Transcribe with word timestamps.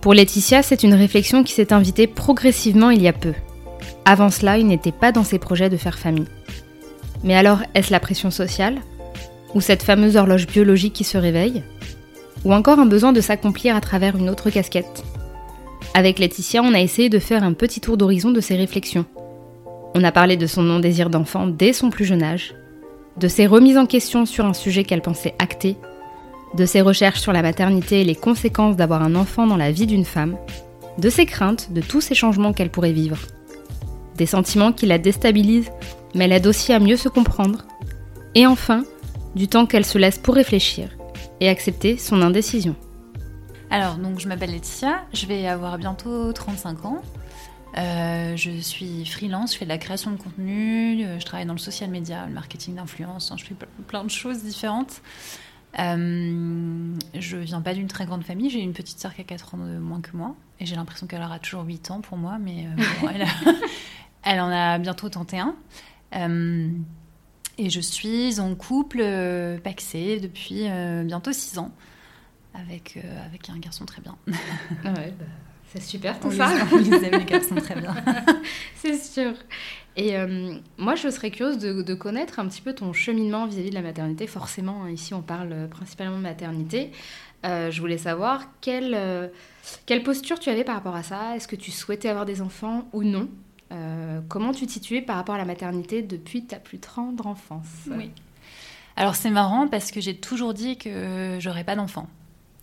pour 0.00 0.14
Laetitia, 0.14 0.62
c'est 0.62 0.82
une 0.82 0.94
réflexion 0.94 1.42
qui 1.42 1.52
s'est 1.52 1.72
invitée 1.72 2.06
progressivement 2.06 2.90
il 2.90 3.02
y 3.02 3.08
a 3.08 3.12
peu. 3.12 3.32
Avant 4.04 4.30
cela, 4.30 4.58
il 4.58 4.66
n'était 4.66 4.92
pas 4.92 5.12
dans 5.12 5.24
ses 5.24 5.38
projets 5.38 5.68
de 5.68 5.76
faire 5.76 5.98
famille. 5.98 6.28
Mais 7.24 7.34
alors, 7.34 7.60
est-ce 7.74 7.90
la 7.90 8.00
pression 8.00 8.30
sociale 8.30 8.76
Ou 9.54 9.60
cette 9.60 9.82
fameuse 9.82 10.16
horloge 10.16 10.46
biologique 10.46 10.92
qui 10.92 11.04
se 11.04 11.18
réveille 11.18 11.64
Ou 12.44 12.54
encore 12.54 12.78
un 12.78 12.86
besoin 12.86 13.12
de 13.12 13.20
s'accomplir 13.20 13.74
à 13.74 13.80
travers 13.80 14.16
une 14.16 14.30
autre 14.30 14.50
casquette? 14.50 15.02
Avec 15.94 16.18
Laetitia, 16.18 16.62
on 16.62 16.74
a 16.74 16.80
essayé 16.80 17.08
de 17.08 17.18
faire 17.18 17.42
un 17.42 17.52
petit 17.52 17.80
tour 17.80 17.96
d'horizon 17.96 18.30
de 18.30 18.40
ses 18.40 18.54
réflexions. 18.54 19.06
On 19.94 20.04
a 20.04 20.12
parlé 20.12 20.36
de 20.36 20.46
son 20.46 20.62
non-désir 20.62 21.10
d'enfant 21.10 21.46
dès 21.46 21.72
son 21.72 21.90
plus 21.90 22.04
jeune 22.04 22.22
âge, 22.22 22.54
de 23.16 23.28
ses 23.28 23.46
remises 23.46 23.78
en 23.78 23.86
question 23.86 24.26
sur 24.26 24.44
un 24.44 24.52
sujet 24.52 24.84
qu'elle 24.84 25.00
pensait 25.00 25.34
acté 25.38 25.76
de 26.54 26.66
ses 26.66 26.80
recherches 26.80 27.20
sur 27.20 27.32
la 27.32 27.42
maternité 27.42 28.00
et 28.00 28.04
les 28.04 28.14
conséquences 28.14 28.76
d'avoir 28.76 29.02
un 29.02 29.14
enfant 29.14 29.46
dans 29.46 29.56
la 29.56 29.72
vie 29.72 29.86
d'une 29.86 30.04
femme, 30.04 30.36
de 30.98 31.10
ses 31.10 31.26
craintes, 31.26 31.72
de 31.72 31.80
tous 31.80 32.00
ces 32.00 32.14
changements 32.14 32.52
qu'elle 32.52 32.70
pourrait 32.70 32.92
vivre, 32.92 33.18
des 34.16 34.26
sentiments 34.26 34.72
qui 34.72 34.86
la 34.86 34.98
déstabilisent, 34.98 35.72
mais 36.14 36.28
l'aident 36.28 36.46
aussi 36.46 36.72
à 36.72 36.78
mieux 36.78 36.96
se 36.96 37.08
comprendre, 37.08 37.66
et 38.34 38.46
enfin, 38.46 38.84
du 39.34 39.48
temps 39.48 39.66
qu'elle 39.66 39.84
se 39.84 39.98
laisse 39.98 40.18
pour 40.18 40.34
réfléchir 40.34 40.88
et 41.40 41.48
accepter 41.48 41.98
son 41.98 42.22
indécision. 42.22 42.74
Alors, 43.70 43.96
donc 43.96 44.20
je 44.20 44.28
m'appelle 44.28 44.50
Laetitia, 44.50 45.04
je 45.12 45.26
vais 45.26 45.46
avoir 45.46 45.76
bientôt 45.76 46.32
35 46.32 46.84
ans. 46.84 47.02
Euh, 47.76 48.36
je 48.36 48.52
suis 48.60 49.04
freelance, 49.04 49.52
je 49.52 49.58
fais 49.58 49.64
de 49.66 49.70
la 49.70 49.76
création 49.76 50.10
de 50.10 50.16
contenu, 50.16 51.04
euh, 51.04 51.18
je 51.18 51.24
travaille 51.26 51.44
dans 51.44 51.52
le 51.52 51.58
social 51.58 51.90
media, 51.90 52.24
le 52.26 52.32
marketing 52.32 52.76
d'influence, 52.76 53.30
je 53.36 53.44
fais 53.44 53.54
plein 53.86 54.02
de 54.02 54.10
choses 54.10 54.42
différentes. 54.42 55.02
Euh, 55.78 56.94
je 57.14 57.36
viens 57.36 57.60
pas 57.60 57.74
d'une 57.74 57.88
très 57.88 58.06
grande 58.06 58.24
famille. 58.24 58.50
J'ai 58.50 58.60
une 58.60 58.72
petite 58.72 58.98
sœur 58.98 59.14
qui 59.14 59.20
a 59.20 59.24
4 59.24 59.54
ans 59.54 59.58
de 59.58 59.78
moins 59.78 60.00
que 60.00 60.16
moi. 60.16 60.34
Et 60.60 60.66
j'ai 60.66 60.76
l'impression 60.76 61.06
qu'elle 61.06 61.22
aura 61.22 61.38
toujours 61.38 61.64
8 61.64 61.90
ans 61.90 62.00
pour 62.00 62.16
moi. 62.16 62.38
Mais 62.38 62.66
euh, 62.66 63.08
elle, 64.24 64.40
en 64.40 64.50
a 64.50 64.78
bientôt 64.78 65.08
31. 65.08 65.54
Euh, 66.14 66.68
et 67.58 67.70
je 67.70 67.80
suis 67.80 68.40
en 68.40 68.54
couple 68.54 69.04
paxé 69.62 70.20
depuis 70.20 70.66
bientôt 71.04 71.32
6 71.32 71.58
ans. 71.58 71.72
Avec, 72.54 72.98
avec 73.26 73.50
un 73.50 73.58
garçon 73.58 73.84
très 73.84 74.00
bien. 74.00 74.16
Ah 74.84 74.92
ouais, 74.92 75.14
bah, 75.18 75.26
c'est 75.72 75.82
super 75.82 76.18
tout 76.18 76.32
ça. 76.32 76.48
Les, 76.54 76.62
on 76.72 76.76
les 76.78 77.04
aime, 77.04 77.18
les 77.18 77.24
garçons 77.24 77.54
très 77.56 77.78
bien. 77.78 77.94
c'est 78.76 78.96
sûr. 78.96 79.34
Et 79.96 80.16
euh, 80.16 80.54
moi, 80.76 80.94
je 80.94 81.08
serais 81.08 81.30
curieuse 81.30 81.58
de, 81.58 81.94
connaître 81.94 82.38
un 82.38 82.46
petit 82.46 82.60
peu 82.60 82.74
ton 82.74 82.92
cheminement 82.92 83.46
vis-à-vis 83.46 83.70
de 83.70 83.74
la 83.74 83.82
maternité. 83.82 84.26
Forcément, 84.26 84.84
hein, 84.84 84.90
ici, 84.90 85.14
on 85.14 85.22
parle 85.22 85.52
euh, 85.52 85.66
principalement 85.66 86.18
de 86.18 86.22
maternité. 86.22 86.92
Euh, 87.44 87.70
je 87.70 87.80
voulais 87.80 87.98
savoir 87.98 88.44
quelle, 88.60 89.30
quelle 89.86 90.02
posture 90.02 90.38
tu 90.38 90.50
avais 90.50 90.64
par 90.64 90.74
rapport 90.74 90.96
à 90.96 91.02
ça. 91.02 91.36
Est-ce 91.36 91.48
que 91.48 91.56
tu 91.56 91.70
souhaitais 91.70 92.08
avoir 92.08 92.26
des 92.26 92.42
enfants 92.42 92.88
ou 92.92 93.02
non? 93.02 93.28
Comment 94.28 94.52
tu 94.52 94.66
te 94.66 94.72
situais 94.72 95.02
par 95.02 95.16
rapport 95.16 95.34
à 95.34 95.38
la 95.38 95.44
maternité 95.44 96.00
depuis 96.00 96.44
ta 96.44 96.56
plus 96.56 96.78
tendre 96.78 97.26
enfance? 97.26 97.66
Oui. 97.90 98.10
Alors, 98.96 99.14
c'est 99.14 99.30
marrant 99.30 99.68
parce 99.68 99.90
que 99.90 100.00
j'ai 100.00 100.16
toujours 100.16 100.54
dit 100.54 100.78
que 100.78 101.36
j'aurais 101.40 101.64
pas 101.64 101.76
d'enfants. 101.76 102.08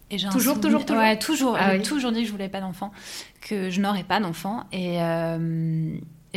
Et 0.09 0.17
toujours, 0.17 0.59
toujours, 0.59 0.85
toujours, 0.85 1.01
ouais, 1.01 1.17
toujours. 1.17 1.57
Ah 1.59 1.79
toujours 1.79 2.11
dit 2.11 2.21
que 2.21 2.27
je 2.27 2.31
voulais 2.31 2.49
pas 2.49 2.61
d'enfants, 2.61 2.91
que 3.41 3.69
je 3.69 3.79
n'aurais 3.79 4.03
pas 4.03 4.19
d'enfants. 4.19 4.63
Et, 4.71 4.97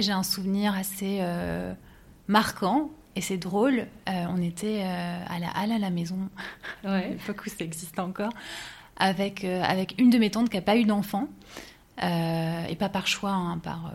j'ai 0.03 0.13
un 0.13 0.23
souvenir 0.23 0.75
assez 0.75 1.19
euh, 1.21 1.73
marquant 2.29 2.91
et 3.15 3.21
c'est 3.21 3.39
drôle. 3.39 3.87
Euh, 4.09 4.25
on 4.29 4.41
était 4.43 4.83
euh, 4.83 5.19
à 5.29 5.39
la 5.39 5.49
halle 5.51 5.73
à 5.73 5.79
la 5.79 5.91
maison, 5.91 6.19
ouais. 6.85 6.91
à 6.91 7.09
l'époque 7.09 7.43
où 7.47 7.49
ça 7.49 7.65
existe 7.65 7.99
encore, 7.99 8.33
avec, 8.97 9.45
avec 9.45 9.95
une 9.99 10.11
de 10.11 10.19
mes 10.19 10.31
tantes 10.31 10.51
qui 10.51 10.57
n'a 10.57 10.63
pas 10.63 10.77
eu 10.77 10.85
d'enfant. 10.85 11.29
et 11.99 12.77
pas 12.79 12.89
par 12.89 13.07
choix, 13.07 13.33
hein, 13.33 13.59
par, 13.59 13.93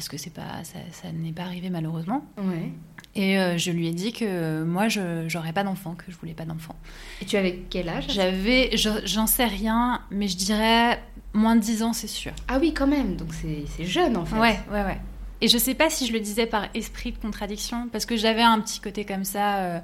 parce 0.00 0.08
que 0.08 0.16
c'est 0.16 0.32
pas, 0.32 0.64
ça, 0.64 0.78
ça 0.92 1.12
n'est 1.12 1.32
pas 1.32 1.42
arrivé 1.42 1.70
malheureusement. 1.70 2.24
Ouais. 2.38 2.72
Et 3.14 3.36
je 3.58 3.70
lui 3.72 3.88
ai 3.88 3.92
dit 3.92 4.12
que 4.12 4.62
moi, 4.62 4.88
je 4.88 5.32
n'aurais 5.34 5.52
pas 5.52 5.64
d'enfant, 5.64 5.94
que 5.94 6.04
je 6.08 6.16
voulais 6.16 6.34
pas 6.34 6.44
d'enfant. 6.44 6.76
Et 7.20 7.24
tu 7.24 7.36
avais 7.36 7.62
quel 7.68 7.88
âge 7.88 8.06
J'avais, 8.08 8.70
j'en 8.76 9.26
sais 9.26 9.46
rien, 9.46 10.00
mais 10.12 10.28
je 10.28 10.36
dirais 10.36 11.00
Moins 11.32 11.54
de 11.54 11.60
10 11.60 11.82
ans, 11.84 11.92
c'est 11.92 12.08
sûr. 12.08 12.32
Ah 12.48 12.58
oui, 12.60 12.74
quand 12.74 12.88
même. 12.88 13.16
Donc 13.16 13.28
c'est 13.32 13.84
jeune, 13.84 14.16
en 14.16 14.24
fait. 14.24 14.36
Ouais, 14.36 14.58
ouais, 14.70 14.84
ouais. 14.84 15.00
Et 15.40 15.48
je 15.48 15.56
sais 15.56 15.74
pas 15.74 15.88
si 15.88 16.06
je 16.06 16.12
le 16.12 16.20
disais 16.20 16.46
par 16.46 16.68
esprit 16.74 17.12
de 17.12 17.18
contradiction, 17.18 17.88
parce 17.90 18.04
que 18.04 18.16
j'avais 18.16 18.42
un 18.42 18.60
petit 18.60 18.80
côté 18.80 19.04
comme 19.04 19.24
ça 19.24 19.58
euh, 19.58 19.78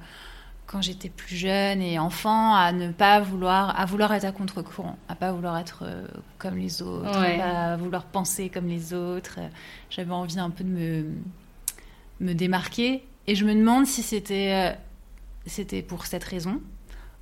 quand 0.66 0.82
j'étais 0.82 1.09
plus 1.09 1.37
jeune 1.37 1.81
et 1.81 1.99
enfant, 1.99 2.54
à 2.54 2.72
ne 2.72 2.91
pas 2.91 3.21
vouloir, 3.21 3.78
à 3.78 3.84
vouloir 3.87 4.12
être 4.12 4.25
à 4.25 4.32
contre-courant, 4.32 4.99
à 5.09 5.15
pas 5.15 5.32
vouloir 5.32 5.56
être 5.59 5.84
euh, 5.87 6.06
comme 6.38 6.56
les 6.56 6.82
autres, 6.82 7.19
à 7.19 7.77
vouloir 7.77 8.04
penser 8.04 8.49
comme 8.49 8.66
les 8.66 8.93
autres. 8.93 9.38
J'avais 9.91 10.12
envie 10.12 10.38
un 10.38 10.50
peu 10.50 10.65
de 10.65 10.69
me, 10.69 11.04
me 12.21 12.32
démarquer. 12.32 13.04
Et 13.28 13.34
je 13.34 13.44
me 13.44 13.54
demande 13.54 13.87
si 13.87 14.03
c'était 14.03 14.72
euh, 14.75 14.77
c'était 15.47 15.82
pour 15.82 16.06
cette 16.06 16.25
raison 16.25 16.60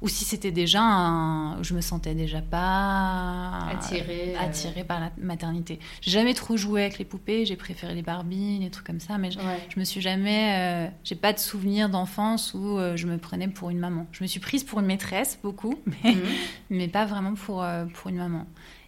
ou 0.03 0.09
si 0.09 0.25
c'était 0.25 0.50
déjà 0.50 0.82
un, 0.82 1.62
je 1.62 1.75
me 1.75 1.81
sentais 1.81 2.15
déjà 2.15 2.41
pas 2.41 3.69
attirée, 3.71 4.34
euh, 4.34 4.41
attirée 4.41 4.84
par 4.84 5.00
la 5.00 5.10
maternité. 5.19 5.78
J'ai 6.00 6.10
jamais 6.10 6.34
trop 6.34 6.56
joué 6.56 6.82
avec 6.82 6.99
les 6.99 7.05
poupées, 7.05 7.47
j'ai 7.47 7.56
préféré 7.56 7.94
les 7.94 8.03
Barbie, 8.03 8.59
les 8.59 8.71
trucs 8.71 8.87
comme 8.87 9.00
ça, 9.00 9.19
mais 9.19 9.31
je, 9.31 9.38
me 9.78 9.84
suis 9.84 10.00
jamais, 10.00 10.87
euh, 10.87 10.91
j'ai 11.05 11.15
pas 11.15 11.32
de 11.32 11.38
souvenir 11.38 11.88
d'enfance 11.88 12.55
où 12.55 12.78
euh, 12.78 12.97
je 12.97 13.06
me 13.06 13.19
prenais 13.19 13.49
pour 13.49 13.71
une 13.71 13.78
maman. 13.78 14.06
Je 14.12 14.22
me 14.22 14.28
suis 14.28 14.41
prise 14.41 14.65
pour 14.65 14.81
une 14.81 14.87
maîtresse 14.87 15.38
beaucoup, 15.43 15.78
mais, 15.87 16.12
mhm. 16.12 16.22
mais 16.71 16.88
pas 16.88 17.06
vraiment 17.06 17.34
pour 17.34 17.65
pour 17.94 18.11
une 18.11 18.16
maman. 18.16 18.47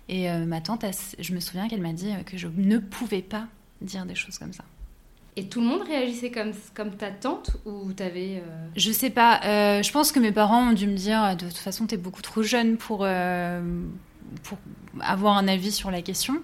Et 0.09 0.31
ma 0.31 0.61
tante, 0.61 0.85
je 1.19 1.35
me 1.35 1.41
souviens 1.41 1.67
qu'elle 1.69 1.81
m'a 1.81 1.93
dit 1.93 2.13
que 2.27 2.37
je 2.37 2.47
ne 2.47 2.79
pouvais 2.79 3.23
pas 3.23 3.49
dire 3.81 4.07
des 4.07 4.15
choses 4.15 4.39
comme 4.39 4.53
ça. 4.53 4.65
Et 5.39 5.49
tout 5.49 5.61
le 5.61 5.67
monde 5.67 5.83
réagissait 5.83 6.31
comme, 6.31 6.53
comme 6.75 6.97
ta 6.97 7.11
tante 7.11 7.59
ou 7.67 7.93
t'avais... 7.93 8.43
Euh... 8.43 8.69
Je 8.75 8.91
sais 8.91 9.11
pas. 9.11 9.41
Euh, 9.45 9.83
je 9.83 9.93
pense 9.93 10.11
que 10.11 10.19
mes 10.19 10.33
parents 10.33 10.71
ont 10.71 10.73
dû 10.73 10.87
me 10.87 10.97
dire 10.97 11.37
de 11.37 11.45
toute 11.45 11.59
façon, 11.59 11.87
t'es 11.87 11.99
beaucoup 11.99 12.23
trop 12.23 12.43
jeune 12.43 12.79
pour, 12.79 13.01
euh, 13.03 13.61
pour 14.43 14.57
avoir 15.01 15.37
un 15.37 15.47
avis 15.47 15.73
sur 15.73 15.91
la 15.91 16.01
question. 16.01 16.41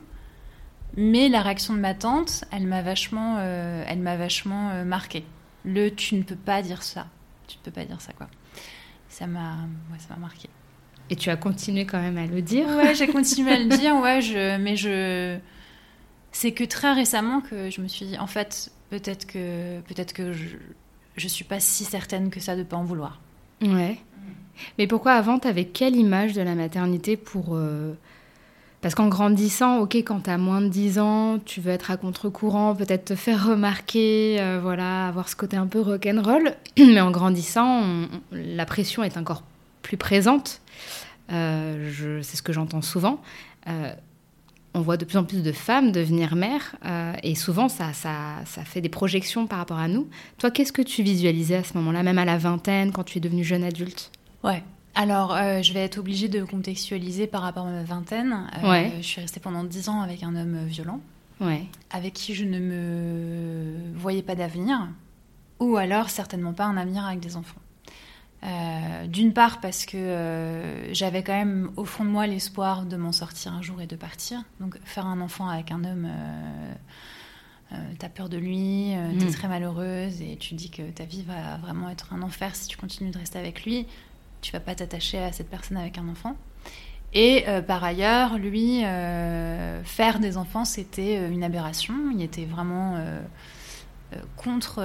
Mais 0.94 1.30
la 1.30 1.40
réaction 1.40 1.72
de 1.72 1.78
ma 1.78 1.94
tante, 1.94 2.44
elle 2.52 2.66
m'a 2.66 2.82
vachement, 2.82 3.36
euh, 3.38 3.82
elle 3.88 4.00
m'a 4.00 4.16
vachement 4.16 4.84
marqué. 4.84 5.24
Le 5.64 5.88
tu 5.88 6.16
ne 6.16 6.22
peux 6.22 6.36
pas 6.36 6.60
dire 6.60 6.82
ça. 6.82 7.06
Tu 7.48 7.56
ne 7.56 7.62
peux 7.62 7.70
pas 7.70 7.86
dire 7.86 8.00
ça, 8.02 8.12
quoi. 8.12 8.28
Ça 9.08 9.26
m'a 9.26 9.52
ouais, 9.90 9.98
ça 9.98 10.08
m'a 10.10 10.20
marqué. 10.20 10.50
Et 11.08 11.16
tu 11.16 11.30
as 11.30 11.36
continué 11.36 11.86
quand 11.86 12.00
même 12.00 12.18
à 12.18 12.26
le 12.26 12.42
dire 12.42 12.66
Ouais, 12.68 12.94
j'ai 12.94 13.06
continué 13.12 13.52
à 13.52 13.58
le 13.58 13.74
dire, 13.74 13.96
ouais, 13.96 14.20
je, 14.20 14.58
mais 14.58 14.76
je. 14.76 15.38
C'est 16.32 16.52
que 16.52 16.64
très 16.64 16.92
récemment 16.92 17.40
que 17.40 17.70
je 17.70 17.80
me 17.80 17.88
suis 17.88 18.06
dit, 18.06 18.18
en 18.18 18.26
fait, 18.26 18.72
peut-être 18.90 19.26
que, 19.26 19.80
peut-être 19.82 20.12
que 20.12 20.32
je, 20.32 20.56
je 21.16 21.28
suis 21.28 21.44
pas 21.44 21.60
si 21.60 21.84
certaine 21.84 22.30
que 22.30 22.40
ça 22.40 22.56
de 22.56 22.62
pas 22.62 22.76
en 22.76 22.84
vouloir. 22.84 23.20
Ouais. 23.60 23.98
Mais 24.78 24.86
pourquoi 24.86 25.12
avant, 25.12 25.38
tu 25.38 25.48
avais 25.48 25.64
quelle 25.64 25.96
image 25.96 26.32
de 26.32 26.42
la 26.42 26.54
maternité 26.54 27.16
pour. 27.16 27.54
Euh, 27.54 27.92
parce 28.80 28.94
qu'en 28.94 29.08
grandissant, 29.08 29.78
ok, 29.78 29.96
quand 29.96 30.22
tu 30.24 30.30
as 30.30 30.38
moins 30.38 30.60
de 30.60 30.68
10 30.68 30.98
ans, 30.98 31.38
tu 31.44 31.60
veux 31.60 31.70
être 31.70 31.90
à 31.90 31.96
contre-courant, 31.96 32.74
peut-être 32.74 33.06
te 33.06 33.14
faire 33.14 33.46
remarquer, 33.46 34.38
euh, 34.40 34.58
voilà, 34.60 35.06
avoir 35.06 35.28
ce 35.28 35.36
côté 35.36 35.56
un 35.56 35.68
peu 35.68 35.80
rock'n'roll. 35.80 36.54
Mais 36.78 37.00
en 37.00 37.10
grandissant, 37.10 37.84
la 38.32 38.66
pression 38.66 39.04
est 39.04 39.16
encore 39.16 39.44
plus 39.82 39.96
présente. 39.96 40.60
Euh, 41.30 42.20
c'est 42.22 42.36
ce 42.36 42.42
que 42.42 42.52
j'entends 42.52 42.82
souvent. 42.82 43.20
On 44.74 44.80
voit 44.80 44.96
de 44.96 45.04
plus 45.04 45.18
en 45.18 45.24
plus 45.24 45.42
de 45.42 45.52
femmes 45.52 45.92
devenir 45.92 46.34
mères 46.34 46.76
et 47.22 47.34
souvent 47.34 47.68
ça, 47.68 47.92
ça, 47.92 48.36
ça, 48.46 48.64
fait 48.64 48.80
des 48.80 48.88
projections 48.88 49.46
par 49.46 49.58
rapport 49.58 49.78
à 49.78 49.88
nous. 49.88 50.08
Toi, 50.38 50.50
qu'est-ce 50.50 50.72
que 50.72 50.82
tu 50.82 51.02
visualisais 51.02 51.56
à 51.56 51.64
ce 51.64 51.76
moment-là, 51.76 52.02
même 52.02 52.18
à 52.18 52.24
la 52.24 52.38
vingtaine, 52.38 52.90
quand 52.90 53.04
tu 53.04 53.18
es 53.18 53.20
devenue 53.20 53.44
jeune 53.44 53.64
adulte? 53.64 54.10
Ouais, 54.42 54.62
alors, 54.94 55.34
euh, 55.34 55.62
je 55.62 55.72
vais 55.72 55.80
être 55.80 55.98
obligée 55.98 56.28
de 56.28 56.44
contextualiser 56.44 57.26
par 57.26 57.42
rapport 57.42 57.66
à 57.66 57.70
ma 57.70 57.82
vingtaine. 57.82 58.46
Euh, 58.62 58.90
je 58.98 59.02
suis 59.02 59.20
restée 59.20 59.40
pendant 59.40 59.64
dix 59.64 59.88
ans 59.88 60.02
avec 60.02 60.22
un 60.22 60.36
homme 60.36 60.64
violent, 60.66 61.00
avec 61.90 62.12
qui 62.12 62.34
je 62.34 62.44
ne 62.44 62.58
me 62.58 63.96
voyais 63.96 64.22
pas 64.22 64.34
d'avenir, 64.34 64.88
ou 65.60 65.76
alors 65.76 66.10
certainement 66.10 66.52
pas 66.52 66.64
un 66.64 66.76
avenir 66.76 67.06
avec 67.06 67.20
des 67.20 67.36
enfants. 67.36 67.60
Euh, 68.44 69.06
d'une 69.06 69.32
part 69.32 69.60
parce 69.60 69.86
que 69.86 70.88
j'avais 70.90 71.22
quand 71.22 71.32
même 71.32 71.70
au 71.76 71.84
fond 71.84 72.04
de 72.04 72.10
moi 72.10 72.26
l'espoir 72.26 72.86
de 72.86 72.96
m'en 72.96 73.12
sortir 73.12 73.52
un 73.52 73.62
jour 73.62 73.80
et 73.80 73.86
de 73.86 73.96
partir. 73.96 74.42
Donc 74.58 74.78
faire 74.84 75.06
un 75.06 75.20
enfant 75.20 75.48
avec 75.48 75.70
un 75.70 75.84
homme, 75.84 76.08
t'as 77.98 78.08
peur 78.08 78.28
de 78.28 78.38
lui, 78.38 78.94
t'es 79.18 79.26
mm. 79.26 79.30
très 79.30 79.48
malheureuse 79.48 80.20
et 80.22 80.36
tu 80.36 80.54
dis 80.54 80.70
que 80.70 80.82
ta 80.90 81.04
vie 81.04 81.22
va 81.22 81.56
vraiment 81.58 81.88
être 81.88 82.12
un 82.12 82.22
enfer 82.22 82.56
si 82.56 82.66
tu 82.66 82.76
continues 82.76 83.10
de 83.10 83.18
rester 83.18 83.38
avec 83.38 83.64
lui 83.64 83.86
tu 84.42 84.52
vas 84.52 84.60
pas 84.60 84.74
t'attacher 84.74 85.18
à 85.18 85.32
cette 85.32 85.48
personne 85.48 85.78
avec 85.78 85.96
un 85.96 86.08
enfant. 86.08 86.36
Et 87.14 87.44
euh, 87.48 87.62
par 87.62 87.82
ailleurs, 87.82 88.36
lui, 88.38 88.84
euh, 88.84 89.82
faire 89.84 90.18
des 90.18 90.36
enfants, 90.36 90.64
c'était 90.64 91.18
euh, 91.18 91.30
une 91.30 91.44
aberration. 91.44 91.94
Il 92.12 92.20
était 92.20 92.44
vraiment 92.44 92.98
contre, 94.36 94.84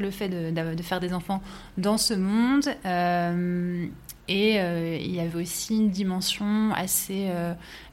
le, 0.00 0.10
fait 0.10 0.28
de, 0.28 0.50
de, 0.50 0.82
faire 0.82 1.00
des 1.00 1.12
enfants 1.12 1.42
dans 1.78 1.98
ce 1.98 2.14
monde. 2.14 2.66
et 4.28 4.56
il 4.56 5.14
y 5.14 5.20
avait 5.20 5.40
aussi 5.40 5.76
une 5.76 5.90
dimension 5.90 6.72
assez 6.74 7.30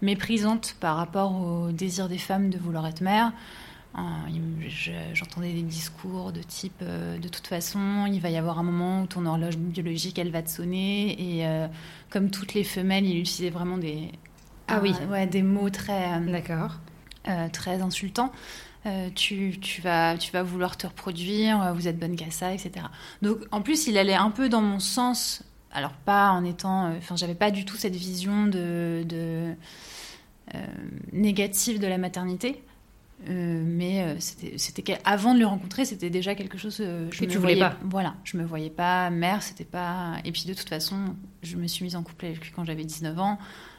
méprisante 0.01 0.75
par 0.79 0.97
rapport 0.97 1.39
au 1.41 1.71
désir 1.71 2.09
des 2.09 2.17
femmes 2.17 2.49
de 2.49 2.57
vouloir 2.57 2.87
être 2.87 3.01
mère. 3.01 3.31
J'entendais 5.13 5.53
des 5.53 5.61
discours 5.61 6.31
de 6.31 6.41
type 6.41 6.81
euh, 6.81 7.19
de 7.19 7.27
toute 7.27 7.45
façon, 7.45 8.07
il 8.11 8.19
va 8.19 8.29
y 8.29 8.37
avoir 8.37 8.57
un 8.57 8.63
moment 8.63 9.03
où 9.03 9.07
ton 9.07 9.25
horloge 9.25 9.57
biologique 9.57 10.17
elle 10.17 10.31
va 10.31 10.41
te 10.41 10.49
sonner 10.49 11.11
et 11.11 11.45
euh, 11.45 11.67
comme 12.09 12.31
toutes 12.31 12.55
les 12.55 12.63
femelles, 12.63 13.05
il 13.05 13.19
utilisait 13.19 13.51
vraiment 13.51 13.77
des 13.77 14.09
ah 14.67 14.79
oui 14.81 14.95
ouais, 15.11 15.27
des 15.27 15.43
mots 15.43 15.69
très 15.69 16.17
euh, 16.17 16.31
d'accord 16.31 16.79
très 17.53 17.81
insultants. 17.81 18.31
Tu, 19.15 19.59
tu, 19.61 19.81
vas, 19.81 20.17
tu 20.17 20.31
vas 20.31 20.43
vouloir 20.43 20.77
te 20.77 20.87
reproduire, 20.87 21.73
vous 21.73 21.87
êtes 21.87 21.97
bonne 21.97 22.15
qu'à 22.15 22.31
ça, 22.31 22.53
etc. 22.53 22.85
Donc 23.21 23.37
en 23.51 23.61
plus, 23.61 23.87
il 23.87 23.97
allait 23.97 24.13
un 24.13 24.29
peu 24.29 24.49
dans 24.49 24.61
mon 24.61 24.79
sens, 24.79 25.43
alors 25.71 25.93
pas 25.93 26.31
en 26.31 26.43
étant. 26.43 26.91
Enfin, 26.97 27.15
j'avais 27.15 27.35
pas 27.35 27.51
du 27.51 27.65
tout 27.65 27.77
cette 27.77 27.95
vision 27.95 28.47
de, 28.47 29.05
de 29.07 29.55
négative 31.11 31.79
de 31.79 31.87
la 31.87 31.97
maternité. 31.97 32.61
Euh, 33.29 33.63
mais 33.65 34.03
euh, 34.03 34.15
c'était 34.19 34.97
avant 35.05 35.33
de 35.33 35.39
le 35.39 35.45
rencontrer, 35.45 35.85
c'était 35.85 36.09
déjà 36.09 36.35
quelque 36.35 36.57
chose 36.57 36.77
euh, 36.81 37.07
je 37.11 37.19
que 37.19 37.25
tu 37.25 37.37
voulais 37.37 37.57
pas. 37.57 37.77
Voilà, 37.83 38.15
je 38.25 38.35
me 38.37 38.43
voyais 38.43 38.69
pas 38.69 39.09
mère, 39.09 39.41
c'était 39.41 39.63
pas. 39.63 40.15
Et 40.25 40.31
puis 40.31 40.43
de 40.45 40.53
toute 40.53 40.67
façon, 40.67 41.15
je 41.41 41.55
me 41.55 41.67
suis 41.67 41.85
mise 41.85 41.95
en 41.95 42.03
couple 42.03 42.25
avec 42.25 42.41
lui 42.41 42.51
quand 42.53 42.65
j'avais 42.65 42.83
19 42.83 43.17
ans. 43.19 43.37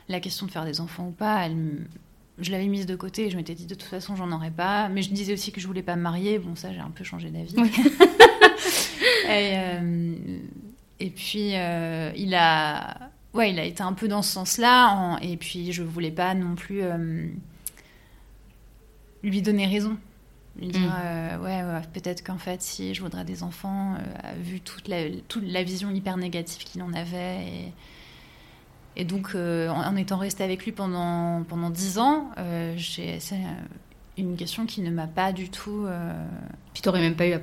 La 0.08 0.20
question 0.20 0.46
de 0.46 0.50
faire 0.50 0.64
des 0.64 0.80
enfants 0.80 1.08
ou 1.08 1.10
pas, 1.10 1.44
elle, 1.44 1.86
je 2.38 2.50
l'avais 2.50 2.66
mise 2.66 2.86
de 2.86 2.96
côté. 2.96 3.30
Je 3.30 3.36
m'étais 3.36 3.54
dit 3.54 3.66
de 3.66 3.74
toute 3.74 3.88
façon, 3.88 4.16
j'en 4.16 4.30
aurais 4.32 4.50
pas. 4.50 4.88
Mais 4.88 5.02
je 5.02 5.10
disais 5.10 5.32
aussi 5.32 5.52
que 5.52 5.60
je 5.60 5.66
voulais 5.66 5.82
pas 5.82 5.96
me 5.96 6.02
marier. 6.02 6.38
Bon, 6.38 6.54
ça, 6.56 6.72
j'ai 6.72 6.80
un 6.80 6.90
peu 6.90 7.04
changé 7.04 7.30
d'avis. 7.30 7.54
et, 9.30 9.54
et, 11.00 11.10
puis 11.10 11.52
il 11.52 12.34
a, 12.34 13.10
ouais, 13.34 13.50
il 13.50 13.58
a 13.58 13.64
été 13.64 13.82
un 13.82 13.92
peu 13.92 14.08
dans 14.08 14.22
ce 14.22 14.32
sens-là. 14.32 15.18
Et 15.22 15.36
puis 15.36 15.72
je 15.72 15.82
voulais 15.82 16.10
pas 16.10 16.34
non 16.34 16.54
plus 16.54 16.82
lui 19.24 19.42
donner 19.42 19.66
raison. 19.66 19.96
Lui 20.56 20.68
dire, 20.68 20.80
mm. 20.82 21.02
euh, 21.04 21.38
ouais, 21.38 21.82
peut-être 21.92 22.22
qu'en 22.22 22.38
fait, 22.38 22.62
si 22.62 22.94
je 22.94 23.02
voudrais 23.02 23.24
des 23.24 23.42
enfants, 23.42 23.94
euh, 23.94 24.32
vu 24.40 24.60
toute 24.60 24.86
la, 24.86 25.10
toute 25.28 25.44
la 25.44 25.64
vision 25.64 25.90
hyper 25.90 26.16
négative 26.16 26.62
qu'il 26.62 26.82
en 26.82 26.92
avait. 26.92 27.46
Et, 27.46 27.72
et 28.96 29.04
donc, 29.04 29.32
euh, 29.34 29.68
en, 29.68 29.96
étant 29.96 30.16
resté 30.16 30.44
avec 30.44 30.64
lui 30.64 30.72
pendant, 30.72 31.42
pendant 31.44 31.70
10 31.70 31.98
ans, 31.98 32.30
c'est 32.78 33.18
une 34.16 34.36
question 34.36 34.66
qui 34.66 34.80
ne 34.80 34.90
m'a 34.90 35.06
pas 35.06 35.32
du 35.32 35.48
tout. 35.48 35.86
Puis 36.72 36.82
tu 36.82 36.88
n'aurais 36.88 37.00
même 37.00 37.16
pas 37.16 37.28
eu 37.28 37.34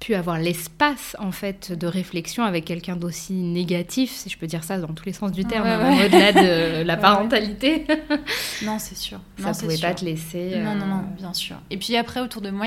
pu 0.00 0.14
avoir 0.14 0.38
l'espace 0.38 1.14
en 1.18 1.30
fait 1.30 1.72
de 1.72 1.86
réflexion 1.86 2.42
avec 2.44 2.64
quelqu'un 2.64 2.96
d'aussi 2.96 3.34
négatif, 3.34 4.10
si 4.10 4.30
je 4.30 4.38
peux 4.38 4.46
dire 4.46 4.64
ça 4.64 4.78
dans 4.78 4.94
tous 4.94 5.04
les 5.04 5.12
sens 5.12 5.30
du 5.30 5.44
terme, 5.44 5.66
au-delà 5.66 6.32
de 6.32 6.82
la 6.86 6.96
parentalité. 6.96 7.86
non, 8.64 8.78
c'est 8.78 8.96
sûr. 8.96 9.20
Ça 9.38 9.52
pouvait 9.52 9.78
pas 9.78 9.94
te 9.94 10.04
laisser. 10.04 10.58
Non, 10.58 10.74
non, 10.74 10.86
non, 10.86 11.04
bien 11.16 11.34
sûr. 11.34 11.56
Et 11.70 11.76
puis 11.76 11.96
après, 11.96 12.20
autour 12.20 12.40
de 12.40 12.50
moi, 12.50 12.66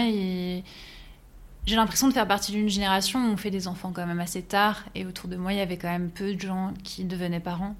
j'ai 1.65 1.75
l'impression 1.75 2.07
de 2.07 2.13
faire 2.13 2.27
partie 2.27 2.51
d'une 2.51 2.69
génération 2.69 3.19
où 3.19 3.31
on 3.31 3.37
fait 3.37 3.51
des 3.51 3.67
enfants 3.67 3.91
quand 3.93 4.05
même 4.05 4.19
assez 4.19 4.41
tard, 4.41 4.83
et 4.95 5.05
autour 5.05 5.29
de 5.29 5.35
moi, 5.35 5.53
il 5.53 5.59
y 5.59 5.61
avait 5.61 5.77
quand 5.77 5.89
même 5.89 6.09
peu 6.09 6.33
de 6.33 6.39
gens 6.39 6.73
qui 6.83 7.05
devenaient 7.05 7.39
parents. 7.39 7.75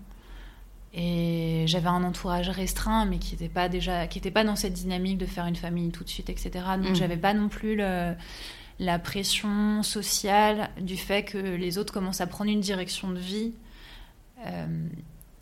Et 0.93 1.63
j'avais 1.65 1.87
un 1.87 2.03
entourage 2.03 2.49
restreint, 2.49 3.05
mais 3.05 3.17
qui 3.17 3.33
n'était 3.33 3.49
pas 3.49 3.67
déjà, 3.67 4.05
qui 4.07 4.19
était 4.19 4.31
pas 4.31 4.43
dans 4.43 4.55
cette 4.55 4.73
dynamique 4.73 5.17
de 5.17 5.25
faire 5.25 5.47
une 5.47 5.55
famille 5.55 5.89
tout 5.89 6.03
de 6.03 6.09
suite, 6.09 6.29
etc. 6.29 6.51
Donc 6.77 6.91
mm. 6.91 6.95
j'avais 6.95 7.17
pas 7.17 7.33
non 7.33 7.49
plus 7.49 7.75
le 7.75 8.13
la 8.79 8.99
pression 8.99 9.83
sociale 9.83 10.69
du 10.81 10.97
fait 10.97 11.23
que 11.23 11.37
les 11.37 11.77
autres 11.77 11.93
commencent 11.93 12.21
à 12.21 12.27
prendre 12.27 12.49
une 12.49 12.59
direction 12.59 13.11
de 13.11 13.19
vie 13.19 13.53
euh, 14.45 14.65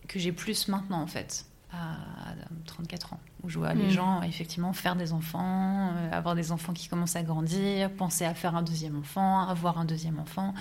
que 0.08 0.20
j'ai 0.20 0.32
plus 0.32 0.68
maintenant 0.68 1.02
en 1.02 1.08
fait 1.08 1.46
à 1.74 2.34
34 2.66 3.14
ans 3.14 3.20
où 3.44 3.50
je 3.50 3.58
vois 3.58 3.74
les 3.74 3.88
mm. 3.88 3.92
gens 3.92 4.22
effectivement 4.24 4.74
faire 4.74 4.96
des 4.96 5.14
enfants 5.14 5.92
euh, 5.96 6.12
avoir 6.12 6.36
des 6.36 6.52
enfants 6.52 6.74
qui 6.74 6.88
commencent 6.88 7.16
à 7.16 7.24
grandir 7.24 7.92
penser 7.92 8.26
à 8.26 8.34
faire 8.34 8.56
un 8.56 8.62
deuxième 8.62 8.98
enfant 8.98 9.48
avoir 9.48 9.78
un 9.78 9.86
deuxième 9.86 10.20
enfant 10.20 10.54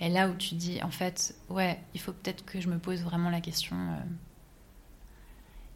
et 0.00 0.08
là 0.08 0.28
où 0.28 0.34
tu 0.34 0.54
dis 0.54 0.82
en 0.82 0.90
fait 0.90 1.34
ouais 1.48 1.80
il 1.94 2.00
faut 2.00 2.12
peut-être 2.12 2.44
que 2.44 2.60
je 2.60 2.68
me 2.68 2.78
pose 2.78 3.02
vraiment 3.02 3.30
la 3.30 3.40
question 3.40 3.76
euh, 3.76 3.98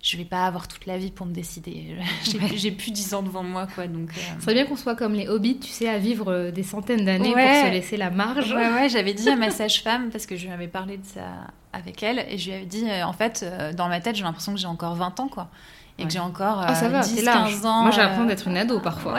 je 0.06 0.16
vais 0.16 0.24
pas 0.24 0.46
avoir 0.46 0.68
toute 0.68 0.86
la 0.86 0.98
vie 0.98 1.10
pour 1.10 1.26
me 1.26 1.32
décider. 1.32 1.96
J'ai 2.54 2.70
plus 2.70 2.92
10 2.92 3.14
ans 3.14 3.22
devant 3.22 3.42
moi, 3.42 3.66
quoi. 3.74 3.88
Donc, 3.88 4.10
euh... 4.10 4.40
serait 4.40 4.54
bien 4.54 4.64
qu'on 4.64 4.76
soit 4.76 4.94
comme 4.94 5.14
les 5.14 5.26
hobbits, 5.26 5.58
tu 5.58 5.68
sais, 5.68 5.88
à 5.88 5.98
vivre 5.98 6.30
euh, 6.30 6.50
des 6.52 6.62
centaines 6.62 7.04
d'années 7.04 7.32
pour 7.32 7.40
se 7.40 7.70
laisser 7.72 7.96
la 7.96 8.10
marge. 8.10 8.52
Ouais, 8.52 8.70
ouais, 8.72 8.88
j'avais 8.88 9.14
dit 9.14 9.28
à 9.28 9.34
ma 9.34 9.50
sage-femme, 9.56 10.10
parce 10.10 10.26
que 10.26 10.36
je 10.36 10.46
lui 10.46 10.52
avais 10.52 10.68
parlé 10.68 10.98
de 10.98 11.04
ça 11.04 11.24
avec 11.72 12.04
elle, 12.04 12.24
et 12.30 12.38
je 12.38 12.50
lui 12.50 12.56
avais 12.56 12.66
dit, 12.66 12.84
euh, 12.88 13.04
en 13.04 13.12
fait, 13.12 13.42
euh, 13.42 13.72
dans 13.72 13.88
ma 13.88 14.00
tête, 14.00 14.14
j'ai 14.14 14.22
l'impression 14.22 14.54
que 14.54 14.60
j'ai 14.60 14.68
encore 14.68 14.94
20 14.94 15.18
ans, 15.18 15.28
quoi. 15.28 15.48
Et 15.98 16.04
que 16.04 16.10
j'ai 16.10 16.20
encore 16.20 16.60
ah, 16.60 16.74
ça 16.74 16.88
va, 16.88 17.00
10, 17.00 17.24
15 17.24 17.66
ans. 17.66 17.82
Moi, 17.82 17.90
j'ai 17.90 18.02
l'impression 18.02 18.26
d'être 18.26 18.46
une 18.46 18.58
ado 18.58 18.80
parfois. 18.80 19.16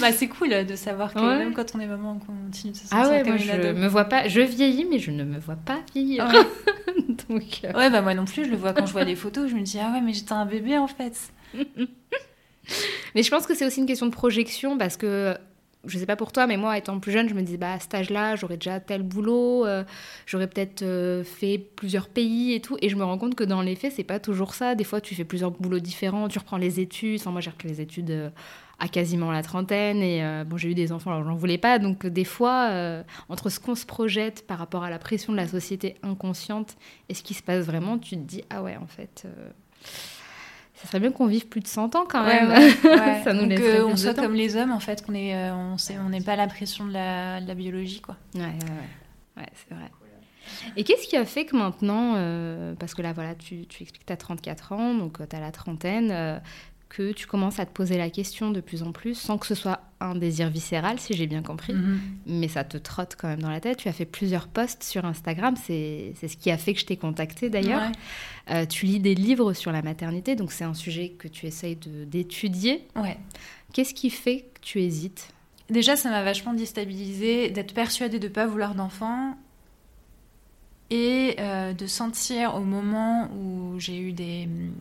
bah, 0.00 0.12
c'est 0.12 0.28
cool 0.28 0.66
de 0.66 0.76
savoir 0.76 1.14
que 1.14 1.18
même 1.18 1.54
quand 1.54 1.74
on 1.74 1.80
est 1.80 1.86
maman, 1.86 2.18
on 2.20 2.48
continue 2.50 2.72
de 2.72 2.76
se 2.76 2.86
sentir 2.86 2.98
ah 3.00 3.08
ouais, 3.08 3.24
moi, 3.24 3.38
je 3.38 3.72
me 3.72 3.88
vois 3.88 4.04
pas, 4.04 4.28
je 4.28 4.42
vieillis, 4.42 4.84
mais 4.84 4.98
je 4.98 5.10
ne 5.10 5.24
me 5.24 5.38
vois 5.38 5.56
pas 5.56 5.78
vieillir. 5.94 6.30
Donc, 7.32 7.60
euh. 7.64 7.72
Ouais, 7.72 7.90
bah 7.90 8.02
moi 8.02 8.14
non 8.14 8.24
plus, 8.24 8.44
je 8.44 8.50
le 8.50 8.56
vois 8.56 8.72
quand 8.72 8.86
je 8.86 8.92
vois 8.92 9.04
les 9.04 9.16
photos, 9.16 9.50
je 9.50 9.54
me 9.54 9.62
dis 9.62 9.78
ah 9.80 9.92
ouais, 9.92 10.00
mais 10.00 10.12
j'étais 10.12 10.32
un 10.32 10.46
bébé 10.46 10.78
en 10.78 10.88
fait. 10.88 11.32
mais 13.14 13.22
je 13.22 13.30
pense 13.30 13.46
que 13.46 13.54
c'est 13.54 13.66
aussi 13.66 13.80
une 13.80 13.86
question 13.86 14.06
de 14.06 14.12
projection 14.12 14.78
parce 14.78 14.96
que 14.96 15.36
je 15.84 15.98
sais 15.98 16.06
pas 16.06 16.16
pour 16.16 16.32
toi, 16.32 16.46
mais 16.46 16.56
moi, 16.56 16.78
étant 16.78 17.00
plus 17.00 17.10
jeune, 17.10 17.28
je 17.28 17.34
me 17.34 17.42
dis, 17.42 17.56
bah, 17.56 17.72
à 17.72 17.80
cet 17.80 17.94
âge-là, 17.94 18.36
j'aurais 18.36 18.56
déjà 18.56 18.78
tel 18.78 19.02
boulot, 19.02 19.66
euh, 19.66 19.82
j'aurais 20.26 20.46
peut-être 20.46 20.82
euh, 20.82 21.24
fait 21.24 21.58
plusieurs 21.58 22.08
pays 22.08 22.54
et 22.54 22.60
tout. 22.60 22.76
Et 22.80 22.88
je 22.88 22.96
me 22.96 23.02
rends 23.02 23.18
compte 23.18 23.34
que 23.34 23.42
dans 23.44 23.62
les 23.62 23.74
faits, 23.74 23.94
c'est 23.96 24.04
pas 24.04 24.20
toujours 24.20 24.54
ça. 24.54 24.74
Des 24.74 24.84
fois, 24.84 25.00
tu 25.00 25.14
fais 25.14 25.24
plusieurs 25.24 25.50
boulots 25.50 25.80
différents, 25.80 26.28
tu 26.28 26.38
reprends 26.38 26.56
les 26.56 26.78
études. 26.78 27.20
Enfin, 27.20 27.32
moi, 27.32 27.40
j'ai 27.40 27.50
repris 27.50 27.68
les 27.68 27.80
études 27.80 28.32
à 28.82 28.88
quasiment 28.88 29.30
la 29.30 29.44
trentaine 29.44 30.02
et 30.02 30.24
euh, 30.24 30.42
bon 30.44 30.56
j'ai 30.56 30.68
eu 30.68 30.74
des 30.74 30.90
enfants 30.90 31.12
alors 31.12 31.24
j'en 31.24 31.36
voulais 31.36 31.56
pas. 31.56 31.78
Donc 31.78 32.04
des 32.04 32.24
fois 32.24 32.66
euh, 32.70 33.04
entre 33.28 33.48
ce 33.48 33.60
qu'on 33.60 33.76
se 33.76 33.86
projette 33.86 34.44
par 34.44 34.58
rapport 34.58 34.82
à 34.82 34.90
la 34.90 34.98
pression 34.98 35.32
de 35.32 35.36
la 35.36 35.46
société 35.46 35.94
inconsciente 36.02 36.76
et 37.08 37.14
ce 37.14 37.22
qui 37.22 37.34
se 37.34 37.44
passe 37.44 37.64
vraiment 37.64 37.96
tu 37.96 38.16
te 38.16 38.20
dis 38.20 38.42
ah 38.50 38.60
ouais 38.60 38.76
en 38.76 38.88
fait 38.88 39.22
euh, 39.24 39.50
ça 40.74 40.88
serait 40.88 40.98
bien 40.98 41.12
qu'on 41.12 41.28
vive 41.28 41.46
plus 41.46 41.60
de 41.60 41.68
100 41.68 41.94
ans 41.94 42.06
quand 42.08 42.24
même. 42.24 42.50
ça 43.22 43.32
nous 43.32 43.46
laisse 43.46 43.84
on 43.84 43.96
soit 43.96 44.14
comme 44.14 44.34
les 44.34 44.56
hommes 44.56 44.72
en 44.72 44.80
fait 44.80 45.06
qu'on 45.06 45.14
est 45.14 45.50
on 45.52 45.76
on 46.04 46.08
n'est 46.08 46.20
pas 46.20 46.34
la 46.34 46.48
pression 46.48 46.84
de 46.84 46.92
la, 46.92 47.40
de 47.40 47.46
la 47.46 47.54
biologie 47.54 48.00
quoi. 48.00 48.16
Ouais 48.34 48.40
ouais, 49.36 49.46
c'est 49.54 49.74
vrai. 49.74 49.90
Et 50.76 50.82
qu'est-ce 50.82 51.06
qui 51.06 51.16
a 51.16 51.24
fait 51.24 51.44
que 51.44 51.56
maintenant, 51.56 52.14
parce 52.78 52.94
que 52.94 53.00
là, 53.00 53.12
voilà, 53.12 53.36
tu, 53.36 53.64
tu 53.66 53.84
expliques 53.84 54.02
que 54.02 54.08
tu 54.08 54.12
as 54.12 54.16
34 54.16 54.72
ans, 54.72 54.92
donc 54.92 55.16
tu 55.26 55.36
as 55.36 55.40
la 55.40 55.52
trentaine, 55.52 56.40
que 56.92 57.12
tu 57.12 57.26
commences 57.26 57.58
à 57.58 57.64
te 57.64 57.72
poser 57.72 57.96
la 57.96 58.10
question 58.10 58.50
de 58.50 58.60
plus 58.60 58.82
en 58.82 58.92
plus, 58.92 59.14
sans 59.14 59.38
que 59.38 59.46
ce 59.46 59.54
soit 59.54 59.80
un 59.98 60.14
désir 60.14 60.50
viscéral, 60.50 61.00
si 61.00 61.14
j'ai 61.14 61.26
bien 61.26 61.40
compris, 61.40 61.72
mhm. 61.72 61.98
mais 62.26 62.48
ça 62.48 62.64
te 62.64 62.76
trotte 62.76 63.16
quand 63.18 63.28
même 63.28 63.40
dans 63.40 63.48
la 63.48 63.60
tête. 63.60 63.78
Tu 63.78 63.88
as 63.88 63.94
fait 63.94 64.04
plusieurs 64.04 64.46
posts 64.46 64.82
sur 64.82 65.06
Instagram, 65.06 65.54
c'est 65.56 66.12
ce 66.20 66.36
qui 66.36 66.50
a 66.50 66.58
fait 66.58 66.74
que 66.74 66.80
je 66.80 66.84
t'ai 66.84 66.98
contacté 66.98 67.48
d'ailleurs. 67.48 67.90
Euh, 68.50 68.66
tu 68.66 68.84
lis 68.84 69.00
des 69.00 69.14
livres 69.14 69.54
sur 69.54 69.72
la 69.72 69.80
maternité, 69.80 70.36
donc 70.36 70.52
c'est 70.52 70.64
un 70.64 70.74
sujet 70.74 71.08
que 71.10 71.28
tu 71.28 71.46
essayes 71.46 71.76
d'étudier. 71.76 72.86
Ouais. 72.94 73.16
Qu'est-ce 73.72 73.94
qui 73.94 74.10
fait 74.10 74.50
que 74.52 74.60
tu 74.60 74.82
hésites? 74.82 75.28
Déjà, 75.70 75.96
ça 75.96 76.10
m'a 76.10 76.22
vachement 76.22 76.52
déstabilisée 76.52 77.48
d'être 77.48 77.72
persuadée 77.72 78.18
de 78.18 78.28
ne 78.28 78.32
pas 78.32 78.46
vouloir 78.46 78.74
d'enfant 78.74 79.38
et 80.90 81.36
de 81.38 81.86
sentir 81.86 82.54
au 82.54 82.60
moment 82.60 83.30
où 83.34 83.80
j'ai 83.80 83.98
eu 83.98 84.12
des 84.12 84.46
mm, 84.46 84.72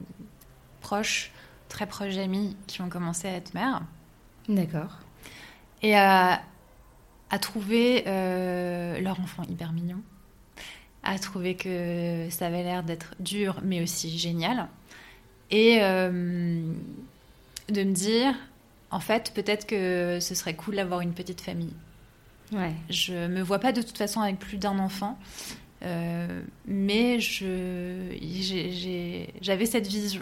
proches, 0.81 1.31
très 1.71 1.87
proches 1.87 2.17
amis, 2.17 2.55
qui 2.67 2.81
ont 2.81 2.89
commencé 2.89 3.27
à 3.27 3.31
être 3.31 3.53
mères. 3.53 3.81
D'accord. 4.49 4.99
Et 5.81 5.95
à, 5.95 6.41
à 7.29 7.39
trouver 7.39 8.03
leur 8.05 9.19
enfant 9.19 9.43
hyper 9.49 9.71
mignon, 9.71 10.01
à 11.03 11.17
trouver 11.17 11.55
que 11.55 12.27
ça 12.29 12.47
avait 12.47 12.63
l'air 12.63 12.83
d'être 12.83 13.15
dur 13.19 13.61
mais 13.63 13.81
aussi 13.81 14.19
génial. 14.19 14.67
Et 15.49 15.79
de 15.79 16.73
me 17.83 17.93
dire, 17.93 18.35
en 18.91 18.99
fait, 18.99 19.31
peut-être 19.33 19.65
que 19.65 20.19
ce 20.19 20.35
serait 20.35 20.55
cool 20.55 20.75
d'avoir 20.75 21.01
une 21.01 21.13
petite 21.13 21.41
famille. 21.41 21.73
Ouais. 22.51 22.73
Je 22.89 23.27
me 23.27 23.41
vois 23.41 23.59
pas 23.59 23.71
de 23.71 23.81
toute 23.81 23.97
façon 23.97 24.19
avec 24.19 24.37
plus 24.37 24.57
d'un 24.57 24.77
enfant. 24.77 25.17
Euh, 25.83 26.41
mais 26.67 27.19
je 27.19 28.15
j'avais 29.41 29.65
cette 29.65 29.87
vision 29.87 30.21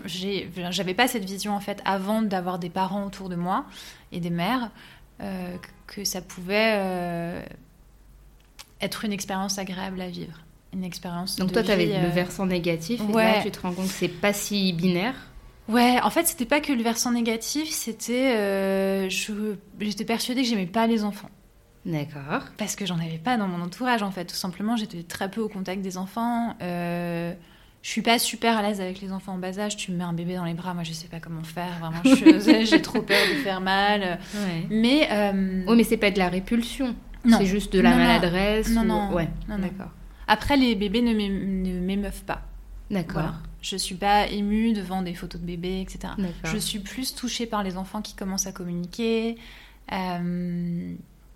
j'avais 0.70 0.94
pas 0.94 1.10
cette 1.10 1.26
vision 1.26 1.54
en 1.54 1.60
fait 1.60 1.82
avant 1.84 2.22
d'avoir 2.22 2.60
des 2.60 2.70
parents 2.70 3.06
autour 3.06 3.28
de 3.28 3.36
moi 3.36 3.66
et 4.14 4.22
des 4.22 4.30
mères 4.30 4.72
euh, 5.20 5.58
que 5.86 6.06
ça 6.06 6.22
pouvait 6.22 6.76
euh, 6.76 7.44
être 8.80 9.04
une 9.04 9.12
expérience 9.12 9.60
agréable 9.60 10.00
à 10.00 10.08
vivre 10.08 10.40
une 10.72 10.86
expérience 10.86 11.36
donc 11.36 11.52
toi 11.52 11.62
tu 11.62 11.72
avais 11.72 11.88
le 11.88 12.08
versant 12.08 12.46
négatif 12.46 13.02
et 13.02 13.12
là 13.12 13.42
tu 13.44 13.52
te 13.52 13.60
rends 13.60 13.74
compte 13.74 13.88
que 13.88 13.94
c'est 13.94 14.08
pas 14.08 14.34
si 14.34 14.72
binaire 14.72 15.16
Ouais, 15.68 16.00
en 16.02 16.10
fait, 16.10 16.26
c'était 16.26 16.48
pas 16.48 16.62
que 16.62 16.74
le 16.74 16.82
versant 16.82 17.12
négatif, 17.12 17.70
c'était. 17.70 19.08
J'étais 19.08 20.04
persuadée 20.04 20.42
que 20.42 20.48
j'aimais 20.48 20.66
pas 20.66 20.88
les 20.88 21.04
enfants. 21.04 21.30
D'accord. 21.86 22.44
Parce 22.58 22.76
que 22.76 22.86
j'en 22.86 23.00
avais 23.00 23.18
pas 23.18 23.38
dans 23.38 23.48
mon 23.48 23.62
entourage, 23.64 24.04
en 24.04 24.12
fait. 24.12 24.26
Tout 24.26 24.36
simplement, 24.36 24.76
j'étais 24.76 25.04
très 25.04 25.30
peu 25.32 25.42
au 25.42 25.50
contact 25.50 25.82
des 25.82 25.98
enfants. 25.98 26.56
Euh, 26.62 27.34
je 27.82 27.90
suis 27.90 28.02
pas 28.02 28.20
super 28.20 28.58
à 28.58 28.62
l'aise 28.62 28.82
avec 28.82 29.00
les 29.00 29.12
enfants 29.12 29.34
en 29.34 29.38
bas 29.38 29.58
âge. 29.58 29.78
Tu 29.78 29.92
me 29.92 29.98
mets 29.98 30.04
un 30.04 30.14
bébé 30.14 30.36
dans 30.36 30.44
les 30.44 30.54
bras, 30.54 30.74
moi 30.74 30.84
je 30.84 30.92
sais 30.92 31.08
pas 31.08 31.20
comment 31.20 31.44
faire. 31.44 31.80
Vraiment, 31.80 32.02
j'ai 32.66 32.82
trop 32.82 33.02
peur 33.02 33.26
de 33.30 33.36
faire 33.42 33.62
mal. 33.62 34.20
Ouais. 34.36 34.68
Mais. 34.70 35.08
Euh... 35.12 35.64
Oh, 35.68 35.76
mais 35.76 35.84
c'est 35.84 35.98
pas 35.98 36.12
de 36.12 36.20
la 36.20 36.30
répulsion. 36.30 36.96
C'est 37.26 37.46
juste 37.46 37.74
de 37.74 37.80
la 37.80 37.96
maladresse. 37.96 38.70
Non, 38.70 38.84
non. 38.84 39.14
Ouais, 39.14 39.30
non, 39.48 39.58
d'accord. 39.60 39.92
Après, 40.28 40.58
les 40.58 40.76
bébés 40.76 41.02
ne 41.02 41.80
m'émeuvent 41.80 42.24
pas. 42.24 42.42
D'accord. 42.92 43.34
Je 43.62 43.76
suis 43.76 43.96
pas 43.96 44.28
émue 44.28 44.74
devant 44.74 45.02
des 45.02 45.14
photos 45.14 45.42
de 45.42 45.46
bébés, 45.46 45.82
etc. 45.82 46.14
Je 46.44 46.58
suis 46.58 46.80
plus 46.80 47.16
touchée 47.16 47.46
par 47.46 47.64
les 47.64 47.78
enfants 47.78 48.02
qui 48.02 48.16
commencent 48.16 48.48
à 48.48 48.52
communiquer. 48.52 49.38
Euh, 49.92 50.94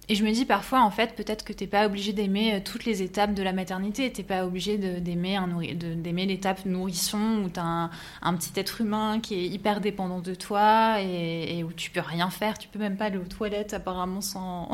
et 0.10 0.15
je 0.15 0.24
me 0.25 0.31
dis 0.31 0.43
parfois, 0.43 0.81
en 0.81 0.91
fait, 0.91 1.15
peut-être 1.15 1.45
que 1.45 1.53
t'es 1.53 1.67
pas 1.67 1.86
obligé 1.86 2.12
d'aimer 2.12 2.55
euh, 2.55 2.60
toutes 2.63 2.83
les 2.83 3.01
étapes 3.01 3.33
de 3.33 3.41
la 3.41 3.53
maternité. 3.53 4.12
T'es 4.12 4.24
pas 4.24 4.45
obligé 4.45 4.77
d'aimer 4.77 5.39
d'aimer 5.75 6.25
l'étape 6.25 6.65
nourrisson 6.65 7.43
où 7.45 7.50
t'as 7.50 7.62
un, 7.62 7.89
un 8.22 8.33
petit 8.33 8.51
être 8.57 8.81
humain 8.81 9.19
qui 9.22 9.36
est 9.36 9.48
hyper 9.48 9.79
dépendant 9.79 10.19
de 10.19 10.36
toi 10.36 11.01
et, 11.01 11.57
et, 11.57 11.63
où 11.63 11.72
tu 11.72 11.89
peux 11.89 12.01
rien 12.01 12.29
faire. 12.29 12.57
Tu 12.57 12.67
peux 12.67 12.79
même 12.79 12.98
pas 12.98 13.05
aller 13.05 13.17
aux 13.17 13.22
toilettes 13.22 13.74
apparemment 13.74 14.19
sans. 14.19 14.69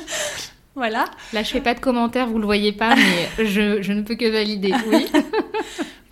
voilà. 0.76 1.06
Là, 1.32 1.42
je 1.42 1.50
fais 1.50 1.60
pas 1.60 1.74
de 1.74 1.80
commentaires, 1.80 2.28
vous 2.28 2.38
le 2.38 2.46
voyez 2.46 2.72
pas, 2.72 2.94
mais 2.94 3.44
je, 3.44 3.82
je 3.82 3.92
ne 3.92 4.02
peux 4.02 4.14
que 4.14 4.30
valider. 4.30 4.72
Oui. 4.88 5.06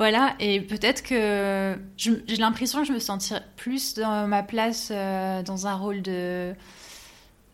Voilà, 0.00 0.34
et 0.40 0.62
peut-être 0.62 1.02
que 1.02 1.76
j'ai 1.98 2.36
l'impression 2.38 2.80
que 2.80 2.86
je 2.86 2.92
me 2.94 2.98
sentirais 2.98 3.42
plus 3.56 3.92
dans 3.92 4.26
ma 4.26 4.42
place 4.42 4.88
euh, 4.90 5.42
dans 5.42 5.66
un 5.66 5.74
rôle 5.74 6.00
de, 6.00 6.54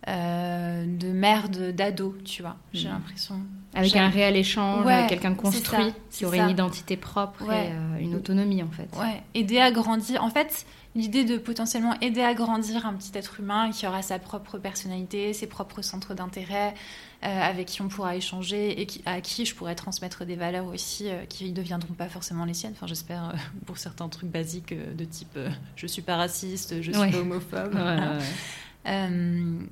euh, 0.08 0.84
de 0.86 1.08
mère 1.08 1.48
d'ado, 1.48 2.16
tu 2.24 2.42
vois. 2.42 2.56
J'ai 2.72 2.88
hmm. 2.88 2.92
l'impression. 2.92 3.40
Avec 3.74 3.94
un 3.96 4.08
réel 4.08 4.36
échange, 4.36 4.86
quelqu'un 5.08 5.32
de 5.32 5.36
construit, 5.36 5.92
qui 6.10 6.24
aurait 6.24 6.38
une 6.38 6.50
identité 6.50 6.96
propre 6.96 7.42
et 7.42 7.72
euh, 7.72 7.98
une 8.00 8.14
autonomie 8.14 8.62
en 8.62 8.70
fait. 8.70 8.88
Ouais, 8.98 9.22
aider 9.34 9.58
à 9.58 9.70
grandir. 9.70 10.24
En 10.24 10.30
fait, 10.30 10.64
l'idée 10.96 11.24
de 11.24 11.36
potentiellement 11.36 11.94
aider 12.00 12.22
à 12.22 12.34
grandir 12.34 12.86
un 12.86 12.94
petit 12.94 13.16
être 13.16 13.38
humain 13.38 13.70
qui 13.70 13.86
aura 13.86 14.00
sa 14.00 14.18
propre 14.18 14.58
personnalité, 14.58 15.34
ses 15.34 15.46
propres 15.46 15.82
centres 15.82 16.14
d'intérêt, 16.14 16.74
euh, 17.22 17.42
avec 17.42 17.66
qui 17.66 17.82
on 17.82 17.88
pourra 17.88 18.16
échanger 18.16 18.80
et 18.80 18.86
à 19.04 19.20
qui 19.20 19.44
je 19.44 19.54
pourrais 19.54 19.74
transmettre 19.74 20.24
des 20.24 20.36
valeurs 20.36 20.66
aussi 20.66 21.08
euh, 21.08 21.24
qui 21.28 21.50
ne 21.50 21.54
deviendront 21.54 21.94
pas 21.94 22.08
forcément 22.08 22.46
les 22.46 22.54
siennes. 22.54 22.72
Enfin, 22.74 22.86
j'espère 22.86 23.30
euh, 23.30 23.36
pour 23.66 23.78
certains 23.78 24.08
trucs 24.08 24.30
basiques 24.30 24.74
de 24.74 25.04
type 25.04 25.38
je 25.76 25.86
suis 25.86 26.02
pas 26.02 26.16
raciste, 26.16 26.80
je 26.80 26.92
suis 26.92 27.10
pas 27.10 27.18
homophobe. 27.18 27.76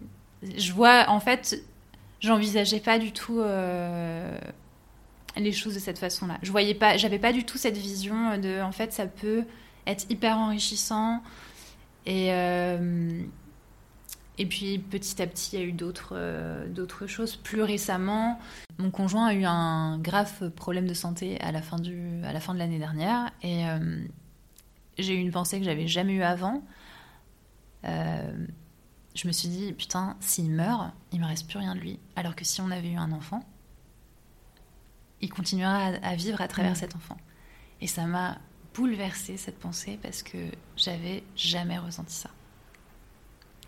je 0.56 0.72
vois, 0.72 1.06
en 1.08 1.20
fait, 1.20 1.62
j'envisageais 2.20 2.80
pas 2.80 2.98
du 2.98 3.12
tout 3.12 3.40
les 5.36 5.52
choses 5.52 5.74
de 5.74 5.80
cette 5.80 5.98
façon-là. 5.98 6.38
Je 6.42 6.50
voyais 6.50 6.74
pas, 6.74 6.96
j'avais 6.96 7.18
pas 7.18 7.32
du 7.32 7.44
tout 7.44 7.58
cette 7.58 7.76
vision 7.76 8.38
de, 8.38 8.60
en 8.62 8.72
fait, 8.72 8.92
ça 8.92 9.06
peut 9.06 9.44
être 9.86 10.06
hyper 10.10 10.38
enrichissant 10.38 11.22
et 12.06 12.32
et 14.36 14.46
puis 14.46 14.78
petit 14.78 15.20
à 15.22 15.26
petit, 15.26 15.56
il 15.56 15.60
y 15.60 15.62
a 15.62 15.66
eu 15.66 15.72
d'autres 15.72 16.14
euh, 16.16 16.66
d'autres 16.68 17.06
choses. 17.06 17.36
Plus 17.36 17.62
récemment, 17.62 18.40
mon 18.78 18.90
conjoint 18.90 19.26
a 19.26 19.34
eu 19.34 19.44
un 19.44 19.98
grave 19.98 20.50
problème 20.50 20.86
de 20.88 20.94
santé 20.94 21.40
à 21.40 21.52
la 21.52 21.62
fin, 21.62 21.78
du, 21.78 22.20
à 22.24 22.32
la 22.32 22.40
fin 22.40 22.52
de 22.52 22.58
l'année 22.58 22.80
dernière. 22.80 23.30
Et 23.42 23.68
euh, 23.68 24.04
j'ai 24.98 25.14
eu 25.14 25.20
une 25.20 25.30
pensée 25.30 25.58
que 25.58 25.64
j'avais 25.64 25.86
jamais 25.86 26.14
eue 26.14 26.22
avant. 26.22 26.62
Je 29.14 29.26
me 29.28 29.32
suis 29.32 29.48
dit, 29.48 29.72
putain, 29.72 30.16
s'il 30.20 30.50
meurt, 30.50 30.92
il 31.12 31.20
me 31.20 31.26
reste 31.26 31.48
plus 31.48 31.58
rien 31.58 31.74
de 31.74 31.80
lui. 31.80 31.98
Alors 32.16 32.34
que 32.34 32.44
si 32.44 32.60
on 32.60 32.70
avait 32.70 32.90
eu 32.90 32.96
un 32.96 33.12
enfant, 33.12 33.40
il 35.20 35.32
continuera 35.32 35.92
à, 36.02 36.14
vivre 36.16 36.40
à 36.40 36.48
travers 36.48 36.72
mmh. 36.72 36.76
cet 36.76 36.96
enfant. 36.96 37.16
Et 37.80 37.86
ça 37.86 38.06
m'a 38.06 38.38
bouleversée 38.74 39.36
cette 39.36 39.58
pensée 39.58 39.98
parce 40.02 40.22
que 40.22 40.38
j'avais 40.76 41.22
jamais 41.36 41.78
ressenti 41.78 42.14
ça. 42.14 42.30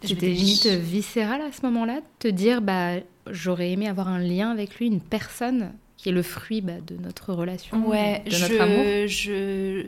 C'était 0.02 0.28
limite 0.28 0.66
viscéral 0.66 1.40
à 1.40 1.52
ce 1.52 1.62
moment-là, 1.62 2.00
te 2.18 2.28
dire 2.28 2.60
bah 2.60 2.96
j'aurais 3.30 3.70
aimé 3.70 3.88
avoir 3.88 4.08
un 4.08 4.18
lien 4.18 4.50
avec 4.50 4.76
lui, 4.76 4.86
une 4.86 5.00
personne 5.00 5.72
qui 5.96 6.10
est 6.10 6.12
le 6.12 6.22
fruit 6.22 6.60
bah, 6.60 6.80
de 6.86 6.96
notre 6.96 7.32
relation, 7.32 7.86
ouais, 7.88 8.22
de 8.26 8.38
notre 8.38 8.60
amour. 8.60 9.06
Je 9.08 9.86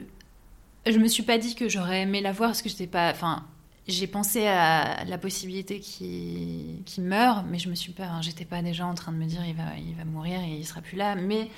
je 0.87 0.99
me 0.99 1.09
suis 1.09 1.23
pas 1.23 1.37
dit 1.37 1.55
que 1.55 1.69
j'aurais 1.69 2.03
aimé 2.03 2.21
la 2.21 2.33
voir 2.33 2.50
parce 2.50 2.62
que 2.62 2.69
j'étais 2.69 2.87
pas, 2.87 3.11
enfin 3.11 3.45
j'ai 3.88 4.07
pensé 4.07 4.47
à 4.47 5.04
la 5.04 5.18
possibilité 5.18 5.80
qu'il 5.80 6.83
qui 6.85 7.00
meure, 7.00 7.42
mais 7.45 7.59
je 7.59 7.68
me 7.68 7.75
suis 7.75 7.92
pas, 7.92 8.21
j'étais 8.21 8.45
pas 8.45 8.62
déjà 8.62 8.87
en 8.87 8.95
train 8.95 9.12
de 9.12 9.16
me 9.16 9.25
dire 9.25 9.45
il 9.47 9.54
va 9.54 9.76
il 9.78 9.95
va 9.95 10.04
mourir 10.04 10.40
et 10.40 10.57
il 10.57 10.64
sera 10.64 10.80
plus 10.83 10.97
là, 10.97 11.14
mais 11.14 11.50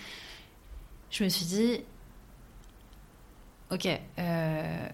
je 1.11 1.25
me 1.25 1.29
suis 1.29 1.47
dit 1.47 1.81
ok. 3.71 3.89
Euh, 4.19 4.89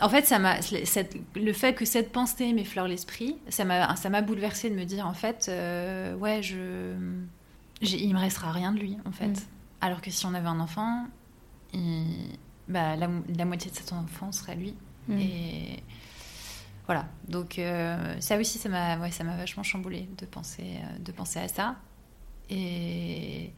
en 0.00 0.08
fait, 0.08 0.26
ça 0.26 0.40
m'a, 0.40 0.56
le 1.36 1.52
fait 1.52 1.74
que 1.74 1.84
cette 1.84 2.10
pensée 2.10 2.52
m'effleure 2.52 2.88
l'esprit, 2.88 3.36
ça 3.48 3.64
m'a, 3.64 3.94
ça 3.94 4.10
m'a 4.10 4.20
bouleversée 4.20 4.68
de 4.68 4.74
me 4.74 4.84
dire, 4.84 5.06
en 5.06 5.14
fait, 5.14 5.46
euh, 5.48 6.16
ouais, 6.16 6.42
je, 6.42 6.96
il 7.80 8.12
me 8.12 8.18
restera 8.18 8.50
rien 8.50 8.72
de 8.72 8.80
lui, 8.80 8.96
en 9.06 9.12
fait. 9.12 9.28
Mm. 9.28 9.44
Alors 9.80 10.00
que 10.00 10.10
si 10.10 10.26
on 10.26 10.34
avait 10.34 10.48
un 10.48 10.58
enfant, 10.58 11.06
bah, 12.68 12.96
la, 12.96 13.44
moitié 13.44 13.70
de 13.70 13.76
cet 13.76 13.92
enfant 13.92 14.32
serait 14.32 14.56
lui. 14.56 14.74
Mm. 15.08 15.18
Et 15.18 15.82
voilà. 16.86 17.06
Donc 17.28 17.58
euh, 17.58 18.20
ça 18.20 18.38
aussi, 18.38 18.58
ça 18.58 18.68
m'a, 18.68 18.98
ouais, 18.98 19.10
ça 19.10 19.24
m'a 19.24 19.36
vachement 19.36 19.62
chamboulé 19.62 20.08
de 20.18 20.26
penser, 20.26 20.62
euh, 20.62 20.98
de 20.98 21.12
penser 21.12 21.38
à 21.38 21.48
ça. 21.48 21.76
Et 22.50 23.50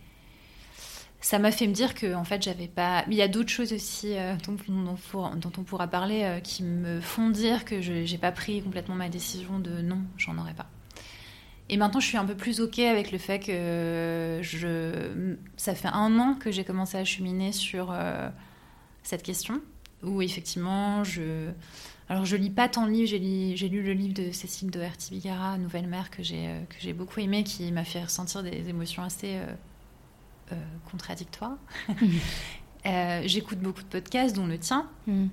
ça 1.21 1.39
m'a 1.39 1.51
fait 1.51 1.67
me 1.67 1.73
dire 1.73 1.95
que 1.95 2.15
en 2.15 2.25
fait 2.25 2.43
j'avais 2.43 2.69
pas 2.69 3.03
il 3.09 3.15
y 3.15 3.23
a 3.23 3.29
d'autres 3.29 3.49
choses 3.49 3.73
aussi 3.73 4.15
euh, 4.15 4.37
dont, 4.47 5.53
on 5.59 5.63
pourra 5.65 5.89
parler 5.89 6.39
qui 6.45 6.63
me 6.63 7.01
font 7.01 7.31
dire 7.31 7.65
que 7.65 7.81
je 7.81 8.05
j'ai 8.05 8.19
pas 8.19 8.31
pris 8.31 8.63
complètement 8.63 8.95
ma 8.95 9.09
décision 9.09 9.59
de 9.59 9.81
non 9.81 10.03
j'en 10.19 10.37
aurais 10.37 10.53
pas 10.53 10.67
et 11.71 11.79
maintenant 11.79 11.99
je 11.99 12.09
suis 12.09 12.19
un 12.19 12.27
peu 12.27 12.37
plus 12.37 12.61
ok 12.61 12.79
avec 12.81 13.11
le 13.11 13.17
fait 13.17 13.39
que 13.39 14.41
je 14.43 15.35
ça 15.57 15.75
fait 15.75 15.89
un 15.89 16.19
an 16.19 16.35
que 16.35 16.53
j'ai 16.53 16.63
commencé 16.63 16.99
à 16.99 17.07
cheminer 17.07 17.53
sur 17.53 17.97
cette 19.03 19.23
question 19.23 19.63
où 20.05 20.23
effectivement 20.23 21.05
je 21.05 21.51
alors 22.09 22.25
je 22.25 22.37
lis 22.37 22.51
pas 22.51 22.69
tant 22.69 22.87
de 22.87 22.91
livres 22.91 23.09
j'ai 23.09 23.69
lu, 23.69 23.83
le 23.83 23.93
livre 23.93 24.15
de 24.15 24.31
Cécile 24.31 24.71
de 24.71 24.81
Bigara 25.11 25.59
Nouvelle 25.59 25.87
mère 25.87 26.11
que 26.11 26.23
j'ai 26.23 26.49
que 26.69 26.77
j'ai 26.79 26.93
beaucoup 26.93 27.21
aimé 27.21 27.45
qui 27.45 27.71
m'a 27.73 27.85
fait 27.85 28.03
ressentir 28.03 28.43
des 28.43 28.69
émotions 28.69 29.03
assez 29.03 29.39
euh. 30.53 30.57
Euh, 32.87 33.23
j'écoute 33.25 33.61
beaucoup 33.61 33.81
de 33.81 33.87
podcasts, 33.87 34.37
dont 34.37 34.47
le 34.47 34.59
tien. 34.59 34.87
Mm. 35.07 35.29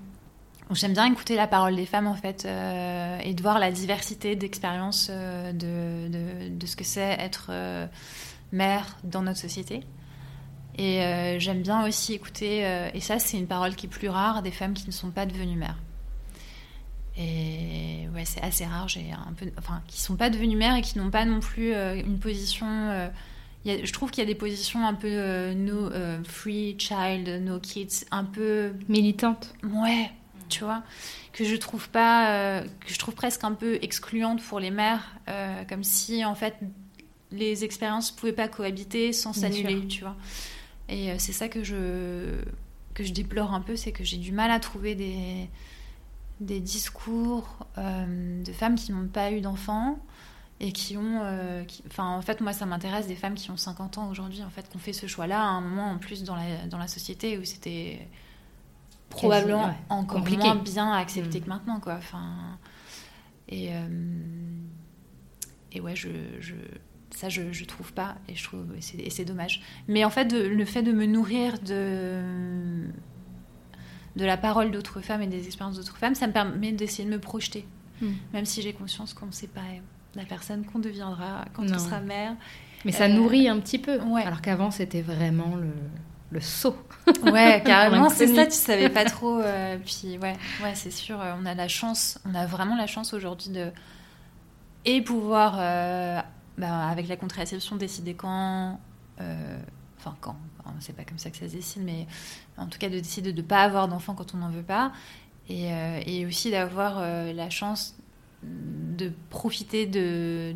J'aime 0.71 0.93
bien 0.93 1.11
écouter 1.11 1.35
la 1.35 1.47
parole 1.47 1.75
des 1.75 1.85
femmes, 1.85 2.07
en 2.07 2.15
fait, 2.15 2.45
euh, 2.45 3.19
et 3.25 3.33
de 3.33 3.41
voir 3.41 3.59
la 3.59 3.73
diversité 3.73 4.37
d'expériences 4.37 5.09
de, 5.09 6.47
de, 6.47 6.65
ce 6.65 6.77
que 6.77 6.85
c'est 6.85 7.01
être 7.19 7.51
mère 8.53 8.97
dans 9.03 9.21
notre 9.21 9.39
société. 9.39 9.81
Et 10.77 11.37
j'aime 11.39 11.61
bien 11.61 11.85
aussi 11.85 12.13
écouter, 12.13 12.59
et 12.93 12.99
ça 12.99 13.19
c'est 13.19 13.37
une 13.37 13.47
parole 13.47 13.75
qui 13.75 13.85
est 13.85 13.89
plus 13.89 14.09
rare, 14.09 14.41
des 14.41 14.51
femmes 14.51 14.73
qui 14.73 14.87
ne 14.87 14.91
sont 14.91 15.11
pas 15.11 15.25
devenues 15.25 15.57
mères. 15.57 15.77
Et 17.17 18.07
ouais, 18.15 18.23
c'est 18.25 18.41
assez 18.41 18.65
rare, 18.65 18.87
j'ai 18.87 19.11
un 19.11 19.33
peu, 19.33 19.45
enfin, 19.57 19.81
qui 19.87 19.99
sont 19.99 20.15
pas 20.15 20.29
devenues 20.29 20.55
mères 20.55 20.75
et 20.75 20.81
qui 20.81 20.97
n'ont 20.97 21.11
pas 21.11 21.25
non 21.25 21.39
plus 21.39 21.73
une 21.73 22.19
position 22.19 23.09
je 23.63 23.93
trouve 23.93 24.09
qu'il 24.09 24.23
y 24.23 24.25
a 24.25 24.27
des 24.27 24.33
positions 24.33 24.87
un 24.87 24.95
peu 24.95 25.53
no 25.53 25.91
free 26.23 26.75
child, 26.79 27.43
no 27.43 27.59
kids, 27.59 28.05
un 28.09 28.23
peu 28.23 28.73
militantes. 28.89 29.53
Ouais, 29.63 30.09
tu 30.49 30.63
vois, 30.63 30.81
que 31.31 31.43
je 31.43 31.55
trouve 31.55 31.87
pas, 31.89 32.63
que 32.63 32.91
je 32.91 32.97
trouve 32.97 33.13
presque 33.13 33.43
un 33.43 33.53
peu 33.53 33.77
excluantes 33.83 34.41
pour 34.41 34.59
les 34.59 34.71
mères, 34.71 35.15
comme 35.69 35.83
si 35.83 36.25
en 36.25 36.33
fait 36.33 36.55
les 37.31 37.63
expériences 37.63 38.09
pouvaient 38.09 38.33
pas 38.33 38.47
cohabiter 38.47 39.13
sans 39.13 39.31
s'annuler, 39.31 39.85
tu 39.87 40.01
vois. 40.01 40.15
Et 40.91 41.17
c'est 41.17 41.33
ça 41.33 41.48
que 41.48 41.63
je 41.63 42.43
que 42.93 43.03
je 43.03 43.13
déplore 43.13 43.53
un 43.53 43.62
peu, 43.62 43.75
c'est 43.75 43.93
que 43.93 44.03
j'ai 44.03 44.17
du 44.17 44.31
mal 44.31 44.51
à 44.51 44.60
trouver 44.60 44.93
des 44.93 45.50
des 46.41 46.60
discours 46.60 47.67
euh, 47.77 48.43
de 48.43 48.51
femmes 48.51 48.75
qui 48.75 48.91
n'ont 48.91 49.07
pas 49.07 49.31
eu 49.31 49.41
d'enfants 49.41 50.00
et 50.60 50.71
qui 50.71 50.98
ont. 50.98 51.21
Euh, 51.24 51.63
enfin, 51.88 52.07
en 52.15 52.21
fait, 52.21 52.41
moi, 52.41 52.51
ça 52.51 52.65
m'intéresse 52.65 53.07
des 53.07 53.15
femmes 53.15 53.36
qui 53.36 53.51
ont 53.51 53.57
50 53.57 54.00
ans 54.00 54.10
aujourd'hui, 54.10 54.43
en 54.43 54.50
fait, 54.50 54.67
qui 54.67 54.75
ont 54.75 54.79
fait 54.79 54.93
ce 54.93 55.07
choix-là 55.07 55.39
à 55.39 55.45
un 55.45 55.62
moment 55.62 55.89
en 55.91 55.98
plus 55.98 56.24
dans 56.24 56.36
la, 56.36 56.65
dans 56.67 56.77
la 56.77 56.88
société 56.88 57.38
où 57.38 57.45
c'était 57.45 58.07
probablement 59.10 59.74
encore 59.89 60.27
moins 60.27 60.55
bien 60.55 60.91
accepté 60.91 61.39
mm. 61.39 61.43
que 61.43 61.50
maintenant, 61.50 61.79
quoi. 61.79 61.95
Enfin, 61.95 62.57
et, 63.48 63.69
euh, 63.74 63.88
et 65.71 65.79
ouais, 65.79 65.95
je, 65.95 66.10
je 66.39 66.55
ça, 67.12 67.30
je, 67.30 67.51
je 67.51 67.65
trouve 67.65 67.94
pas, 67.94 68.15
et 68.27 68.36
je 68.36 68.44
trouve, 68.44 68.65
et 68.77 69.10
c'est 69.10 69.25
dommage. 69.25 69.62
Mais 69.88 70.03
en 70.03 70.10
fait, 70.10 70.32
le 70.32 70.65
fait 70.65 70.84
de 70.84 70.91
me 70.91 71.06
nourrir 71.06 71.60
de 71.60 72.22
de 74.18 74.25
la 74.25 74.36
parole 74.36 74.72
d'autres 74.72 75.00
femmes 75.00 75.22
et 75.22 75.27
des 75.27 75.46
expériences 75.46 75.77
d'autres 75.77 75.98
femmes, 75.98 76.15
ça 76.15 76.27
me 76.27 76.34
permet 76.34 76.74
d'essayer 76.74 77.06
de 77.06 77.13
me 77.13 77.20
projeter. 77.20 77.65
Hmm. 78.01 78.12
Même 78.34 78.46
si 78.46 78.62
j'ai 78.62 78.74
conscience 78.74 79.13
qu'on 79.13 79.27
ne 79.27 79.32
sait 79.32 79.48
pas 79.48 79.62
la 80.15 80.25
personne 80.25 80.65
qu'on 80.65 80.80
deviendra 80.80 81.46
quand 81.53 81.63
on 81.63 81.80
sera 81.80 82.01
mère. 82.01 82.36
Mais 82.84 82.91
ça 82.91 83.08
nourrit 83.08 83.48
un 83.48 83.60
petit 83.60 83.77
peu. 83.77 84.00
Alors 84.18 84.41
qu'avant, 84.41 84.72
c'était 84.72 85.01
vraiment 85.01 85.56
le, 85.56 85.72
le 86.32 86.41
saut. 86.41 86.75
Ouais, 87.24 87.62
carrément, 87.65 88.10
c'est 88.10 88.27
ça, 88.27 88.46
tu 88.46 88.53
savais 88.53 88.89
pas 88.89 89.06
trop. 89.06 89.39
Euh, 89.39 89.77
puis 89.86 90.18
ouais, 90.18 90.36
ouais 90.63 90.74
c'est 90.74 90.91
sûr, 90.91 91.22
euh, 91.22 91.34
on 91.39 91.46
a 91.46 91.53
la 91.53 91.68
chance, 91.68 92.20
on 92.25 92.34
a 92.34 92.46
vraiment 92.46 92.75
la 92.75 92.88
chance 92.88 93.13
aujourd'hui 93.13 93.51
de. 93.51 93.68
Et 94.84 95.01
pouvoir, 95.03 95.58
euh, 95.60 96.20
bah, 96.62 96.88
avec 96.88 97.10
la 97.10 97.18
contraception, 97.18 97.75
décider 97.75 98.13
quand. 98.13 98.80
Enfin, 99.98 100.15
quand 100.22 100.36
c'est 100.80 100.96
pas 100.96 101.03
comme 101.03 101.18
ça 101.18 101.30
que 101.30 101.38
ça 101.38 101.48
se 101.48 101.53
décide, 101.53 101.84
mais 101.84 102.08
en 102.58 102.68
tout 102.68 102.80
cas 102.80 102.89
de 102.89 103.00
décider 103.00 103.34
de 103.34 103.41
ne 103.41 103.48
pas 103.48 103.63
avoir 103.63 103.88
d'enfant 103.88 104.13
quand 104.13 104.34
on 104.34 104.38
n'en 104.38 104.50
veut 104.50 104.63
pas, 104.63 104.91
et, 105.50 105.72
euh, 105.72 106.27
aussi 106.27 106.51
d'avoir 106.51 107.00
euh, 107.00 107.34
la 107.34 107.50
chance 107.50 107.96
de 108.44 109.12
profiter 109.30 109.86
de, 109.86 110.56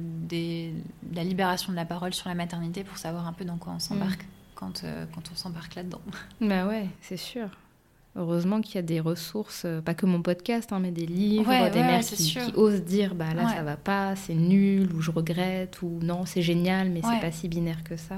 la 1.14 1.24
libération 1.24 1.72
de 1.72 1.76
la 1.76 1.86
parole 1.86 2.14
sur 2.14 2.30
la 2.30 2.36
maternité 2.36 2.84
pour 2.84 2.98
savoir 2.98 3.28
un 3.28 3.34
peu 3.34 3.46
dans 3.46 3.58
quoi 3.58 3.74
on 3.74 3.80
s'embarque 3.80 4.24
mm. 4.24 4.28
quand, 4.56 4.84
euh, 4.84 5.06
quand 5.14 5.32
on 5.32 5.36
s'embarque 5.36 5.76
là-dedans. 5.76 6.02
Bah 6.42 6.66
ouais, 6.66 6.88
c'est 7.02 7.18
sûr. 7.18 7.50
Heureusement 8.18 8.62
qu'il 8.62 8.76
y 8.76 8.78
a 8.78 8.82
des 8.82 9.02
ressources, 9.02 9.66
pas 9.84 9.94
que 9.94 10.06
mon 10.06 10.22
podcast, 10.22 10.72
hein, 10.72 10.80
mais 10.80 10.92
des 10.92 11.06
livres, 11.06 11.70
des 11.70 11.80
mères 11.82 12.00
qui, 12.00 12.38
osent 12.56 12.84
dire 12.84 13.14
bah 13.14 13.34
là 13.36 13.50
ça 13.50 13.62
va 13.62 13.76
pas, 13.76 14.16
c'est 14.16 14.36
nul, 14.36 14.94
ou 14.94 15.02
je 15.02 15.12
regrette, 15.12 15.82
ou 15.82 16.00
non 16.02 16.26
c'est 16.26 16.42
génial, 16.42 16.90
mais 16.90 17.02
c'est 17.02 17.20
pas 17.20 17.32
si 17.32 17.50
binaire 17.50 17.84
que 17.84 17.98
ça. 17.98 18.16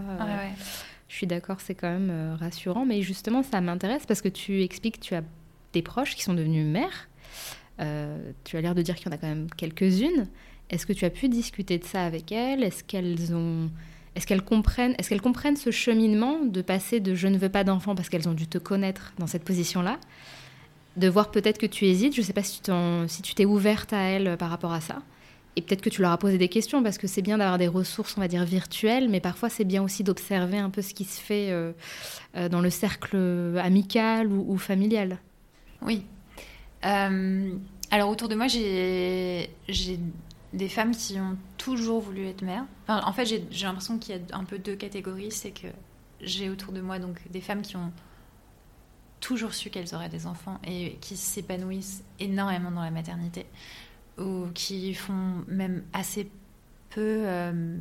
Je 1.08 1.16
suis 1.16 1.28
d'accord, 1.28 1.62
c'est 1.62 1.76
quand 1.76 1.90
même 1.90 2.10
euh, 2.10 2.36
rassurant. 2.36 2.86
Mais 2.86 3.02
justement, 3.02 3.44
ça 3.44 3.62
m'intéresse 3.62 4.06
parce 4.06 4.22
que 4.22 4.30
tu 4.30 4.62
expliques 4.64 5.00
que 5.00 5.06
tu 5.06 5.16
as 5.16 5.24
des 5.74 5.82
proches 5.82 6.16
qui 6.16 6.24
sont 6.24 6.34
devenus 6.34 6.66
mères. 6.66 7.10
Euh, 7.80 8.32
tu 8.44 8.58
as 8.58 8.62
l'air 8.62 8.76
de 8.76 8.82
dire 8.82 8.96
qu'il 8.96 9.08
y 9.08 9.10
en 9.10 9.14
a 9.14 9.18
quand 9.18 9.28
même 9.28 9.48
quelques-unes. 9.56 10.28
Est-ce 10.70 10.86
que 10.86 10.94
tu 10.94 11.06
as 11.06 11.10
pu 11.10 11.30
discuter 11.30 11.78
de 11.78 11.86
ça 11.86 12.04
avec 12.06 12.32
elles? 12.32 12.64
Est-ce 12.64 12.84
qu'elles 12.84 13.34
ont, 13.34 13.70
est-ce 14.18 14.26
qu'elles 14.26 14.42
comprennent, 14.42 14.96
est-ce 14.98 15.10
qu'elles 15.10 15.22
comprennent 15.22 15.56
ce 15.56 15.70
cheminement 15.70 16.40
de 16.44 16.64
passer 16.64 17.00
de 17.00 17.14
je 17.14 17.28
ne 17.28 17.38
veux 17.38 17.50
pas 17.50 17.64
d'enfant 17.64 17.94
parce 17.94 18.10
qu'elles 18.10 18.28
ont 18.28 18.34
dû 18.34 18.48
te 18.48 18.58
connaître 18.58 19.14
dans 19.20 19.28
cette 19.28 19.44
position-là, 19.44 20.00
de 20.96 21.08
voir 21.08 21.30
peut-être 21.30 21.60
que 21.60 21.68
tu 21.68 21.86
hésites. 21.86 22.16
Je 22.16 22.22
ne 22.22 22.26
sais 22.26 22.34
pas 22.34 22.42
si 22.42 22.60
tu, 22.64 22.72
si 23.08 23.22
tu 23.22 23.36
t'es 23.36 23.46
ouverte 23.46 23.94
à 23.94 24.02
elles 24.02 24.36
par 24.38 24.50
rapport 24.50 24.74
à 24.74 24.82
ça. 24.82 25.04
Et 25.56 25.62
peut-être 25.62 25.82
que 25.82 25.90
tu 25.90 26.02
leur 26.02 26.12
as 26.12 26.18
posé 26.18 26.40
des 26.40 26.50
questions 26.50 26.82
parce 26.82 26.98
que 26.98 27.06
c'est 27.06 27.22
bien 27.22 27.38
d'avoir 27.38 27.60
des 27.60 27.68
ressources, 27.68 28.18
on 28.18 28.22
va 28.22 28.28
dire, 28.28 28.44
virtuelles, 28.44 29.08
mais 29.08 29.20
parfois 29.20 29.50
c'est 29.50 29.66
bien 29.66 29.84
aussi 29.84 30.04
d'observer 30.04 30.58
un 30.58 30.72
peu 30.72 30.82
ce 30.82 30.96
qui 30.96 31.06
se 31.06 31.22
fait 31.22 31.52
euh, 31.52 31.72
euh, 32.36 32.50
dans 32.50 32.62
le 32.62 32.72
cercle 32.72 33.18
amical 33.62 34.32
ou, 34.32 34.58
familial. 34.58 35.20
Oui. 35.84 36.04
Euh, 36.86 37.52
alors 37.92 38.10
autour 38.10 38.30
de 38.30 38.36
moi, 38.36 38.48
j'ai 38.48 39.50
des 40.58 40.70
femmes 40.70 40.96
qui 40.96 41.20
ont 41.20 41.38
toujours 41.58 42.02
voulu 42.02 42.26
être 42.28 42.42
mères. 42.42 42.66
en 42.88 43.14
fait, 43.14 43.26
j'ai 43.26 43.66
l'impression 43.66 43.98
qu'il 43.98 44.16
y 44.16 44.20
a 44.20 44.38
un 44.38 44.44
peu 44.44 44.60
deux 44.60 44.76
catégories. 44.76 45.32
C'est 45.32 45.52
que 45.52 45.68
j'ai 46.22 46.50
autour 46.50 46.74
de 46.74 46.82
moi 46.82 47.00
donc 47.00 47.20
des 47.30 47.42
femmes 47.42 47.62
qui 47.62 47.78
ont 47.78 47.92
toujours 49.20 49.54
su 49.54 49.70
qu'elles 49.70 49.96
auraient 49.96 50.10
des 50.10 50.28
enfants 50.28 50.60
et 50.64 50.98
qui 51.02 51.18
s'épanouissent 51.18 52.04
énormément 52.20 52.72
dans 52.72 52.84
la 52.84 52.92
maternité 52.92 53.46
ou 54.18 54.48
qui 54.54 54.94
font 54.94 55.44
même 55.48 55.84
assez 55.94 56.30
peu. 56.90 57.22
Euh, 57.26 57.78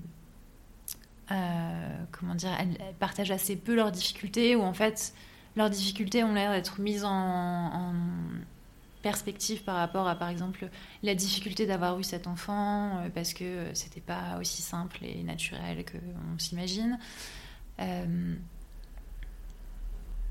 euh, 1.32 2.04
comment 2.12 2.36
dire 2.36 2.50
elles, 2.58 2.78
partagent 3.00 3.32
assez 3.32 3.56
peu 3.56 3.74
leurs 3.74 3.90
difficultés, 3.90 4.54
ou 4.54 4.62
en 4.62 4.74
fait, 4.74 5.12
leurs 5.56 5.70
difficultés 5.70 6.22
ont 6.22 6.34
l'air 6.34 6.52
d'être 6.52 6.80
mises 6.80 7.04
en, 7.04 7.92
perspective 9.08 9.62
par 9.62 9.76
rapport 9.76 10.08
à, 10.08 10.14
par 10.14 10.28
exemple, 10.28 10.68
la 11.02 11.14
difficulté 11.14 11.66
d'avoir 11.66 11.98
eu 11.98 12.04
cet 12.04 12.26
enfant, 12.26 12.98
euh, 12.98 13.08
parce 13.14 13.34
que 13.34 13.66
c'était 13.74 14.00
pas 14.00 14.38
aussi 14.40 14.62
simple 14.62 14.98
et 15.02 15.22
naturel 15.22 15.84
qu'on 15.84 16.38
s'imagine. 16.38 16.98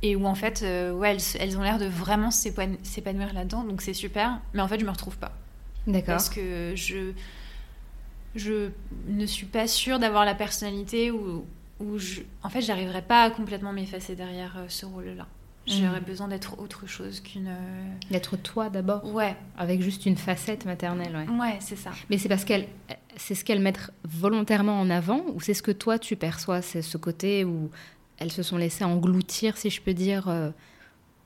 et 0.02 0.16
où 0.16 0.26
en 0.26 0.36
fait, 0.36 0.62
ouais, 0.62 1.12
elles, 1.12 1.22
elles 1.40 1.58
ont 1.58 1.62
l'air 1.62 1.80
de 1.80 1.86
vraiment 1.86 2.32
s'épanouir 2.32 3.34
là-dedans, 3.34 3.64
donc 3.64 3.82
c'est 3.82 3.94
super, 3.94 4.40
mais 4.54 4.62
en 4.62 4.68
fait, 4.68 4.80
je 4.80 4.86
me 4.86 4.92
retrouve 4.92 5.18
pas. 5.18 5.32
D'accord. 5.88 6.16
Parce 6.16 6.30
que 6.30 6.74
je, 6.76 7.14
je 8.36 8.70
ne 9.08 9.26
suis 9.26 9.46
pas 9.46 9.68
sûre 9.68 10.00
d'avoir 10.00 10.26
la 10.26 10.36
personnalité 10.36 11.12
où, 11.12 11.46
où 11.80 11.98
je, 11.98 12.22
en 12.44 12.50
fait, 12.50 12.62
j'arriverai 12.62 13.02
pas 13.02 13.24
à 13.24 13.30
complètement 13.32 13.74
m'effacer 13.74 14.16
derrière 14.16 14.58
euh, 14.58 14.66
ce 14.68 14.86
rôle-là. 14.86 15.28
J'aurais 15.67 16.01
mm. 16.01 16.06
besoin 16.06 16.28
d'être 16.28 16.60
autre 16.60 16.88
chose 16.88 17.19
qu'une. 17.21 17.47
Euh, 17.47 17.93
d'être 18.12 18.38
toi 18.38 18.69
d'abord. 18.69 19.04
Ouais. 19.13 19.36
Avec 19.58 19.82
juste 19.82 20.06
une 20.06 20.17
facette 20.17 20.65
maternelle, 20.65 21.15
ouais. 21.15 21.36
Ouais, 21.36 21.58
c'est 21.60 21.75
ça. 21.75 21.91
Mais 22.10 22.17
c'est 22.17 22.30
parce 22.30 22.45
qu'elle, 22.45 22.67
c'est 23.15 23.36
ce 23.36 23.43
qu'elles 23.43 23.62
mettent 23.62 23.91
volontairement 24.04 24.80
en 24.80 24.89
avant, 24.89 25.23
ou 25.34 25.41
c'est 25.41 25.54
ce 25.54 25.63
que 25.63 25.71
toi 25.71 25.97
tu 25.97 26.15
perçois, 26.15 26.62
c'est 26.62 26.82
ce 26.82 26.97
côté 26.97 27.43
où 27.43 27.71
elles 28.17 28.32
se 28.32 28.43
sont 28.43 28.58
laissées 28.58 28.84
engloutir, 28.84 29.58
si 29.58 29.69
je 29.69 29.82
peux 29.82 29.93
dire, 29.93 30.30
euh, 30.30 30.51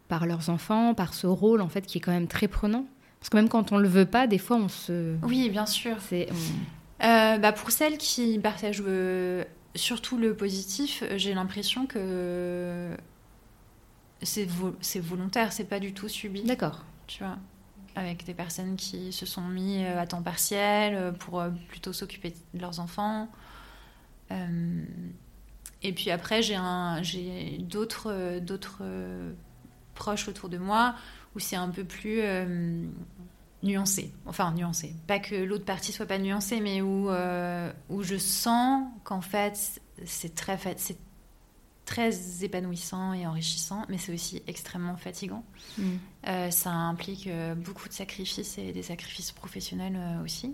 par 0.08 0.25
leurs 0.25 0.49
enfants, 0.49 0.93
par 0.93 1.13
ce 1.13 1.28
rôle 1.28 1.62
en 1.62 1.69
fait 1.69 1.86
qui 1.86 1.97
est 1.97 2.02
quand 2.02 2.12
même 2.12 2.28
très 2.28 2.47
prenant? 2.47 2.86
Parce 3.19 3.30
que 3.30 3.38
même 3.38 3.49
quand 3.49 3.73
on 3.73 3.78
le 3.78 3.89
veut 3.89 4.06
pas, 4.06 4.28
des 4.28 4.38
fois 4.38 4.58
on 4.58 4.69
se. 4.69 5.15
Oui, 5.23 5.49
bien 5.49 5.65
sûr. 5.65 5.97
C'est. 5.99 6.30
Euh, 7.04 7.38
bah 7.38 7.52
pour 7.52 7.71
celles 7.71 7.97
qui 7.97 8.39
partagent 8.39 8.84
euh, 8.86 9.43
surtout 9.75 10.17
le 10.17 10.34
positif, 10.34 11.04
j'ai 11.15 11.34
l'impression 11.34 11.86
que 11.86 12.89
c'est 14.22 15.00
volontaire, 15.00 15.54
c'est 15.54 15.66
pas 15.66 15.80
du 15.80 15.94
tout 15.94 16.08
subi. 16.08 16.44
D'accord. 16.44 16.84
Tu 17.08 17.24
vois, 17.24 17.38
avec 17.96 18.26
des 18.26 18.34
personnes 18.34 18.76
qui 18.76 19.12
se 19.12 19.26
sont 19.26 19.48
mis 19.48 19.84
euh, 19.84 20.00
à 20.00 20.06
temps 20.08 20.22
partiel 20.22 21.14
pour 21.20 21.44
plutôt 21.68 21.94
s'occuper 21.94 22.34
de 22.54 22.60
leurs 22.60 22.80
enfants. 22.80 23.30
et 24.30 25.94
puis 25.94 26.12
après, 26.12 26.42
j'ai 26.42 27.58
d'autres 27.60 28.40
d'autres 28.40 28.84
proches 30.00 30.28
autour 30.28 30.50
de 30.50 30.58
moi 30.58 30.96
où 31.36 31.40
c'est 31.40 31.56
un 31.56 31.70
peu 31.70 31.84
plus 31.84 32.22
euh, 32.22 32.88
nuancé. 33.62 34.12
Enfin, 34.26 34.52
nuancé. 34.54 34.96
Pas 35.06 35.20
que 35.20 35.36
l'autre 35.36 35.66
partie 35.66 35.92
soit 35.92 36.08
pas 36.08 36.18
nuancée, 36.18 36.60
mais 36.60 36.82
où, 36.82 37.10
euh, 37.10 37.72
où 37.90 38.02
je 38.02 38.18
sens 38.18 38.88
qu'en 39.04 39.22
fait, 39.22 39.82
c'est 40.06 40.34
très, 40.34 40.58
c'est 40.78 40.98
très 41.89 42.43
épanouissant 42.43 43.13
et 43.13 43.25
enrichissant, 43.25 43.84
mais 43.89 43.97
c'est 43.97 44.13
aussi 44.13 44.43
extrêmement 44.47 44.95
fatigant. 44.95 45.43
Mm. 45.78 45.84
Euh, 46.28 46.52
ça 46.52 46.71
implique 46.71 47.30
beaucoup 47.58 47.88
de 47.88 47.93
sacrifices 47.93 48.58
et 48.58 48.71
des 48.71 48.84
sacrifices 48.84 49.32
professionnels 49.32 49.99
aussi. 50.23 50.54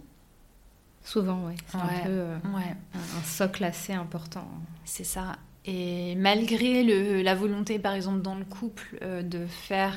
Souvent, 1.04 1.46
oui. 1.48 1.56
C'est 1.68 1.78
un 1.78 2.04
peu 2.04 2.20
ouais. 2.56 2.76
un, 2.94 3.24
socle 3.24 3.64
assez 3.64 3.94
important. 3.94 4.48
C'est 4.86 5.04
ça. 5.04 5.38
Et 5.66 6.16
malgré 6.16 6.84
le, 6.84 7.22
la 7.22 7.36
volonté, 7.36 7.80
par 7.80 7.94
exemple, 7.94 8.22
dans 8.22 8.36
le 8.36 8.46
couple, 8.46 8.98
de 9.02 9.46
faire 9.46 9.96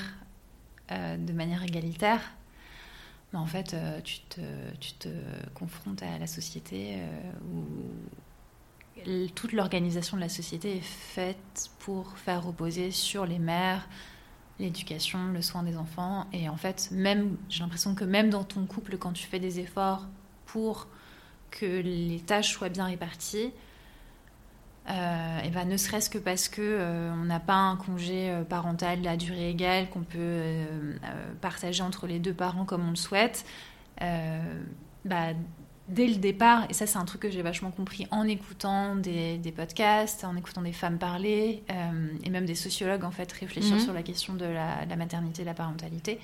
euh, 0.90 1.18
de 1.18 1.34
manière 1.34 1.62
égalitaire, 1.62 2.22
mais 3.32 3.38
en 3.38 3.44
fait, 3.44 3.74
euh, 3.74 4.00
tu, 4.00 4.20
te, 4.20 4.40
tu, 4.80 4.94
te, 4.94 5.08
confrontes 5.52 6.02
à 6.02 6.18
la 6.18 6.26
société 6.26 6.94
euh, 6.94 7.30
où 7.52 7.62
toute 9.34 9.52
l'organisation 9.52 10.16
de 10.16 10.22
la 10.22 10.28
société 10.28 10.76
est 10.76 10.80
faite 10.80 11.70
pour 11.78 12.16
faire 12.18 12.44
reposer 12.44 12.90
sur 12.90 13.26
les 13.26 13.38
mères 13.38 13.88
l'éducation, 14.58 15.28
le 15.32 15.40
soin 15.40 15.62
des 15.62 15.76
enfants. 15.76 16.26
Et 16.32 16.48
en 16.48 16.56
fait, 16.56 16.88
même, 16.90 17.36
j'ai 17.48 17.60
l'impression 17.60 17.94
que 17.94 18.04
même 18.04 18.28
dans 18.28 18.44
ton 18.44 18.66
couple, 18.66 18.98
quand 18.98 19.12
tu 19.12 19.26
fais 19.26 19.38
des 19.38 19.60
efforts 19.60 20.06
pour 20.46 20.88
que 21.50 21.64
les 21.64 22.20
tâches 22.20 22.52
soient 22.52 22.68
bien 22.68 22.86
réparties, 22.86 23.52
et 24.88 25.50
ben, 25.50 25.68
ne 25.68 25.76
serait-ce 25.76 26.08
que 26.08 26.16
parce 26.16 26.48
que 26.48 27.10
on 27.12 27.26
n'a 27.26 27.40
pas 27.40 27.56
un 27.56 27.76
congé 27.76 28.34
parental 28.48 29.06
à 29.06 29.18
durée 29.18 29.50
égale 29.50 29.90
qu'on 29.90 30.02
peut 30.02 30.64
partager 31.42 31.82
entre 31.82 32.06
les 32.06 32.18
deux 32.18 32.32
parents 32.32 32.64
comme 32.64 32.86
on 32.86 32.90
le 32.90 32.96
souhaite, 32.96 33.44
bah, 34.00 35.34
dès 35.88 36.06
le 36.06 36.16
départ, 36.16 36.66
et 36.68 36.74
ça 36.74 36.86
c'est 36.86 36.98
un 36.98 37.04
truc 37.04 37.22
que 37.22 37.30
j'ai 37.30 37.42
vachement 37.42 37.70
compris 37.70 38.06
en 38.10 38.24
écoutant 38.24 38.94
des, 38.96 39.52
podcasts, 39.54 40.24
en 40.24 40.36
écoutant 40.36 40.62
des 40.62 40.72
femmes 40.72 40.98
parler, 40.98 41.62
euh, 41.70 42.08
et 42.24 42.30
même 42.30 42.46
des 42.46 42.54
sociologues 42.54 43.04
en 43.04 43.10
fait 43.10 43.30
réfléchir 43.32 43.76
mhm. 43.76 43.80
sur 43.80 43.92
la 43.92 44.02
question 44.02 44.34
de 44.34 44.44
la, 44.44 44.84
de 44.84 44.90
la 44.90 44.96
maternité 44.96 45.42
et 45.42 45.44
de 45.44 45.50
la 45.50 45.54
parentalité, 45.54 46.20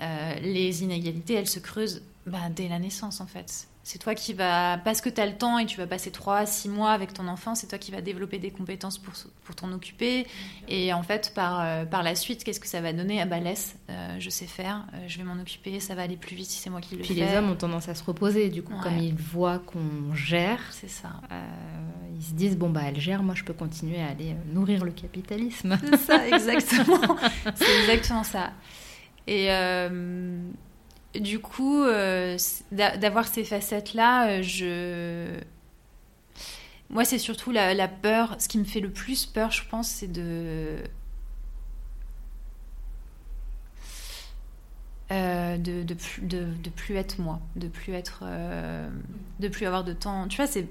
euh, 0.00 0.34
les 0.40 0.82
inégalités, 0.82 1.34
elles 1.34 1.48
se 1.48 1.60
creusent 1.60 2.02
bah, 2.26 2.50
dès 2.54 2.68
la 2.68 2.78
naissance 2.78 3.20
en 3.20 3.26
fait. 3.26 3.68
C'est 3.84 3.98
toi 3.98 4.14
qui 4.14 4.32
vas, 4.32 4.78
parce 4.78 5.00
que 5.00 5.08
tu 5.08 5.20
as 5.20 5.26
le 5.26 5.36
temps 5.36 5.58
et 5.58 5.66
tu 5.66 5.76
vas 5.76 5.88
passer 5.88 6.12
3 6.12 6.46
6 6.46 6.68
mois 6.68 6.92
avec 6.92 7.12
ton 7.12 7.26
enfant, 7.26 7.56
c'est 7.56 7.66
toi 7.66 7.78
qui 7.78 7.90
vas 7.90 8.00
développer 8.00 8.38
des 8.38 8.52
compétences 8.52 8.96
pour, 8.96 9.12
pour 9.44 9.56
t'en 9.56 9.72
occuper. 9.72 10.24
Et 10.68 10.92
en 10.92 11.02
fait, 11.02 11.32
par, 11.34 11.60
euh, 11.60 11.84
par 11.84 12.04
la 12.04 12.14
suite, 12.14 12.44
qu'est-ce 12.44 12.60
que 12.60 12.68
ça 12.68 12.80
va 12.80 12.92
donner? 12.92 13.20
Ah 13.20 13.26
bah 13.26 13.40
laisse, 13.40 13.76
euh, 13.90 14.16
je 14.20 14.30
sais 14.30 14.46
faire, 14.46 14.86
je 15.08 15.18
vais 15.18 15.24
m'en 15.24 15.40
occuper, 15.40 15.80
ça 15.80 15.96
va 15.96 16.02
aller 16.02 16.16
plus 16.16 16.36
vite 16.36 16.46
si 16.46 16.60
c'est 16.60 16.70
moi 16.70 16.80
qui 16.80 16.94
le 16.94 17.02
fais. 17.02 17.12
Puis 17.12 17.22
les 17.22 17.36
hommes 17.36 17.50
ont 17.50 17.56
tendance 17.56 17.88
à 17.88 17.96
se 17.96 18.04
reposer, 18.04 18.50
du 18.50 18.62
coup, 18.62 18.74
comme 18.82 18.98
ils 18.98 19.16
voient 19.16 19.58
qu'on 19.58 20.14
gère. 20.14 20.60
C'est 20.70 20.90
ça. 20.90 21.10
ils 22.14 22.24
se 22.24 22.34
disent, 22.34 22.56
bon 22.56 22.70
bah 22.70 22.82
elle 22.86 23.00
gère, 23.00 23.24
moi 23.24 23.34
je 23.34 23.42
peux 23.42 23.54
continuer 23.54 24.00
à 24.00 24.08
aller 24.08 24.36
nourrir 24.52 24.84
le 24.84 24.92
capitalisme. 24.92 25.76
C'est 25.90 25.96
ça, 25.96 26.28
exactement. 26.32 27.16
c'est 27.56 27.80
exactement 27.80 28.22
ça. 28.22 28.52
Et 29.26 29.48
du 31.20 31.40
coup, 31.40 31.82
euh, 31.82 32.38
d'avoir 32.70 33.26
ces 33.26 33.44
facettes-là, 33.44 34.28
euh, 34.28 34.42
je... 34.42 35.40
Moi, 36.90 37.04
c'est 37.04 37.18
surtout 37.18 37.52
la, 37.52 37.88
peur. 37.88 38.36
Ce 38.38 38.48
qui 38.48 38.58
me 38.58 38.64
fait 38.64 38.80
le 38.80 38.90
plus 38.90 39.26
peur, 39.26 39.50
je 39.50 39.66
pense, 39.68 39.88
c'est 39.88 40.12
de... 40.12 40.78
Euh, 45.10 45.58
de, 45.58 45.82
de, 45.82 45.94
plus, 45.94 46.22
de, 46.22 46.70
plus 46.74 46.96
être 46.96 47.18
moi, 47.18 47.40
de 47.56 47.68
plus 47.68 47.92
être, 47.92 48.24
de 49.40 49.48
plus 49.48 49.66
avoir 49.66 49.84
de 49.84 49.92
temps. 49.92 50.26
Tu 50.28 50.38
vois, 50.38 50.46
c'est, 50.46 50.66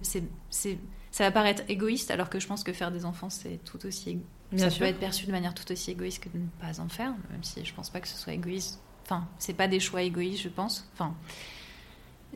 ça 0.49 1.23
va 1.23 1.31
paraître 1.31 1.61
égoïste, 1.67 2.09
alors 2.09 2.29
que 2.29 2.39
je 2.39 2.47
pense 2.47 2.63
que 2.63 2.73
faire 2.73 2.91
des 2.91 3.05
enfants, 3.05 3.29
c'est 3.29 3.59
tout 3.65 3.85
aussi, 3.85 4.19
ça 4.57 4.69
peut 4.71 4.85
être 4.85 4.99
perçu 4.99 5.27
de 5.27 5.31
manière 5.31 5.53
tout 5.53 5.71
aussi 5.71 5.91
égoïste 5.91 6.23
que 6.23 6.29
de 6.29 6.39
ne 6.39 6.47
pas 6.59 6.79
en 6.79 6.89
faire, 6.89 7.13
même 7.29 7.43
si 7.43 7.63
je 7.63 7.73
pense 7.73 7.91
pas 7.91 7.99
que 7.99 8.07
ce 8.07 8.17
soit 8.17 8.33
égoïste 8.33 8.79
Enfin, 9.03 9.27
c'est 9.39 9.53
pas 9.53 9.67
des 9.67 9.79
choix 9.79 10.01
égoïstes, 10.01 10.43
je 10.43 10.49
pense. 10.49 10.87
Enfin, 10.93 11.15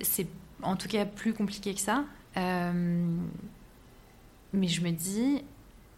c'est 0.01 0.27
en 0.61 0.75
tout 0.75 0.87
cas 0.87 1.05
plus 1.05 1.33
compliqué 1.33 1.73
que 1.73 1.81
ça. 1.81 2.05
Euh, 2.37 3.17
mais 4.53 4.67
je 4.67 4.81
me 4.81 4.91
dis, 4.91 5.43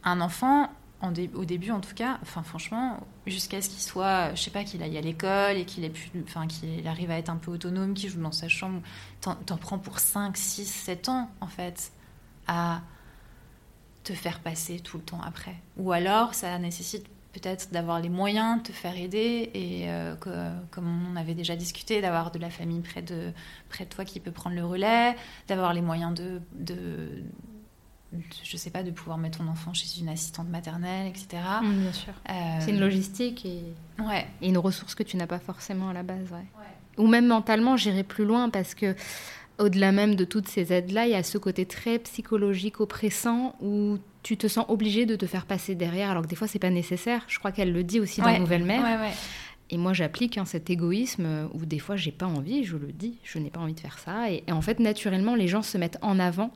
un 0.03 0.21
enfant, 0.21 0.69
au 1.01 1.45
début 1.45 1.71
en 1.71 1.79
tout 1.79 1.93
cas, 1.93 2.17
enfin 2.21 2.41
franchement, 2.43 2.99
jusqu'à 3.27 3.61
ce 3.61 3.69
qu'il 3.69 3.81
soit, 3.81 4.33
je 4.33 4.41
sais 4.41 4.51
pas, 4.51 4.63
qu'il 4.63 4.81
aille 4.81 4.97
à 4.97 5.01
l'école 5.01 5.57
et 5.57 5.65
qu'il 5.65 5.89
pu, 5.91 6.09
enfin 6.23 6.47
qu'il 6.47 6.87
arrive 6.87 7.11
à 7.11 7.17
être 7.17 7.29
un 7.29 7.35
peu 7.35 7.51
autonome, 7.51 7.93
qu'il 7.93 8.09
joue 8.09 8.21
dans 8.21 8.31
sa 8.31 8.47
chambre, 8.47 8.81
t'en 9.21 9.57
prends 9.57 9.77
pour 9.77 9.99
5, 9.99 10.35
6, 10.35 10.65
7 10.65 11.09
ans 11.09 11.29
en 11.39 11.47
fait 11.47 11.91
à 12.47 12.81
te 14.03 14.13
faire 14.13 14.39
passer 14.39 14.79
tout 14.79 14.97
le 14.97 15.03
temps 15.03 15.21
après. 15.21 15.55
Ou 15.77 15.91
alors 15.91 16.33
ça 16.33 16.57
nécessite 16.57 17.05
peut-être 17.39 17.71
d'avoir 17.71 17.99
les 17.99 18.09
moyens 18.09 18.57
de 18.57 18.67
te 18.67 18.71
faire 18.71 18.97
aider 18.97 19.49
et 19.53 19.89
euh, 19.89 20.15
comme 20.71 21.11
on 21.11 21.15
avait 21.15 21.35
déjà 21.35 21.55
discuté, 21.55 22.01
d'avoir 22.01 22.31
de 22.31 22.39
la 22.39 22.49
famille 22.49 22.81
près 22.81 23.01
de, 23.01 23.31
près 23.69 23.85
de 23.85 23.89
toi 23.89 24.05
qui 24.05 24.19
peut 24.19 24.31
prendre 24.31 24.55
le 24.55 24.65
relais, 24.65 25.15
d'avoir 25.47 25.73
les 25.73 25.81
moyens 25.81 26.13
de, 26.13 26.41
de, 26.53 27.23
je 28.43 28.57
sais 28.57 28.71
pas, 28.71 28.83
de 28.83 28.91
pouvoir 28.91 29.17
mettre 29.17 29.39
ton 29.39 29.47
enfant 29.47 29.73
chez 29.73 29.99
une 29.99 30.09
assistante 30.09 30.49
maternelle, 30.49 31.07
etc. 31.07 31.27
Mmh, 31.61 31.81
bien 31.81 31.93
sûr. 31.93 32.13
Euh, 32.29 32.33
C'est 32.59 32.71
une 32.71 32.79
logistique 32.79 33.45
et, 33.45 33.63
ouais. 33.99 34.27
et, 34.41 34.49
une 34.49 34.57
ressource 34.57 34.95
que 34.95 35.03
tu 35.03 35.17
n'as 35.17 35.27
pas 35.27 35.39
forcément 35.39 35.89
à 35.89 35.93
la 35.93 36.03
base. 36.03 36.31
Ouais. 36.31 36.45
Ou 36.97 37.07
même 37.07 37.27
mentalement, 37.27 37.77
j'irai 37.77 38.03
plus 38.03 38.25
loin 38.25 38.49
parce 38.49 38.73
que 38.73 38.95
au-delà 39.59 39.91
même 39.91 40.15
de 40.15 40.25
toutes 40.25 40.47
ces 40.47 40.73
aides-là, 40.73 41.05
il 41.05 41.11
y 41.11 41.15
a 41.15 41.23
ce 41.23 41.37
côté 41.37 41.65
très 41.65 41.99
psychologique 41.99 42.79
oppressant 42.79 43.55
où 43.61 43.97
tu 44.23 44.37
te 44.37 44.47
sens 44.47 44.65
obligé 44.67 45.05
de 45.05 45.15
te 45.15 45.25
faire 45.25 45.45
passer 45.45 45.73
derrière, 45.75 46.11
alors 46.11 46.23
que 46.23 46.27
des 46.27 46.35
fois, 46.35 46.47
c'est 46.47 46.59
pas 46.59 46.69
nécessaire. 46.69 47.23
Je 47.27 47.39
crois 47.39 47.51
qu'elle 47.51 47.71
le 47.71 47.83
dit 47.83 47.99
aussi 47.99 48.21
dans 48.21 48.37
Nouvelle 48.37 48.63
Mère. 48.63 49.11
Et 49.69 49.77
moi, 49.77 49.93
j'applique 49.93 50.37
hein, 50.37 50.45
cet 50.45 50.69
égoïsme 50.69 51.25
euh, 51.25 51.47
où 51.53 51.65
des 51.65 51.79
fois, 51.79 51.97
j'ai 51.97 52.13
pas 52.13 52.25
envie, 52.25 52.63
je 52.63 52.77
le 52.77 52.93
dis, 52.93 53.17
je 53.23 53.37
n'ai 53.37 53.49
pas 53.49 53.59
envie 53.59 53.73
de 53.73 53.79
faire 53.79 53.99
ça. 53.99 54.31
Et, 54.31 54.43
en 54.49 54.61
fait, 54.61 54.79
naturellement, 54.79 55.35
les 55.35 55.49
gens 55.49 55.61
se 55.61 55.77
mettent 55.77 55.97
en 56.01 56.19
avant. 56.19 56.51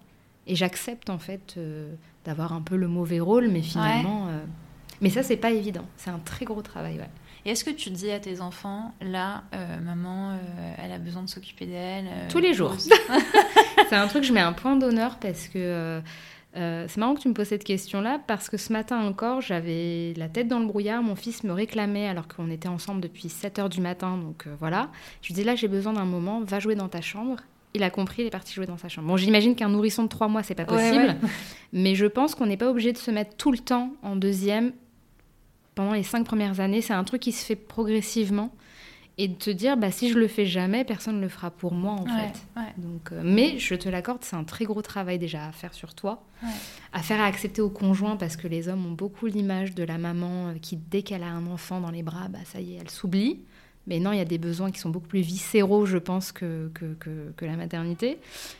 Et 0.47 0.55
j'accepte, 0.55 1.09
en 1.09 1.17
fait, 1.17 1.55
euh, 1.57 1.93
d'avoir 2.23 2.53
un 2.53 2.61
peu 2.61 2.77
le 2.77 2.87
mauvais 2.87 3.19
rôle, 3.19 3.49
mais 3.49 3.61
finalement. 3.61 4.27
Euh, 4.29 4.39
mais 5.01 5.09
ça, 5.09 5.23
c'est 5.23 5.35
pas 5.35 5.51
évident. 5.51 5.85
C'est 5.97 6.09
un 6.09 6.19
très 6.19 6.45
gros 6.45 6.61
travail, 6.61 6.99
ouais. 6.99 7.09
Et 7.45 7.51
est-ce 7.51 7.63
que 7.63 7.71
tu 7.71 7.89
dis 7.89 8.11
à 8.11 8.19
tes 8.19 8.41
enfants, 8.41 8.93
là, 9.01 9.43
maman, 9.83 10.37
elle 10.77 10.91
a 10.91 10.99
besoin 10.99 11.23
de 11.23 11.29
s'occuper 11.29 11.65
d'elle 11.65 12.05
Tous 12.29 12.39
les 12.39 12.53
jours. 12.53 12.75
c'est 13.89 13.95
un 13.95 14.07
truc, 14.07 14.23
je 14.23 14.31
mets 14.31 14.41
un 14.41 14.53
point 14.53 14.75
d'honneur 14.75 15.17
parce 15.17 15.47
que 15.47 16.01
euh, 16.57 16.85
c'est 16.87 16.97
marrant 16.97 17.15
que 17.15 17.21
tu 17.21 17.29
me 17.29 17.33
poses 17.33 17.47
cette 17.47 17.63
question-là 17.63 18.19
parce 18.27 18.49
que 18.49 18.57
ce 18.57 18.73
matin 18.73 18.99
encore, 18.99 19.41
j'avais 19.41 20.13
la 20.17 20.27
tête 20.27 20.47
dans 20.47 20.59
le 20.59 20.65
brouillard. 20.65 21.01
Mon 21.01 21.15
fils 21.15 21.43
me 21.43 21.53
réclamait 21.53 22.07
alors 22.07 22.27
qu'on 22.27 22.49
était 22.49 22.67
ensemble 22.67 23.01
depuis 23.01 23.29
7 23.29 23.59
heures 23.59 23.69
du 23.69 23.81
matin. 23.81 24.17
Donc 24.17 24.45
euh, 24.47 24.55
voilà. 24.59 24.89
Je 25.21 25.27
lui 25.27 25.33
dis 25.33 25.43
là, 25.43 25.55
j'ai 25.55 25.67
besoin 25.67 25.93
d'un 25.93 26.05
moment, 26.05 26.41
va 26.41 26.59
jouer 26.59 26.75
dans 26.75 26.89
ta 26.89 27.01
chambre. 27.01 27.37
Il 27.73 27.83
a 27.83 27.89
compris, 27.89 28.23
il 28.23 28.25
est 28.25 28.31
parti 28.31 28.53
jouer 28.53 28.65
dans 28.65 28.77
sa 28.77 28.89
chambre. 28.89 29.07
Bon, 29.07 29.15
j'imagine 29.15 29.55
qu'un 29.55 29.69
nourrisson 29.69 30.03
de 30.03 30.09
3 30.09 30.27
mois, 30.27 30.43
c'est 30.43 30.55
pas 30.55 30.65
possible. 30.65 31.15
Mais 31.71 31.95
je 31.95 32.05
pense 32.05 32.35
qu'on 32.35 32.45
n'est 32.45 32.57
pas 32.57 32.69
obligé 32.69 32.91
de 32.91 32.97
se 32.97 33.11
mettre 33.11 33.37
tout 33.37 33.51
le 33.51 33.59
temps 33.59 33.93
en 34.03 34.17
deuxième 34.17 34.73
pendant 35.81 35.93
les 35.93 36.03
5 36.03 36.23
premières 36.25 36.59
années. 36.59 36.81
C'est 36.81 36.93
un 36.93 37.03
truc 37.03 37.21
qui 37.21 37.31
se 37.31 37.43
fait 37.43 37.55
progressivement. 37.55 38.53
Et 39.17 39.27
de 39.27 39.33
te 39.33 39.49
dire 39.49 39.75
bah 39.77 39.91
si 39.91 40.09
je 40.09 40.17
le 40.17 40.27
fais 40.27 40.45
jamais 40.45 40.85
personne 40.85 41.17
ne 41.17 41.21
le 41.21 41.27
fera 41.27 41.51
pour 41.51 41.73
moi 41.73 41.93
en 41.93 42.05
fait. 42.05 42.33
donc 42.77 43.11
euh, 43.11 43.21
mais 43.23 43.59
je 43.59 43.75
te 43.75 43.89
l'accorde 43.89 44.19
c'est 44.23 44.37
un 44.37 44.45
très 44.45 44.63
gros 44.63 44.81
travail 44.81 45.19
déjà 45.19 45.47
à 45.47 45.51
faire 45.51 45.73
sur 45.73 45.93
toi. 45.93 46.23
À 46.93 47.01
faire 47.01 47.19
à 47.19 47.25
accepter 47.25 47.61
au 47.61 47.69
conjoint 47.69 48.15
parce 48.15 48.37
que 48.37 48.47
les 48.47 48.69
hommes 48.69 48.85
ont 48.85 48.93
beaucoup 48.93 49.25
l'image 49.25 49.75
de 49.75 49.83
la 49.83 49.97
maman 49.97 50.47
euh, 50.47 50.53
qui 50.59 50.77
dès 50.77 51.01
qu'elle 51.03 51.23
a 51.23 51.27
un 51.27 51.45
enfant 51.45 51.81
dans 51.81 51.91
les 51.91 52.03
bras 52.03 52.29
bah 52.29 52.39
ça 52.45 52.61
y 52.61 52.73
est 52.73 52.77
elle 52.79 52.89
s'oublie 52.89 53.41
mais 53.87 53.99
non, 53.99 54.11
il 54.11 54.17
y 54.17 54.21
a 54.21 54.25
des 54.25 54.37
besoins 54.37 54.71
qui 54.71 54.79
sont 54.79 54.89
beaucoup 54.89 55.07
plus 55.07 55.21
viscéraux, 55.21 55.85
je 55.85 55.97
pense, 55.97 56.31
que, 56.31 56.69
que, 56.73 56.95
que, 57.35 57.45
la 57.45 57.55
maternité. 57.55 58.19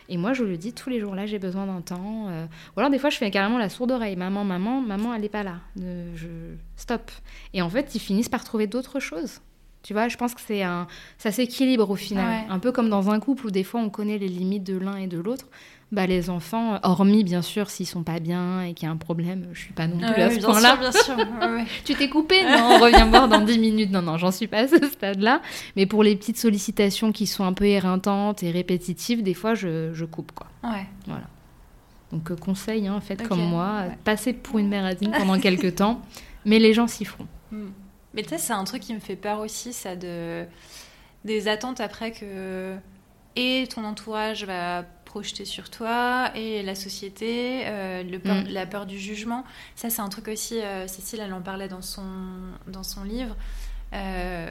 Et 0.10 0.18
moi, 0.18 0.34
je 0.34 0.44
le 0.44 0.58
dis 0.58 0.74
tous 0.74 0.90
les 0.90 1.00
jours, 1.00 1.14
là, 1.14 1.26
j'ai 1.26 1.38
besoin 1.38 1.68
d'un 1.68 1.82
temps. 1.82 2.28
Euh. 2.30 2.46
Ou 2.76 2.80
alors, 2.80 2.90
des 2.90 2.98
fois, 2.98 3.12
je 3.12 3.18
fais 3.18 3.30
carrément 3.30 3.60
la 3.60 3.70
sourde 3.70 3.92
oreille. 3.92 4.16
Maman, 4.16 4.44
maman, 4.44 4.82
maman, 4.82 5.14
elle 5.14 5.22
n'est 5.22 5.30
pas 5.30 5.44
là. 5.44 5.60
je... 5.78 6.28
Stop. 6.76 7.12
Et 7.54 7.62
en 7.62 7.70
fait, 7.70 7.94
ils 7.94 8.00
finissent 8.00 8.30
par 8.30 8.44
trouver 8.44 8.66
d'autres 8.66 9.00
choses. 9.00 9.42
Tu 9.84 9.94
vois, 9.94 10.08
je 10.08 10.18
pense 10.18 10.36
que 10.36 10.42
c'est 10.42 10.62
un, 10.62 10.88
ça 11.18 11.32
s'équilibre 11.32 11.90
au 11.90 11.96
final. 11.96 12.46
Un 12.50 12.60
peu 12.60 12.72
comme 12.72 12.90
dans 12.90 13.10
un 13.10 13.20
couple 13.20 13.48
où 13.48 13.52
des 13.52 13.64
fois 13.64 13.82
on 13.82 13.90
connaît 13.90 14.20
les 14.20 14.28
limites 14.28 14.64
de 14.64 14.78
l'un 14.78 14.96
et 14.98 15.08
de 15.08 15.20
l'autre. 15.20 15.48
Bah, 15.92 16.08
les 16.08 16.30
enfants, 16.30 16.80
hormis 16.84 17.26
bien 17.26 17.42
sûr 17.42 17.70
s'ils 17.70 17.86
sont 17.86 18.04
pas 18.04 18.20
bien 18.20 18.64
et 18.64 18.74
qu'il 18.74 18.88
y 18.88 18.90
a 18.90 18.94
un 18.94 18.98
problème, 18.98 19.50
je 19.52 19.60
suis 19.60 19.74
pas 19.74 19.88
non 19.88 19.98
plus 19.98 20.22
à 20.22 20.30
ce 20.32 20.40
point-là. 20.40 20.78
Bien 20.78 20.92
sûr, 20.94 21.18
tu 21.84 21.96
t'es 21.96 22.08
coupé 22.08 22.44
Non, 22.44 22.76
on 22.76 22.80
revient 22.80 23.06
voir 23.10 23.28
dans 23.28 23.42
10 23.42 23.60
minutes. 23.60 23.92
Non, 23.92 24.02
non, 24.02 24.18
j'en 24.18 24.32
suis 24.32 24.48
pas 24.48 24.60
à 24.60 24.68
ce 24.70 24.88
stade-là. 24.88 25.42
Mais 25.76 25.86
pour 25.86 26.04
les 26.04 26.16
petites 26.16 26.38
sollicitations 26.38 27.12
qui 27.12 27.28
sont 27.28 27.44
un 27.44 27.52
peu 27.52 27.66
éreintantes 27.66 28.42
et 28.42 28.52
répétitives, 28.52 29.22
des 29.22 29.34
fois 29.34 29.54
je, 29.54 29.92
je 29.92 30.06
coupe 30.06 30.32
quoi. 30.32 30.48
Ouais. 30.64 30.86
Voilà. 31.08 31.28
Donc 32.14 32.32
euh, 32.32 32.36
conseil, 32.38 32.88
hein, 32.88 33.02
faites 33.02 33.28
comme 33.28 33.44
moi, 33.44 33.84
passez 34.06 34.32
pour 34.32 34.60
une 34.60 34.70
mère 34.70 34.96
digne 34.96 35.12
pendant 35.12 35.40
quelques 35.42 35.76
temps, 35.76 36.02
mais 36.46 36.60
les 36.60 36.74
gens 36.74 36.88
s'y 36.88 37.04
feront. 37.04 37.28
Hmm. 37.52 37.70
Mais 38.14 38.24
tu 38.24 38.30
sais, 38.30 38.38
c'est 38.38 38.54
un 38.54 38.64
truc 38.64 38.82
qui 38.82 38.94
me 38.94 39.00
fait 39.00 39.16
peur 39.16 39.40
aussi, 39.40 39.74
ça, 39.74 39.96
de... 39.96 40.46
des 41.26 41.48
attentes 41.48 41.82
après 41.82 42.12
que. 42.12 42.76
Et 43.38 43.66
ton 43.74 43.86
entourage 43.86 44.46
va 44.46 44.84
projeter 45.12 45.44
sur 45.44 45.70
toi, 45.70 46.32
et 46.36 46.64
la 46.64 46.74
société, 46.74 47.64
euh, 47.66 48.02
le 48.02 48.18
mm. 48.18 48.48
la 48.48 48.66
peur 48.66 48.86
du 48.86 48.98
jugement. 48.98 49.44
Ça, 49.76 49.90
c'est 49.90 50.02
un 50.02 50.08
truc 50.08 50.30
aussi, 50.30 50.62
euh, 50.62 50.88
Cécile, 50.88 51.20
elle 51.20 51.34
en 51.34 51.42
parlait 51.42 51.68
dans 51.68 51.82
son, 51.82 52.06
dans 52.68 52.84
son 52.84 53.04
livre. 53.04 53.36
Euh, 53.92 54.50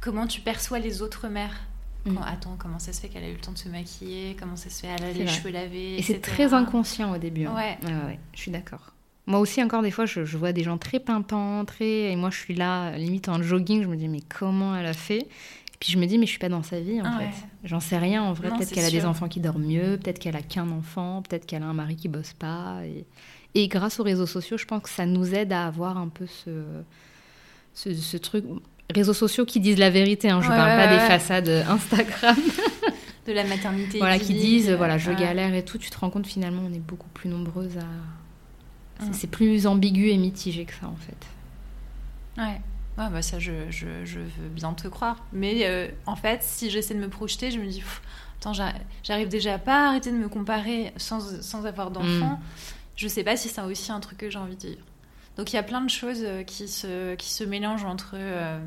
comment 0.00 0.26
tu 0.26 0.40
perçois 0.40 0.80
les 0.80 1.00
autres 1.00 1.28
mères 1.28 1.60
mm. 2.06 2.18
Attends, 2.26 2.56
comment 2.58 2.80
ça 2.80 2.92
se 2.92 3.00
fait 3.00 3.08
qu'elle 3.08 3.22
a 3.22 3.28
eu 3.28 3.34
le 3.34 3.38
temps 3.38 3.52
de 3.52 3.58
se 3.58 3.68
maquiller 3.68 4.36
Comment 4.36 4.56
ça 4.56 4.68
se 4.68 4.80
fait 4.80 4.88
qu'elle 4.88 5.04
a 5.04 5.12
les 5.12 5.28
cheveux 5.28 5.52
lavés 5.52 5.98
Et 5.98 6.02
c'est 6.02 6.20
très 6.20 6.52
inconscient 6.52 7.14
au 7.14 7.18
début. 7.18 7.46
Hein. 7.46 7.54
Ouais. 7.54 7.78
ouais, 7.84 8.04
ouais, 8.06 8.18
je 8.32 8.40
suis 8.40 8.50
d'accord. 8.50 8.90
Moi 9.26 9.38
aussi, 9.38 9.62
encore 9.62 9.82
des 9.82 9.92
fois, 9.92 10.06
je, 10.06 10.36
vois 10.36 10.52
des 10.52 10.64
gens 10.64 10.76
très 10.76 10.98
pimpants, 10.98 11.64
très... 11.64 12.10
et 12.10 12.16
moi 12.16 12.30
je 12.30 12.38
suis 12.38 12.54
là, 12.54 12.98
limite 12.98 13.28
en 13.28 13.40
jogging, 13.40 13.82
je 13.84 13.88
me 13.88 13.96
dis, 13.96 14.08
mais 14.08 14.20
comment 14.20 14.76
elle 14.76 14.86
a 14.86 14.92
fait? 14.92 15.28
Et 15.74 15.76
Puis 15.80 15.92
je 15.92 15.98
me 15.98 16.06
dis, 16.06 16.18
mais 16.18 16.26
je 16.26 16.30
suis 16.30 16.38
pas 16.38 16.48
dans 16.48 16.62
sa 16.62 16.80
vie 16.80 17.00
en 17.00 17.04
ah 17.04 17.18
fait. 17.18 17.46
J'en 17.64 17.80
sais 17.80 17.98
rien 17.98 18.22
en 18.22 18.32
vrai. 18.32 18.50
Peut-être 18.50 18.72
qu'elle 18.72 18.84
a 18.84 18.90
des 18.90 19.04
enfants 19.04 19.28
qui 19.28 19.40
dorment 19.40 19.66
mieux, 19.66 19.98
peut-être 19.98 20.18
qu'elle 20.18 20.36
a 20.36 20.42
qu'un 20.42 20.70
enfant, 20.70 21.22
peut-être 21.22 21.46
qu'elle 21.46 21.62
a 21.62 21.66
un 21.66 21.74
mari 21.74 21.96
qui 21.96 22.08
bosse 22.08 22.32
pas. 22.32 22.80
Et... 22.84 23.04
et, 23.54 23.68
grâce 23.68 23.98
aux 24.00 24.04
réseaux 24.04 24.26
sociaux, 24.26 24.56
je 24.56 24.64
pense 24.66 24.82
que 24.82 24.88
ça 24.88 25.06
nous 25.06 25.34
aide 25.34 25.52
à 25.52 25.66
avoir 25.66 25.98
un 25.98 26.08
peu 26.08 26.26
ce, 26.26 26.50
ce, 27.74 28.16
truc. 28.16 28.44
Réseaux 28.94 29.14
sociaux 29.14 29.44
qui 29.44 29.60
disent 29.60 29.78
la 29.78 29.90
vérité, 29.90 30.30
hein. 30.30 30.40
je 30.40 30.48
ne 30.48 30.54
parle 30.54 30.78
pas 30.78 30.94
des 30.94 31.00
façades 31.00 31.48
Instagram. 31.68 32.36
de 33.26 33.32
la 33.32 33.44
maternité. 33.44 33.98
Voilà, 34.04 34.18
qui 34.18 34.34
disent, 34.34 34.70
voilà, 34.70 34.98
je 34.98 35.10
galère 35.10 35.54
et 35.54 35.64
tout. 35.64 35.78
Tu 35.78 35.90
te 35.90 35.98
rends 35.98 36.10
compte 36.10 36.26
finalement, 36.26 36.62
on 36.68 36.72
est 36.72 36.78
beaucoup 36.78 37.08
plus 37.08 37.28
nombreuses 37.28 37.78
à 37.78 39.04
C'est- 39.04 39.12
C'est 39.12 39.26
plus 39.26 39.66
ambigu 39.66 40.10
et 40.10 40.16
mitigé 40.18 40.64
que 40.64 40.74
ça, 40.74 40.86
en 40.86 40.96
fait. 40.96 41.26
Ouais. 42.40 42.60
Ouais, 42.96 43.10
bah 43.10 43.22
ça, 43.22 43.38
je, 43.40 43.52
je, 43.70 44.04
je 44.04 44.20
veux 44.20 44.48
bien 44.50 44.72
te 44.72 44.86
croire. 44.88 45.24
Mais 45.32 45.66
euh, 45.66 45.88
en 46.06 46.14
fait, 46.16 46.42
si 46.42 46.70
j'essaie 46.70 46.94
de 46.94 47.00
me 47.00 47.08
projeter, 47.08 47.50
je 47.50 47.58
me 47.58 47.66
dis, 47.66 47.80
Pff, 47.80 48.02
attends, 48.40 48.52
j'ar- 48.52 48.74
j'arrive 49.02 49.28
déjà 49.28 49.58
pas 49.58 49.86
à 49.86 49.88
arrêter 49.88 50.12
de 50.12 50.16
me 50.16 50.28
comparer 50.28 50.92
sans, 50.96 51.42
sans 51.42 51.66
avoir 51.66 51.90
d'enfant. 51.90 52.36
Mm. 52.36 52.40
Je 52.96 53.08
sais 53.08 53.24
pas 53.24 53.36
si 53.36 53.48
c'est 53.48 53.60
aussi 53.62 53.90
un 53.90 53.98
truc 54.00 54.18
que 54.18 54.30
j'ai 54.30 54.38
envie 54.38 54.54
de 54.56 54.68
vivre. 54.68 54.84
Donc 55.36 55.52
il 55.52 55.56
y 55.56 55.58
a 55.58 55.64
plein 55.64 55.80
de 55.80 55.90
choses 55.90 56.20
euh, 56.22 56.44
qui 56.44 56.68
se, 56.68 57.16
qui 57.16 57.28
se 57.32 57.42
mélangent 57.42 57.84
entre 57.84 58.12
euh, 58.14 58.60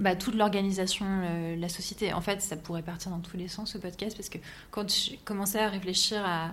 bah, 0.00 0.16
toute 0.16 0.34
l'organisation, 0.34 1.06
euh, 1.08 1.54
la 1.56 1.68
société. 1.68 2.12
En 2.12 2.20
fait, 2.20 2.42
ça 2.42 2.56
pourrait 2.56 2.82
partir 2.82 3.12
dans 3.12 3.20
tous 3.20 3.36
les 3.36 3.46
sens, 3.48 3.72
ce 3.72 3.78
podcast, 3.78 4.16
parce 4.16 4.28
que 4.28 4.38
quand 4.72 4.92
j'ai 4.92 5.18
commencé 5.24 5.58
à 5.58 5.68
réfléchir 5.68 6.22
à, 6.26 6.50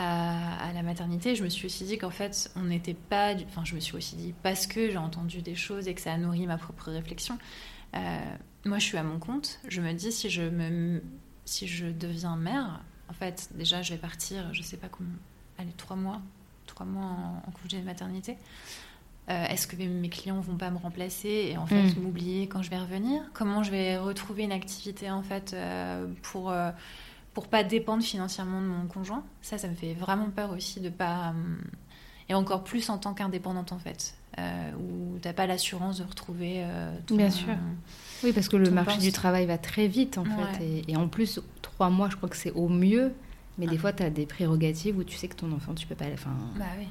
à, 0.00 0.68
à 0.68 0.72
la 0.72 0.82
maternité, 0.82 1.34
je 1.34 1.42
me 1.42 1.48
suis 1.48 1.66
aussi 1.66 1.84
dit 1.84 1.98
qu'en 1.98 2.10
fait, 2.10 2.50
on 2.56 2.62
n'était 2.62 2.94
pas... 2.94 3.34
du- 3.34 3.44
Enfin, 3.48 3.64
je 3.64 3.74
me 3.74 3.80
suis 3.80 3.96
aussi 3.96 4.16
dit, 4.16 4.32
parce 4.42 4.66
que 4.66 4.90
j'ai 4.90 4.96
entendu 4.96 5.42
des 5.42 5.54
choses 5.56 5.88
et 5.88 5.94
que 5.94 6.00
ça 6.00 6.12
a 6.12 6.16
nourri 6.18 6.46
ma 6.46 6.56
propre 6.56 6.90
réflexion, 6.92 7.36
euh, 7.96 8.18
moi, 8.64 8.78
je 8.78 8.84
suis 8.84 8.96
à 8.98 9.02
mon 9.02 9.18
compte. 9.18 9.58
Je 9.68 9.80
me 9.80 9.92
dis, 9.92 10.12
si 10.12 10.30
je, 10.30 10.42
me, 10.42 11.02
si 11.44 11.66
je 11.66 11.86
deviens 11.86 12.36
mère, 12.36 12.80
en 13.08 13.12
fait, 13.12 13.48
déjà, 13.54 13.82
je 13.82 13.92
vais 13.92 13.98
partir, 13.98 14.52
je 14.54 14.62
sais 14.62 14.76
pas 14.76 14.88
comment... 14.88 15.08
Allez, 15.58 15.72
trois 15.76 15.96
mois, 15.96 16.20
trois 16.66 16.86
mois 16.86 17.04
en, 17.06 17.42
en 17.48 17.50
congé 17.62 17.78
de 17.80 17.84
maternité. 17.84 18.36
Euh, 19.30 19.44
Est-ce 19.46 19.66
que 19.66 19.76
mes- 19.76 20.08
clients 20.08 20.40
vont 20.40 20.56
pas 20.56 20.70
me 20.70 20.78
remplacer 20.78 21.50
et 21.52 21.58
en 21.58 21.66
fait 21.66 21.82
Mm. 21.96 22.00
m'oublier 22.00 22.46
quand 22.48 22.62
je 22.62 22.70
vais 22.70 22.78
revenir? 22.78 23.20
Comment 23.34 23.62
je 23.62 23.70
vais 23.70 23.98
retrouver 23.98 24.44
une 24.44 24.52
activité 24.52 25.10
en 25.10 25.22
fait 25.22 25.52
euh, 25.54 26.06
pour 26.22 26.50
pour 27.38 27.46
pas 27.46 27.62
dépendre 27.62 28.02
financièrement 28.02 28.60
de 28.60 28.66
mon 28.66 28.88
conjoint 28.88 29.22
Ça, 29.42 29.58
ça 29.58 29.68
me 29.68 29.74
fait 29.76 29.94
vraiment 29.94 30.28
peur 30.28 30.50
aussi 30.50 30.80
de 30.80 30.88
pas 30.88 31.28
hum, 31.28 31.58
et 32.28 32.34
encore 32.34 32.64
plus 32.64 32.90
en 32.90 32.98
tant 32.98 33.14
qu'indépendante 33.14 33.70
en 33.70 33.78
fait, 33.78 34.14
euh, 34.40 34.72
où 34.72 35.18
t'as 35.22 35.32
pas 35.32 35.46
l'assurance 35.46 35.98
de 35.98 36.02
retrouver. 36.04 36.54
euh, 36.64 36.92
ton- 37.06 37.14
Bien 37.16 37.30
sûr. 37.30 37.54
Oui, 38.24 38.32
parce 38.32 38.48
que 38.48 38.56
le 38.56 38.70
marché 38.72 38.98
du 38.98 39.12
travail 39.12 39.46
va 39.46 39.56
très 39.56 39.86
vite, 39.86 40.18
en 40.18 40.24
Ouais. 40.24 40.52
fait. 40.58 40.64
Et, 40.64 40.90
et 40.90 40.96
en 40.96 41.06
plus, 41.06 41.40
trois 41.62 41.90
mois, 41.90 42.10
je 42.10 42.16
crois 42.16 42.28
que 42.28 42.36
c'est 42.36 42.50
au 42.50 42.68
mieux. 42.68 43.12
Mais 43.56 43.66
des 43.68 43.78
fois, 43.78 43.92
tu 43.92 44.02
as 44.02 44.10
des 44.10 44.26
prérogatives 44.26 44.98
où 44.98 45.04
tu 45.04 45.16
sais 45.16 45.28
que 45.28 45.36
ton 45.36 45.52
enfant, 45.52 45.74
tu 45.74 45.86
peux 45.86 45.94
pas... 45.94 46.06
Enfin, 46.12 46.30
Bah 46.58 46.64
oui. 46.78 46.86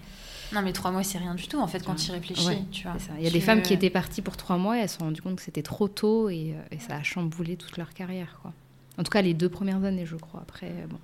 Non 0.54 0.62
mais 0.62 0.72
trois 0.72 0.92
mois 0.92 1.04
c'est 1.04 1.18
rien 1.18 1.36
du 1.36 1.46
tout 1.50 1.60
en 1.60 1.68
fait 1.68 1.84
quand 1.84 1.96
tu 1.96 2.08
y 2.08 2.12
réfléchis, 2.14 2.48
Ouais, 2.48 2.64
tu 2.72 2.88
vois. 2.88 2.98
ça. 3.00 3.12
Il 3.18 3.24
y 3.24 3.28
a 3.28 3.30
Tu- 3.30 3.34
des 3.34 3.42
femmes 3.42 3.62
qui 3.62 3.74
étaient 3.74 3.90
parties 3.90 4.22
pour 4.22 4.38
trois 4.38 4.56
mois 4.58 4.78
et 4.78 4.80
elles 4.80 4.88
se 4.88 4.98
sont 4.98 5.04
rendues 5.04 5.22
compte 5.22 5.36
que 5.36 5.42
c'était 5.42 5.62
trop 5.62 5.90
tôt 5.90 6.30
et, 6.30 6.54
euh, 6.56 6.62
et 6.72 6.80
ça 6.80 6.96
a 6.96 7.04
chamboulé 7.04 7.58
toute 7.58 7.76
leur 7.78 7.94
carrière. 7.94 8.40
Quoi. 8.42 8.54
En 8.98 9.04
tout 9.04 9.12
cas, 9.12 9.22
les 9.22 9.34
deux 9.34 9.50
premières 9.50 9.84
années, 9.84 10.06
je 10.06 10.16
crois. 10.16 10.42
Après, 10.42 10.68
euh, 10.70 10.88
bon. 10.88 10.98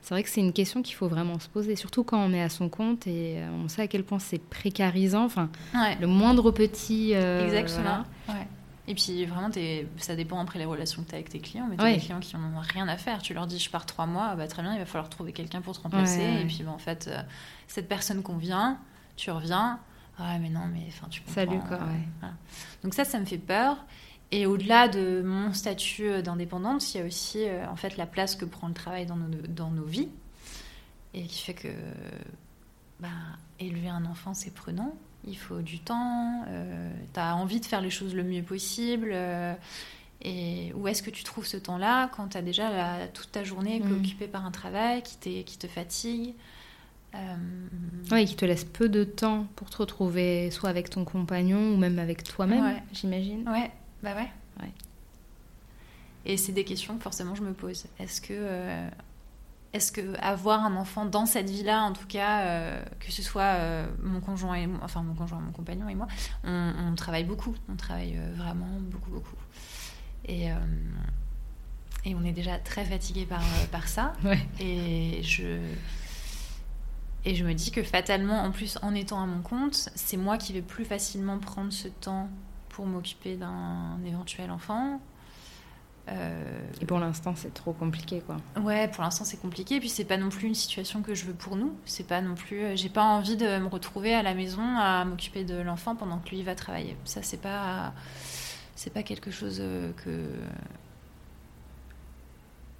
C'est 0.00 0.14
vrai 0.14 0.22
que 0.22 0.28
c'est 0.28 0.40
une 0.40 0.52
question 0.52 0.80
qu'il 0.82 0.94
faut 0.94 1.08
vraiment 1.08 1.38
se 1.40 1.48
poser, 1.48 1.74
surtout 1.76 2.04
quand 2.04 2.18
on 2.18 2.32
est 2.32 2.42
à 2.42 2.48
son 2.48 2.68
compte 2.68 3.06
et 3.08 3.38
euh, 3.38 3.48
on 3.64 3.68
sait 3.68 3.82
à 3.82 3.88
quel 3.88 4.04
point 4.04 4.18
c'est 4.20 4.38
précarisant. 4.38 5.24
Enfin, 5.24 5.50
Ouais. 5.74 5.96
le 6.00 6.06
moindre 6.06 6.50
petit. 6.52 7.12
euh, 7.14 7.44
Exactement. 7.46 8.04
voilà. 8.26 8.40
Ouais. 8.40 8.46
Et 8.88 8.94
puis 8.94 9.24
vraiment, 9.26 9.50
ça 9.96 10.14
dépend 10.14 10.38
après 10.38 10.60
les 10.60 10.64
relations 10.64 11.02
que 11.02 11.08
tu 11.08 11.14
as 11.14 11.18
avec 11.18 11.28
tes 11.28 11.40
clients, 11.40 11.66
mais 11.68 11.76
tu 11.76 11.82
Ouais. 11.82 11.94
des 11.94 12.00
clients 12.00 12.20
qui 12.20 12.36
n'ont 12.36 12.60
rien 12.60 12.86
à 12.86 12.96
faire. 12.96 13.20
Tu 13.20 13.34
leur 13.34 13.48
dis 13.48 13.58
je 13.58 13.68
pars 13.68 13.84
trois 13.86 14.06
mois, 14.06 14.36
bah, 14.36 14.46
très 14.46 14.62
bien, 14.62 14.72
il 14.74 14.78
va 14.78 14.86
falloir 14.86 15.10
trouver 15.10 15.32
quelqu'un 15.32 15.60
pour 15.60 15.76
te 15.76 15.82
remplacer. 15.82 16.22
Et 16.22 16.44
puis 16.46 16.62
bah, 16.64 16.70
en 16.70 16.78
fait, 16.78 17.08
euh, 17.08 17.20
cette 17.66 17.88
personne 17.88 18.22
convient, 18.22 18.78
tu 19.16 19.32
reviens. 19.32 19.80
Ouais, 20.20 20.38
mais 20.40 20.48
non, 20.48 20.60
mais 20.72 20.84
enfin, 20.88 21.08
tu 21.10 21.20
comprends. 21.20 21.34
Salut, 21.34 21.58
quoi, 21.66 21.78
euh, 21.78 21.86
voilà. 22.20 22.34
Donc 22.84 22.94
ça, 22.94 23.04
ça 23.04 23.18
me 23.18 23.24
fait 23.26 23.36
peur. 23.38 23.76
Et 24.32 24.46
au-delà 24.46 24.88
de 24.88 25.22
mon 25.24 25.52
statut 25.52 26.08
euh, 26.08 26.22
d'indépendante, 26.22 26.94
il 26.94 26.98
y 26.98 27.00
a 27.02 27.06
aussi 27.06 27.44
euh, 27.48 27.66
en 27.68 27.76
fait 27.76 27.96
la 27.96 28.06
place 28.06 28.34
que 28.34 28.44
prend 28.44 28.68
le 28.68 28.74
travail 28.74 29.06
dans 29.06 29.16
nos, 29.16 29.28
dans 29.48 29.70
nos 29.70 29.84
vies 29.84 30.08
et 31.14 31.22
qui 31.22 31.42
fait 31.42 31.54
que 31.54 31.68
bah, 33.00 33.08
élever 33.60 33.88
un 33.88 34.04
enfant, 34.04 34.34
c'est 34.34 34.52
prenant. 34.52 34.94
Il 35.26 35.36
faut 35.36 35.60
du 35.60 35.78
temps. 35.80 36.44
tu 37.14 37.20
as 37.20 37.34
envie 37.36 37.60
de 37.60 37.64
faire 37.66 37.80
les 37.80 37.90
choses 37.90 38.14
le 38.14 38.22
mieux 38.24 38.42
possible. 38.42 39.10
euh, 39.12 39.54
et 40.22 40.72
où 40.74 40.88
est-ce 40.88 41.02
que 41.02 41.10
tu 41.10 41.24
trouves 41.24 41.46
ce 41.46 41.56
temps-là 41.58 42.08
quand 42.16 42.28
tu 42.28 42.38
as 42.38 42.42
déjà 42.42 42.70
la- 42.70 43.06
toute 43.08 43.30
ta 43.32 43.44
journée 43.44 43.80
Mm. 43.80 43.92
occupée 43.98 44.26
par 44.28 44.46
un 44.46 44.50
travail 44.50 45.02
qui, 45.02 45.44
qui 45.44 45.58
te 45.58 45.66
fatigue 45.66 46.34
Euh, 47.14 47.36
Oui, 48.10 48.24
qui 48.26 48.34
te 48.36 48.44
laisse 48.44 48.64
peu 48.64 48.88
de 48.90 49.02
temps 49.04 49.46
pour 49.56 49.70
te 49.70 49.76
retrouver 49.78 50.50
soit 50.50 50.68
avec 50.68 50.90
ton 50.90 51.04
compagnon 51.04 51.72
ou 51.72 51.76
même 51.78 51.98
avec 51.98 52.22
toi-même, 52.24 52.62
Ouais. 52.64 52.82
j'imagine. 52.92 53.48
Ouais, 53.48 53.70
bah 54.02 54.14
ouais. 54.14 54.30
Ouais. 54.60 54.72
Et 56.24 56.36
c'est 56.36 56.52
des 56.52 56.64
questions 56.64 56.96
que 56.96 57.02
forcément 57.02 57.34
je 57.34 57.42
me 57.42 57.52
pose. 57.52 57.86
Est-ce 57.98 58.20
que, 58.20 58.32
euh, 58.32 58.88
est-ce 59.72 59.92
que 59.92 60.18
avoir 60.20 60.64
un 60.64 60.74
enfant 60.76 61.06
dans 61.06 61.26
cette 61.26 61.48
vie-là, 61.48 61.82
en 61.82 61.92
tout 61.92 62.06
cas, 62.06 62.42
euh, 62.42 62.84
que 63.00 63.12
ce 63.12 63.22
soit 63.22 63.42
euh, 63.42 63.86
mon 64.02 64.20
conjoint 64.20 64.54
et 64.54 64.66
moi, 64.66 64.80
enfin 64.82 65.02
mon 65.02 65.14
conjoint, 65.14 65.40
mon 65.40 65.52
compagnon 65.52 65.88
et 65.88 65.94
moi, 65.94 66.08
on, 66.44 66.72
on 66.78 66.94
travaille 66.94 67.24
beaucoup. 67.24 67.54
On 67.68 67.76
travaille 67.76 68.18
vraiment 68.34 68.80
beaucoup, 68.80 69.10
beaucoup. 69.10 69.36
Et, 70.24 70.48
et 72.04 72.14
on 72.16 72.24
est 72.24 72.32
déjà 72.32 72.58
très 72.58 72.84
fatigué 72.84 73.26
par, 73.26 73.44
par 73.70 73.86
ça. 73.86 74.14
Ouais. 74.24 74.44
Et 74.58 75.22
je, 75.22 75.60
et 77.24 77.36
je 77.36 77.44
me 77.44 77.54
dis 77.54 77.70
que 77.70 77.84
fatalement, 77.84 78.42
en 78.42 78.50
plus, 78.50 78.78
en 78.82 78.94
étant 78.94 79.22
à 79.22 79.26
mon 79.26 79.42
compte, 79.42 79.90
c'est 79.94 80.16
moi 80.16 80.38
qui 80.38 80.52
vais 80.52 80.62
plus 80.62 80.84
facilement 80.84 81.38
prendre 81.38 81.72
ce 81.72 81.86
temps 81.86 82.28
pour 82.76 82.84
m'occuper 82.86 83.36
d'un 83.36 83.98
éventuel 84.06 84.50
enfant. 84.50 85.00
Euh, 86.08 86.44
Et 86.80 86.84
pour 86.86 86.98
l'instant, 87.00 87.32
c'est 87.34 87.52
trop 87.54 87.72
compliqué, 87.72 88.20
quoi. 88.24 88.36
ouais, 88.62 88.86
pour 88.88 89.02
l'instant 89.02 89.24
c'est 89.24 89.38
compliqué. 89.40 89.76
Et 89.76 89.80
puis 89.80 89.88
c'est 89.88 90.04
pas 90.04 90.18
non 90.18 90.28
plus 90.28 90.46
une 90.46 90.54
situation 90.54 91.00
que 91.02 91.14
je 91.14 91.24
veux 91.24 91.32
pour 91.32 91.56
nous. 91.56 91.72
C'est 91.86 92.06
pas 92.06 92.20
non 92.20 92.34
plus. 92.34 92.60
euh, 92.62 92.76
J'ai 92.76 92.90
pas 92.90 93.02
envie 93.02 93.36
de 93.38 93.58
me 93.58 93.66
retrouver 93.66 94.14
à 94.14 94.22
la 94.22 94.34
maison 94.34 94.62
à 94.76 95.04
m'occuper 95.06 95.42
de 95.44 95.56
l'enfant 95.56 95.96
pendant 95.96 96.18
que 96.18 96.28
lui 96.30 96.42
va 96.42 96.54
travailler. 96.54 96.96
Ça 97.06 97.22
c'est 97.22 97.40
pas. 97.40 97.92
C'est 98.76 98.92
pas 98.92 99.02
quelque 99.02 99.30
chose 99.30 99.56
euh, 99.60 99.90
que 100.04 100.28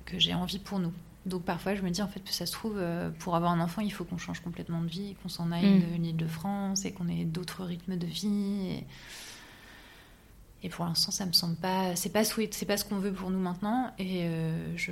que 0.05 0.19
j'ai 0.19 0.35
envie 0.35 0.59
pour 0.59 0.79
nous. 0.79 0.93
Donc 1.25 1.43
parfois 1.43 1.75
je 1.75 1.83
me 1.83 1.91
dis 1.91 2.03
en 2.03 2.07
fait 2.09 2.21
que 2.21 2.33
ça 2.33 2.47
se 2.47 2.53
trouve 2.53 2.81
pour 3.19 3.35
avoir 3.35 3.51
un 3.51 3.61
enfant 3.61 3.81
il 3.83 3.93
faut 3.93 4.05
qu'on 4.05 4.19
change 4.19 4.39
complètement 4.41 4.81
de 4.83 4.87
vie, 4.87 5.17
qu'on 5.23 5.29
s'en 5.29 5.51
aille 5.51 5.81
Mm. 5.81 5.81
de 5.81 6.03
l'île 6.03 6.17
de 6.17 6.27
France 6.29 6.85
et 6.85 6.93
qu'on 6.93 7.09
ait 7.09 7.25
d'autres 7.25 7.65
rythmes 7.65 7.97
de 7.97 8.07
vie. 8.07 8.69
Et, 8.71 8.85
et 10.63 10.69
pour 10.69 10.85
l'instant 10.85 11.13
ça 11.13 11.27
me 11.27 11.33
semble 11.33 11.55
pas, 11.57 11.95
c'est 11.97 12.09
pas 12.13 12.25
souhait, 12.25 12.49
c'est 12.51 12.67
pas 12.67 12.77
ce 12.77 12.85
qu'on 12.85 12.97
veut 12.99 13.13
pour 13.13 13.31
nous 13.31 13.39
maintenant. 13.39 13.93
Et 13.99 14.25
euh, 14.25 14.77
je, 14.77 14.91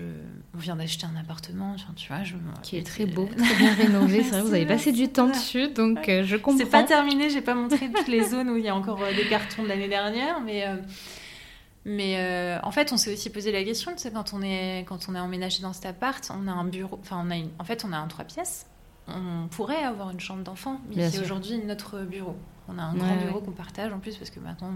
on 0.55 0.59
vient 0.59 0.77
d'acheter 0.77 1.07
un 1.07 1.17
appartement, 1.19 1.75
tu 1.97 2.09
vois, 2.09 2.23
je, 2.23 2.35
Qui 2.63 2.77
est 2.77 2.83
très 2.87 3.07
beau, 3.07 3.29
très 3.37 3.55
bien 3.57 3.75
rénové. 3.79 4.23
C'est 4.23 4.31
vrai, 4.31 4.43
vous 4.43 4.55
avez 4.55 4.67
passé 4.67 4.93
du 4.93 5.09
temps 5.09 5.29
dessus, 5.29 5.69
donc 5.69 6.09
euh, 6.09 6.23
je 6.25 6.37
comprends. 6.37 6.59
c'est 6.59 6.71
pas 6.71 6.85
terminé, 6.85 7.31
j'ai 7.31 7.41
pas 7.41 7.55
montré 7.55 7.91
toutes 7.91 8.09
les 8.09 8.25
zones 8.25 8.51
où 8.51 8.57
il 8.57 8.65
y 8.65 8.69
a 8.69 8.77
encore 8.77 9.03
euh, 9.03 9.15
des 9.15 9.27
cartons 9.29 9.63
de 9.63 9.69
l'année 9.69 9.89
dernière, 9.89 10.41
mais 10.41 10.67
euh, 10.67 10.77
mais 11.87 12.15
euh, 12.19 12.59
en 12.63 12.71
fait, 12.71 12.93
on 12.93 12.97
s'est 12.97 13.13
aussi 13.13 13.29
posé 13.29 13.53
la 13.53 13.63
question, 13.63 13.93
tu 13.93 13.99
sais, 13.99 14.11
quand 14.11 14.33
on 14.33 14.41
est 14.43 14.85
quand 14.89 15.07
on 15.09 15.15
est 15.15 15.21
emménagé 15.21 15.61
dans 15.61 15.73
cet 15.75 15.87
appart, 15.87 16.31
on 16.35 16.49
a 16.49 16.53
un 16.53 16.65
bureau, 16.65 16.99
enfin 17.03 17.23
on 17.27 17.31
a 17.31 17.37
une, 17.37 17.51
en 17.59 17.65
fait 17.65 17.85
on 17.87 17.93
a 17.93 17.99
un 17.99 18.07
trois 18.07 18.25
pièces. 18.25 18.67
On 19.07 19.49
pourrait 19.51 19.83
avoir 19.83 20.11
une 20.11 20.21
chambre 20.21 20.43
d'enfant, 20.45 20.81
mais 20.89 21.11
c'est 21.11 21.21
aujourd'hui 21.21 21.59
notre 21.59 22.01
bureau. 22.05 22.37
On 22.69 22.79
a 22.79 22.83
un 22.83 22.95
Ouais, 22.95 23.01
grand 23.01 23.17
ouais. 23.17 23.25
bureau 23.27 23.41
qu'on 23.41 23.51
partage 23.53 23.93
en 23.93 23.99
plus 23.99 24.17
parce 24.17 24.31
que 24.31 24.41
maintenant 24.41 24.73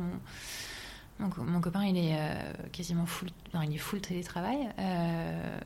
mon, 1.18 1.30
co- 1.30 1.42
mon 1.42 1.60
copain 1.60 1.84
il 1.84 1.96
est 1.96 2.14
euh, 2.18 2.52
quasiment 2.72 3.06
full, 3.06 3.28
non, 3.54 3.62
il 3.62 3.74
est 3.74 3.78
full 3.78 4.00
télétravail. 4.00 4.68
euh, 4.78 5.58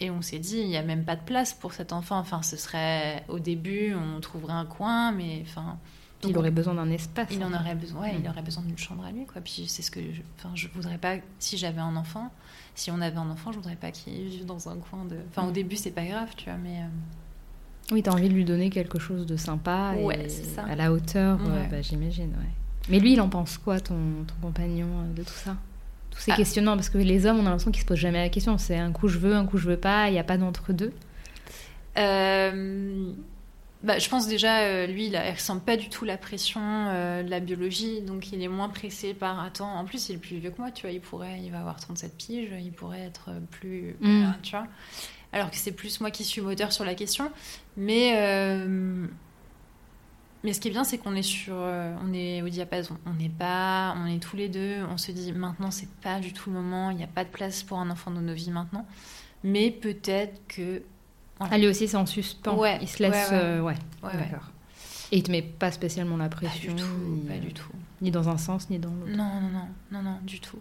et 0.00 0.10
on 0.10 0.22
s'est 0.22 0.40
dit, 0.40 0.58
il 0.58 0.68
n'y 0.68 0.76
a 0.76 0.82
même 0.82 1.04
pas 1.04 1.14
de 1.14 1.22
place 1.22 1.54
pour 1.54 1.72
cet 1.72 1.92
enfant. 1.92 2.18
Enfin, 2.18 2.42
ce 2.42 2.56
serait 2.56 3.24
au 3.28 3.38
début, 3.38 3.94
on 3.94 4.20
trouverait 4.20 4.52
un 4.54 4.66
coin, 4.66 5.12
mais 5.12 5.42
enfin. 5.46 5.78
Il 6.26 6.36
aurait 6.38 6.50
besoin 6.50 6.74
d'un 6.74 6.90
espace. 6.90 7.28
Il 7.30 7.44
en 7.44 7.52
aurait 7.52 7.74
besoin, 7.74 8.00
ouais, 8.02 8.16
il 8.18 8.28
aurait 8.28 8.42
besoin 8.42 8.62
d'une 8.64 8.78
chambre 8.78 9.04
à 9.04 9.12
lui, 9.12 9.24
quoi. 9.26 9.40
Puis 9.42 9.66
c'est 9.68 9.82
ce 9.82 9.90
que, 9.90 10.00
je, 10.00 10.22
enfin, 10.38 10.50
je 10.54 10.68
voudrais 10.74 10.96
pas. 10.98 11.16
Si 11.38 11.56
j'avais 11.58 11.80
un 11.82 11.94
enfant, 11.96 12.30
si 12.74 12.90
on 12.90 13.00
avait 13.02 13.18
un 13.18 13.28
enfant, 13.30 13.52
je 13.52 13.58
voudrais 13.58 13.76
pas 13.76 13.90
qu'il 13.92 14.14
vive 14.24 14.46
dans 14.46 14.68
un 14.68 14.76
coin 14.78 15.04
de. 15.04 15.16
Enfin, 15.28 15.46
au 15.46 15.50
Mm. 15.50 15.52
début, 15.52 15.76
c'est 15.76 15.90
pas 15.92 16.04
grave, 16.06 16.30
tu 16.36 16.46
vois, 16.46 16.58
mais. 16.58 16.78
euh, 16.80 16.86
Oui, 17.92 18.02
t'as 18.02 18.12
envie 18.12 18.28
de 18.30 18.34
lui 18.34 18.44
donner 18.46 18.70
quelque 18.70 18.98
chose 18.98 19.26
de 19.26 19.36
sympa 19.36 19.92
Ouais, 19.98 20.26
et 20.26 20.58
à 20.58 20.74
la 20.74 20.90
hauteur, 20.92 21.38
Ouais. 21.40 21.68
bah, 21.70 21.82
j'imagine. 21.82 22.30
Ouais. 22.30 22.50
Mais 22.88 22.98
lui, 23.00 23.12
il 23.14 23.20
en 23.20 23.28
pense 23.28 23.58
quoi, 23.58 23.80
ton, 23.80 23.94
ton 24.26 24.34
compagnon, 24.42 24.86
euh, 25.00 25.14
de 25.14 25.22
tout 25.22 25.32
ça? 25.32 25.56
Tous 26.10 26.18
ces 26.20 26.32
Ah. 26.32 26.36
questionnements, 26.36 26.74
parce 26.76 26.90
que 26.90 26.98
les 26.98 27.26
hommes, 27.26 27.38
on 27.38 27.42
a 27.42 27.44
l'impression 27.50 27.70
qu'ils 27.72 27.82
se 27.82 27.86
posent 27.86 27.98
jamais 27.98 28.20
la 28.22 28.28
question. 28.28 28.56
C'est 28.58 28.76
un 28.78 28.92
coup 28.92 29.08
je 29.08 29.18
veux, 29.18 29.34
un 29.34 29.46
coup 29.46 29.58
je 29.58 29.66
veux 29.68 29.76
pas, 29.76 30.08
il 30.08 30.12
n'y 30.12 30.18
a 30.18 30.24
pas 30.24 30.36
d'entre-deux. 30.36 30.92
Euh, 31.98 33.12
bah, 33.82 33.98
je 33.98 34.08
pense 34.08 34.26
déjà, 34.26 34.60
euh, 34.60 34.86
lui, 34.86 35.06
il, 35.08 35.16
a- 35.16 35.28
il 35.28 35.32
ressent 35.34 35.58
pas 35.58 35.76
du 35.76 35.88
tout 35.88 36.04
la 36.04 36.16
pression 36.16 36.60
euh, 36.62 37.22
de 37.22 37.30
la 37.30 37.40
biologie, 37.40 38.00
donc 38.00 38.32
il 38.32 38.42
est 38.42 38.48
moins 38.48 38.68
pressé 38.68 39.12
par 39.14 39.42
attends. 39.42 39.72
En 39.76 39.84
plus, 39.84 40.08
il 40.08 40.14
est 40.16 40.18
plus 40.18 40.36
vieux 40.38 40.50
que 40.50 40.58
moi, 40.60 40.70
tu 40.70 40.82
vois. 40.82 40.90
Il 40.92 41.00
pourrait, 41.00 41.40
il 41.42 41.50
va 41.50 41.60
avoir 41.60 41.76
37 41.80 42.16
piges, 42.16 42.48
il 42.62 42.72
pourrait 42.72 43.02
être 43.02 43.30
plus, 43.50 43.96
Mm. 44.00 44.32
tu 44.42 44.52
vois. 44.52 44.66
Alors 45.32 45.50
que 45.50 45.56
c'est 45.56 45.72
plus 45.72 46.00
moi 46.00 46.10
qui 46.12 46.22
suis 46.24 46.40
moteur 46.40 46.72
sur 46.72 46.84
la 46.84 46.94
question, 46.94 47.30
mais 47.76 48.14
euh, 48.16 49.06
mais 50.44 50.52
ce 50.52 50.60
qui 50.60 50.68
est 50.68 50.70
bien, 50.70 50.84
c'est 50.84 50.98
qu'on 50.98 51.16
est 51.16 51.22
sur, 51.22 51.54
euh, 51.56 51.92
on 52.04 52.12
est 52.12 52.42
au 52.42 52.48
diapason. 52.48 52.96
On 53.06 53.14
n'est 53.14 53.28
pas, 53.30 53.94
on 53.98 54.06
est 54.06 54.20
tous 54.22 54.36
les 54.36 54.48
deux. 54.48 54.84
On 54.90 54.96
se 54.98 55.10
dit 55.10 55.32
maintenant, 55.32 55.70
c'est 55.72 55.88
pas 56.02 56.20
du 56.20 56.32
tout 56.32 56.50
le 56.50 56.56
moment. 56.56 56.90
Il 56.90 56.96
n'y 56.98 57.02
a 57.04 57.08
pas 57.08 57.24
de 57.24 57.30
place 57.30 57.62
pour 57.62 57.78
un 57.78 57.90
enfant 57.90 58.10
dans 58.12 58.20
nos 58.20 58.34
vies 58.34 58.50
maintenant. 58.50 58.86
Mais 59.42 59.70
peut-être 59.70 60.40
que 60.48 60.82
Ah, 61.40 61.58
lui 61.58 61.66
aussi, 61.66 61.88
c'est 61.88 61.96
en 61.96 62.06
suspens. 62.06 62.56
Ouais, 62.56 62.78
Il 62.82 62.88
se 62.88 63.02
laisse. 63.02 63.30
ouais, 63.30 63.36
ouais. 63.36 63.42
euh, 63.42 63.60
ouais. 63.62 63.74
Ouais. 64.02 64.12
D'accord. 64.16 64.50
Et 65.12 65.18
il 65.18 65.22
te 65.22 65.30
met 65.30 65.42
pas 65.42 65.70
spécialement 65.70 66.16
la 66.16 66.28
Pas 66.28 66.36
pression. 66.36 66.74
du 66.74 66.82
tout, 66.82 66.88
ni, 67.08 67.20
pas 67.26 67.34
euh, 67.34 67.38
du 67.38 67.52
tout. 67.52 67.68
Ni 68.02 68.10
dans 68.10 68.28
un 68.28 68.38
sens, 68.38 68.68
ni 68.70 68.78
dans 68.78 68.90
l'autre. 68.90 69.10
Non, 69.16 69.40
non, 69.40 69.48
non, 69.50 69.68
non, 69.92 70.02
non, 70.02 70.18
du 70.22 70.40
tout. 70.40 70.58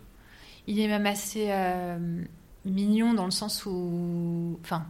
Il 0.68 0.80
est 0.80 0.88
même 0.88 1.06
assez 1.06 1.48
euh, 1.50 2.24
mignon 2.66 3.14
dans 3.14 3.26
le 3.26 3.32
sens 3.32 3.66
où. 3.66 4.58
Enfin, 4.64 4.86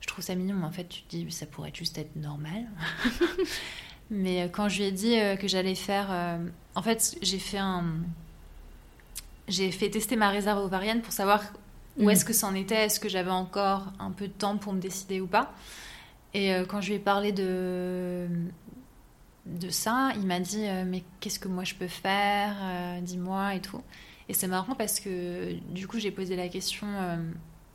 je 0.00 0.06
trouve 0.06 0.24
ça 0.24 0.34
mignon, 0.34 0.56
mais 0.56 0.66
en 0.66 0.70
fait, 0.70 0.88
tu 0.88 1.02
te 1.02 1.16
dis, 1.16 1.30
ça 1.30 1.46
pourrait 1.46 1.72
juste 1.74 1.98
être 1.98 2.16
normal. 2.16 2.66
mais 4.10 4.42
euh, 4.42 4.48
quand 4.48 4.68
je 4.68 4.78
lui 4.78 4.84
ai 4.84 4.92
dit 4.92 5.18
euh, 5.18 5.36
que 5.36 5.48
j'allais 5.48 5.74
faire. 5.74 6.08
euh, 6.10 6.38
En 6.74 6.82
fait, 6.82 7.16
j'ai 7.22 7.38
fait 7.38 7.58
un. 7.58 7.84
J'ai 9.48 9.70
fait 9.70 9.90
tester 9.90 10.16
ma 10.16 10.30
réserve 10.30 10.58
ovarienne 10.64 11.02
pour 11.02 11.12
savoir 11.12 11.42
où 11.98 12.10
est-ce 12.10 12.24
que 12.24 12.32
ça 12.32 12.48
en 12.48 12.54
était, 12.54 12.86
est-ce 12.86 13.00
que 13.00 13.08
j'avais 13.08 13.30
encore 13.30 13.92
un 13.98 14.10
peu 14.10 14.26
de 14.28 14.32
temps 14.32 14.58
pour 14.58 14.72
me 14.72 14.80
décider 14.80 15.20
ou 15.20 15.26
pas. 15.26 15.54
Et 16.34 16.50
quand 16.68 16.80
je 16.80 16.88
lui 16.88 16.96
ai 16.96 16.98
parlé 16.98 17.30
de, 17.32 18.26
de 19.46 19.70
ça, 19.70 20.10
il 20.16 20.26
m'a 20.26 20.40
dit 20.40 20.66
Mais 20.84 21.04
qu'est-ce 21.20 21.38
que 21.38 21.46
moi 21.48 21.62
je 21.64 21.74
peux 21.74 21.86
faire 21.86 22.54
Dis-moi 23.02 23.54
et 23.54 23.60
tout. 23.60 23.80
Et 24.28 24.34
c'est 24.34 24.48
marrant 24.48 24.74
parce 24.74 24.98
que 25.00 25.52
du 25.70 25.86
coup, 25.86 25.98
j'ai 26.00 26.10
posé 26.10 26.34
la 26.34 26.48
question. 26.48 26.88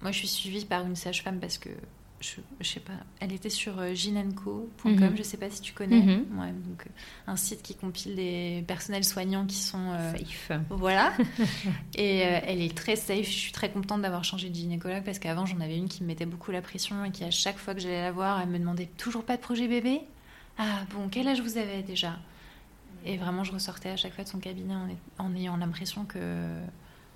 moi, 0.01 0.11
je 0.11 0.17
suis 0.19 0.27
suivie 0.27 0.65
par 0.65 0.85
une 0.85 0.97
sage-femme 0.97 1.39
parce 1.39 1.57
que 1.57 1.69
je, 2.21 2.36
je 2.60 2.67
sais 2.67 2.79
pas, 2.79 2.93
elle 3.19 3.34
était 3.34 3.49
sur 3.49 3.79
euh, 3.79 3.93
ginenco.com, 3.93 4.91
Mhm. 4.91 5.17
je 5.17 5.23
sais 5.23 5.38
pas 5.38 5.49
si 5.49 5.60
tu 5.62 5.73
connais. 5.73 5.99
Mhm. 6.01 6.39
Ouais, 6.39 6.51
donc, 6.51 6.86
euh, 6.86 6.89
un 7.27 7.36
site 7.36 7.62
qui 7.63 7.75
compile 7.75 8.15
des 8.15 8.63
personnels 8.67 9.03
soignants 9.03 9.45
qui 9.45 9.55
sont. 9.57 9.91
euh, 9.91 10.13
Safe. 10.17 10.51
voilà. 10.69 11.12
et 11.95 12.23
euh, 12.25 12.39
elle 12.45 12.62
est 12.62 12.75
très 12.77 12.95
safe. 12.95 13.25
Je 13.25 13.31
suis 13.31 13.51
très 13.51 13.71
contente 13.71 14.01
d'avoir 14.01 14.23
changé 14.23 14.49
de 14.49 14.55
gynécologue 14.55 15.03
parce 15.03 15.19
qu'avant, 15.19 15.45
j'en 15.45 15.60
avais 15.60 15.77
une 15.77 15.88
qui 15.89 16.03
me 16.03 16.07
mettait 16.07 16.25
beaucoup 16.25 16.51
la 16.51 16.62
pression 16.62 17.03
et 17.03 17.12
qui, 17.12 17.23
à 17.23 17.31
chaque 17.31 17.57
fois 17.57 17.73
que 17.73 17.79
j'allais 17.81 18.01
la 18.01 18.12
voir, 18.12 18.39
elle 18.41 18.49
me 18.49 18.60
demandait 18.60 18.89
toujours 18.97 19.23
pas 19.25 19.36
de 19.38 19.41
projet 19.41 19.67
bébé. 19.67 20.01
Ah 20.57 20.81
bon, 20.93 21.07
quel 21.10 21.27
âge 21.27 21.41
vous 21.41 21.57
avez 21.57 21.81
déjà? 21.81 22.17
Et 23.05 23.17
vraiment, 23.17 23.43
je 23.43 23.51
ressortais 23.51 23.89
à 23.89 23.97
chaque 23.97 24.13
fois 24.13 24.23
de 24.23 24.29
son 24.29 24.38
cabinet 24.39 24.75
en, 24.75 25.25
en 25.25 25.36
ayant 25.36 25.57
l'impression 25.57 26.05
que 26.05 26.19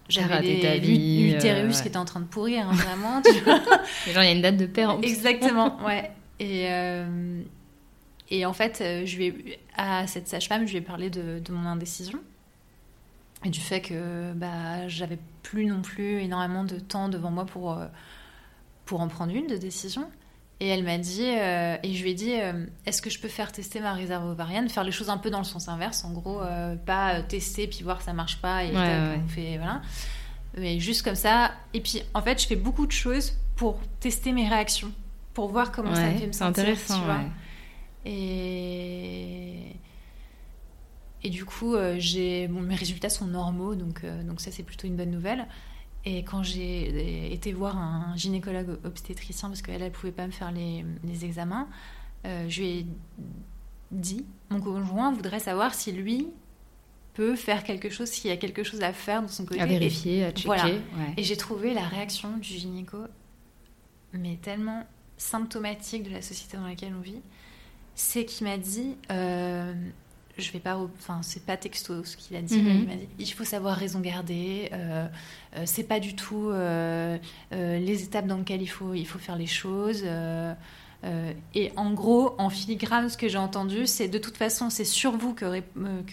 j'avais 0.09 0.41
l'utérus 0.41 1.43
euh, 1.45 1.67
ouais. 1.67 1.81
qui 1.81 1.87
était 1.87 1.97
en 1.97 2.05
train 2.05 2.19
de 2.19 2.25
pourrir, 2.25 2.69
hein, 2.69 2.73
vraiment. 2.73 3.21
tu 3.21 3.39
vois. 3.41 3.59
Et 4.07 4.11
genre, 4.11 4.23
il 4.23 4.27
y 4.27 4.29
a 4.29 4.31
une 4.35 4.41
date 4.41 4.57
de 4.57 4.65
père 4.65 4.91
en 4.91 4.97
plus. 4.99 5.07
Exactement, 5.07 5.77
ouais. 5.85 6.11
Et, 6.39 6.67
euh, 6.69 7.41
et 8.29 8.45
en 8.45 8.53
fait, 8.53 8.81
euh, 8.81 9.05
je 9.05 9.17
lui 9.17 9.25
ai- 9.27 9.59
à 9.75 10.05
cette 10.07 10.27
sage-femme, 10.27 10.65
je 10.67 10.71
lui 10.71 10.77
ai 10.79 10.81
parlé 10.81 11.09
de, 11.09 11.39
de 11.39 11.51
mon 11.51 11.67
indécision 11.67 12.19
et 13.43 13.49
du 13.49 13.59
fait 13.59 13.81
que 13.81 14.33
bah, 14.33 14.87
j'avais 14.87 15.19
plus 15.43 15.65
non 15.65 15.81
plus 15.81 16.19
énormément 16.21 16.63
de 16.63 16.79
temps 16.79 17.09
devant 17.09 17.31
moi 17.31 17.45
pour, 17.45 17.77
pour 18.85 19.01
en 19.01 19.07
prendre 19.07 19.33
une 19.33 19.47
de 19.47 19.57
décision. 19.57 20.09
Et 20.61 20.67
elle 20.69 20.83
m'a 20.85 20.97
dit, 20.97 21.21
euh, 21.25 21.75
et 21.83 21.93
je 21.93 22.01
lui 22.01 22.11
ai 22.11 22.13
dit, 22.13 22.33
euh, 22.33 22.65
est-ce 22.85 23.01
que 23.01 23.09
je 23.09 23.19
peux 23.19 23.27
faire 23.27 23.51
tester 23.51 23.81
ma 23.81 23.91
réserve 23.93 24.25
ovarienne, 24.25 24.69
faire 24.69 24.85
les 24.85 24.91
choses 24.93 25.09
un 25.09 25.17
peu 25.17 25.29
dans 25.29 25.39
le 25.39 25.43
sens 25.43 25.67
inverse, 25.67 26.05
en 26.05 26.13
gros, 26.13 26.41
euh, 26.41 26.75
pas 26.77 27.21
tester 27.23 27.67
puis 27.67 27.83
voir 27.83 28.01
ça 28.01 28.13
marche 28.13 28.37
pas 28.41 28.63
et 28.63 28.67
Ouais, 28.67 28.73
tac, 28.73 28.83
ouais. 29.01 29.19
on 29.21 29.27
fait 29.27 29.57
voilà, 29.57 29.81
mais 30.57 30.79
juste 30.79 31.01
comme 31.01 31.15
ça. 31.15 31.51
Et 31.73 31.81
puis 31.81 32.01
en 32.13 32.21
fait, 32.21 32.41
je 32.41 32.47
fais 32.47 32.55
beaucoup 32.55 32.87
de 32.87 32.93
choses 32.93 33.33
pour 33.57 33.79
tester 33.99 34.31
mes 34.31 34.47
réactions, 34.47 34.93
pour 35.33 35.49
voir 35.49 35.73
comment 35.73 35.93
ça 35.93 36.07
me 36.09 36.17
fait 36.19 36.27
me 36.27 36.31
c'est 36.31 36.39
sentir, 36.39 36.63
intéressant. 36.63 36.99
tu 36.99 37.05
vois. 37.05 37.19
Et 38.05 39.75
et 41.23 41.29
du 41.29 41.43
coup, 41.43 41.75
j'ai 41.97 42.47
bon, 42.47 42.61
mes 42.61 42.75
résultats 42.75 43.09
sont 43.09 43.25
normaux, 43.27 43.75
donc 43.75 44.05
donc 44.25 44.39
ça 44.39 44.51
c'est 44.51 44.63
plutôt 44.63 44.87
une 44.87 44.95
bonne 44.95 45.11
nouvelle. 45.11 45.45
Et 46.05 46.23
quand 46.23 46.43
j'ai 46.43 47.33
été 47.33 47.51
voir 47.51 47.77
un 47.77 48.15
gynécologue 48.15 48.77
obstétricien, 48.83 49.49
parce 49.49 49.61
qu'elle, 49.63 49.81
elle 49.81 49.91
pouvait 49.91 50.11
pas 50.11 50.27
me 50.27 50.31
faire 50.31 50.51
les, 50.51 50.85
les 51.03 51.25
examens, 51.25 51.67
euh, 52.25 52.45
je 52.47 52.61
lui 52.61 52.67
ai 52.69 52.85
dit, 53.91 54.25
mon 54.49 54.61
conjoint 54.61 55.11
voudrait 55.11 55.39
savoir 55.39 55.73
si 55.73 55.91
lui 55.91 56.27
peut 57.15 57.35
faire 57.35 57.63
quelque 57.63 57.89
chose, 57.89 58.09
s'il 58.09 58.29
y 58.29 58.33
a 58.33 58.37
quelque 58.37 58.63
chose 58.63 58.81
à 58.81 58.93
faire 58.93 59.23
de 59.23 59.27
son 59.27 59.45
côté. 59.45 59.61
À 59.61 59.65
Et- 59.65 59.69
vérifier, 59.69 60.25
à 60.25 60.29
checker. 60.31 60.45
voilà. 60.47 60.65
ouais. 60.65 61.13
et 61.17 61.23
j'ai 61.23 61.37
trouvé 61.37 61.73
la 61.73 61.87
réaction 61.87 62.37
du 62.37 62.43
gynéco, 62.53 62.97
mais 64.13 64.37
tellement 64.41 64.83
symptomatique 65.17 66.03
de 66.03 66.09
la 66.11 66.21
société 66.21 66.57
dans 66.57 66.67
laquelle 66.67 66.93
on 66.95 67.01
vit. 67.01 67.21
C'est 67.95 68.25
qu'il 68.25 68.45
m'a 68.45 68.57
dit, 68.57 68.95
euh, 69.11 69.73
je 70.37 70.51
vais 70.51 70.59
pas, 70.59 70.77
enfin 70.77 71.19
c'est 71.21 71.45
pas 71.45 71.57
texto 71.57 72.03
ce 72.03 72.17
qu'il 72.17 72.35
a 72.37 72.41
dit, 72.41 72.57
Mhm. 72.59 72.67
il 72.81 72.87
m'a 72.87 72.95
dit, 72.95 73.07
il 73.19 73.31
faut 73.31 73.43
savoir 73.45 73.75
raison 73.77 73.99
garder. 73.99 74.69
euh, 74.73 75.07
euh, 75.57 75.61
c'est 75.65 75.83
pas 75.83 75.99
du 75.99 76.15
tout 76.15 76.49
euh, 76.49 77.17
euh, 77.53 77.79
les 77.79 78.03
étapes 78.03 78.27
dans 78.27 78.37
lesquelles 78.37 78.61
il 78.61 78.67
faut, 78.67 78.93
il 78.93 79.05
faut 79.07 79.19
faire 79.19 79.37
les 79.37 79.47
choses. 79.47 80.01
euh, 80.03 80.53
et 81.53 81.71
en 81.75 81.93
gros, 81.93 82.33
en 82.39 82.49
filigrane, 82.49 83.09
ce 83.09 83.17
que 83.17 83.27
j'ai 83.29 83.37
entendu, 83.37 83.85
c'est 83.85 84.07
de 84.07 84.17
toute 84.17 84.37
façon, 84.37 84.71
c'est 84.71 84.85
sur 84.85 85.11
vous 85.15 85.33
que, 85.35 85.61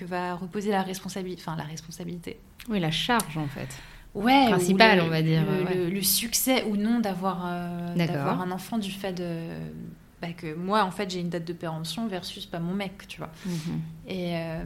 va 0.05 0.35
reposer 0.35 0.71
la 0.71 0.83
responsabilité, 0.83 1.41
enfin 1.47 1.57
la 1.57 1.65
responsabilité. 1.65 2.39
Oui, 2.69 2.79
la 2.79 2.91
charge 2.91 3.39
en 3.39 3.47
fait. 3.49 3.69
Ouais, 4.15 4.49
Principal, 4.51 4.99
ou 4.99 5.03
le- 5.05 5.09
on 5.09 5.11
va 5.11 5.23
dire, 5.23 5.43
Le, 5.51 5.65
ouais. 5.65 5.75
le- 5.75 5.89
le 5.89 6.03
succès 6.03 6.65
ou 6.65 6.77
non 6.77 7.01
d'avoir 7.01 7.47
un 7.47 8.51
enfant 8.51 8.77
du 8.77 8.91
fait 8.91 9.15
de 9.15 9.47
bah, 10.23 10.33
que 10.33 10.55
moi, 10.55 10.85
en 10.85 10.91
fait, 10.93 11.11
j'ai 11.11 11.21
une 11.21 11.29
date 11.29 11.45
de 11.45 11.53
péremption 11.53 12.07
versus 12.07 12.47
pas 12.47 12.61
mon 12.61 12.73
mec, 12.75 13.07
tu 13.09 13.19
vois. 13.19 13.31
Mhm. 13.45 13.81
Et, 14.09 14.37
euh, 14.37 14.63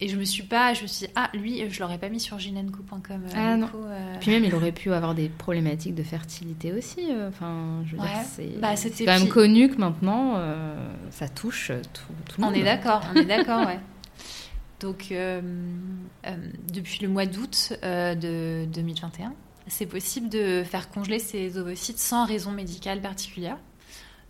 et 0.00 0.08
je 0.08 0.16
me 0.18 0.24
suis 0.24 0.42
pas, 0.44 0.74
je 0.74 0.82
me 0.82 0.86
suis 0.86 1.06
dit, 1.06 1.12
ah, 1.16 1.30
lui, 1.34 1.68
je 1.70 1.80
l'aurais 1.80 1.98
pas 1.98 2.08
mis 2.10 2.20
sur 2.20 2.38
ginenco.com. 2.38 3.00
euh, 3.10 3.28
Ah, 3.34 3.54
du 3.54 3.60
non. 3.62 3.66
coup, 3.68 3.82
euh, 3.82 4.14
Puis 4.20 4.30
même, 4.30 4.44
il 4.44 4.54
aurait 4.54 4.70
pu 4.72 4.92
avoir 4.92 5.14
des 5.14 5.28
problématiques 5.30 5.94
de 5.96 6.02
fertilité 6.04 6.72
aussi. 6.72 7.00
Enfin, 7.28 7.82
je 7.86 7.92
veux 7.96 8.02
dire, 8.02 8.06
Ouais. 8.06 8.24
c'est 8.30 8.60
Bah, 8.60 8.76
c'est 8.76 8.90
quand 8.90 9.06
même 9.12 9.22
puis- 9.22 9.28
connu 9.30 9.68
que 9.70 9.78
maintenant, 9.78 10.34
euh, 10.36 10.76
ça 11.10 11.28
touche 11.28 11.72
tout, 11.94 12.02
tout 12.28 12.40
le 12.40 12.44
On 12.46 12.50
monde. 12.50 12.56
est 12.56 12.62
d'accord, 12.62 13.00
on 13.12 13.18
est 13.18 13.24
d'accord, 13.24 13.66
ouais. 13.66 13.80
Donc, 14.80 15.08
euh, 15.10 15.40
depuis 16.72 16.98
le 17.02 17.08
mois 17.08 17.26
d'août 17.26 17.72
de 17.82 18.64
2021, 18.66 19.32
c'est 19.66 19.86
possible 19.86 20.28
de 20.28 20.62
faire 20.62 20.88
congeler 20.90 21.18
ces 21.18 21.58
ovocytes 21.58 21.98
sans 21.98 22.24
raison 22.24 22.52
médicale 22.52 23.00
particulière. 23.00 23.56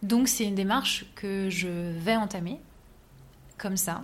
Donc, 0.03 0.29
c'est 0.29 0.45
une 0.45 0.55
démarche 0.55 1.07
que 1.15 1.51
je 1.51 1.69
vais 1.69 2.17
entamer, 2.17 2.61
comme 3.57 3.77
ça. 3.77 4.03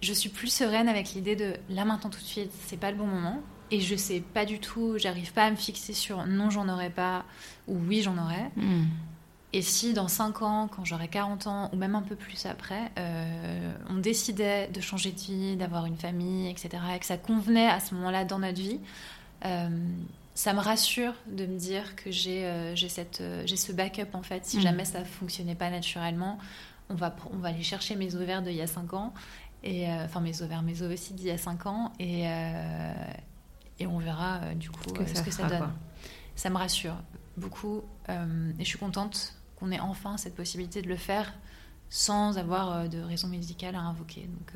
Je 0.00 0.12
suis 0.12 0.30
plus 0.30 0.52
sereine 0.52 0.88
avec 0.88 1.14
l'idée 1.14 1.36
de 1.36 1.54
là 1.68 1.84
maintenant 1.84 2.10
tout 2.10 2.18
de 2.18 2.24
suite, 2.24 2.50
c'est 2.66 2.76
pas 2.76 2.90
le 2.90 2.96
bon 2.96 3.06
moment. 3.06 3.40
Et 3.70 3.80
je 3.80 3.96
sais 3.96 4.20
pas 4.20 4.44
du 4.44 4.58
tout, 4.58 4.98
j'arrive 4.98 5.32
pas 5.32 5.44
à 5.44 5.50
me 5.50 5.56
fixer 5.56 5.94
sur 5.94 6.26
non, 6.26 6.50
j'en 6.50 6.68
aurai 6.68 6.90
pas 6.90 7.24
ou 7.68 7.78
oui, 7.88 8.02
j'en 8.02 8.18
aurai. 8.18 8.50
Mhm. 8.56 8.88
Et 9.54 9.62
si 9.62 9.92
dans 9.92 10.08
5 10.08 10.42
ans, 10.42 10.68
quand 10.68 10.84
j'aurai 10.84 11.08
40 11.08 11.46
ans, 11.46 11.70
ou 11.72 11.76
même 11.76 11.94
un 11.94 12.02
peu 12.02 12.16
plus 12.16 12.46
après, 12.46 12.90
euh, 12.98 13.72
on 13.90 13.96
décidait 13.96 14.68
de 14.68 14.80
changer 14.80 15.12
de 15.12 15.18
vie, 15.18 15.56
d'avoir 15.56 15.84
une 15.84 15.96
famille, 15.96 16.50
etc., 16.50 16.82
et 16.94 16.98
que 16.98 17.06
ça 17.06 17.18
convenait 17.18 17.68
à 17.68 17.78
ce 17.78 17.94
moment-là 17.94 18.24
dans 18.24 18.38
notre 18.38 18.60
vie, 18.60 18.80
euh, 19.44 19.68
ça 20.34 20.54
me 20.54 20.60
rassure 20.60 21.14
de 21.26 21.44
me 21.46 21.58
dire 21.58 21.94
que 21.96 22.10
j'ai 22.10 22.44
euh, 22.46 22.74
j'ai 22.74 22.88
euh, 23.20 23.46
ce 23.46 23.72
backup 23.72 24.14
en 24.14 24.22
fait. 24.22 24.44
Si 24.46 24.56
Mhm. 24.56 24.62
jamais 24.62 24.84
ça 24.84 25.04
fonctionnait 25.04 25.54
pas 25.54 25.70
naturellement, 25.70 26.38
on 26.88 26.94
va, 26.94 27.14
on 27.32 27.36
va 27.38 27.48
aller 27.48 27.62
chercher 27.62 27.96
mes 27.96 28.14
ovaires 28.14 28.42
d'il 28.42 28.54
y 28.54 28.60
a 28.62 28.66
5 28.66 28.92
ans, 28.94 29.12
et, 29.62 29.88
euh, 29.90 30.04
enfin 30.04 30.20
mes 30.20 30.42
ovaires, 30.42 30.62
mes 30.62 30.82
ovocytes 30.82 31.16
d'il 31.16 31.26
y 31.26 31.30
a 31.30 31.38
5 31.38 31.66
ans, 31.66 31.92
et, 31.98 32.24
euh, 32.28 32.92
et 33.78 33.86
on 33.86 33.98
verra 33.98 34.54
du 34.54 34.70
coup 34.70 34.92
que 34.92 35.06
ce 35.06 35.22
que 35.22 35.30
ça 35.30 35.44
donne. 35.48 35.58
quoi. 35.58 35.72
Ça 36.34 36.48
me 36.50 36.56
rassure 36.56 36.96
beaucoup 37.36 37.82
et 38.08 38.58
je 38.60 38.64
suis 38.64 38.78
contente 38.78 39.34
qu'on 39.56 39.70
ait 39.70 39.80
enfin 39.80 40.16
cette 40.18 40.34
possibilité 40.34 40.82
de 40.82 40.88
le 40.88 40.96
faire 40.96 41.32
sans 41.88 42.36
avoir 42.38 42.88
de 42.88 43.00
raison 43.00 43.28
médicale 43.28 43.74
à 43.74 43.80
invoquer. 43.80 44.22
Donc, 44.22 44.52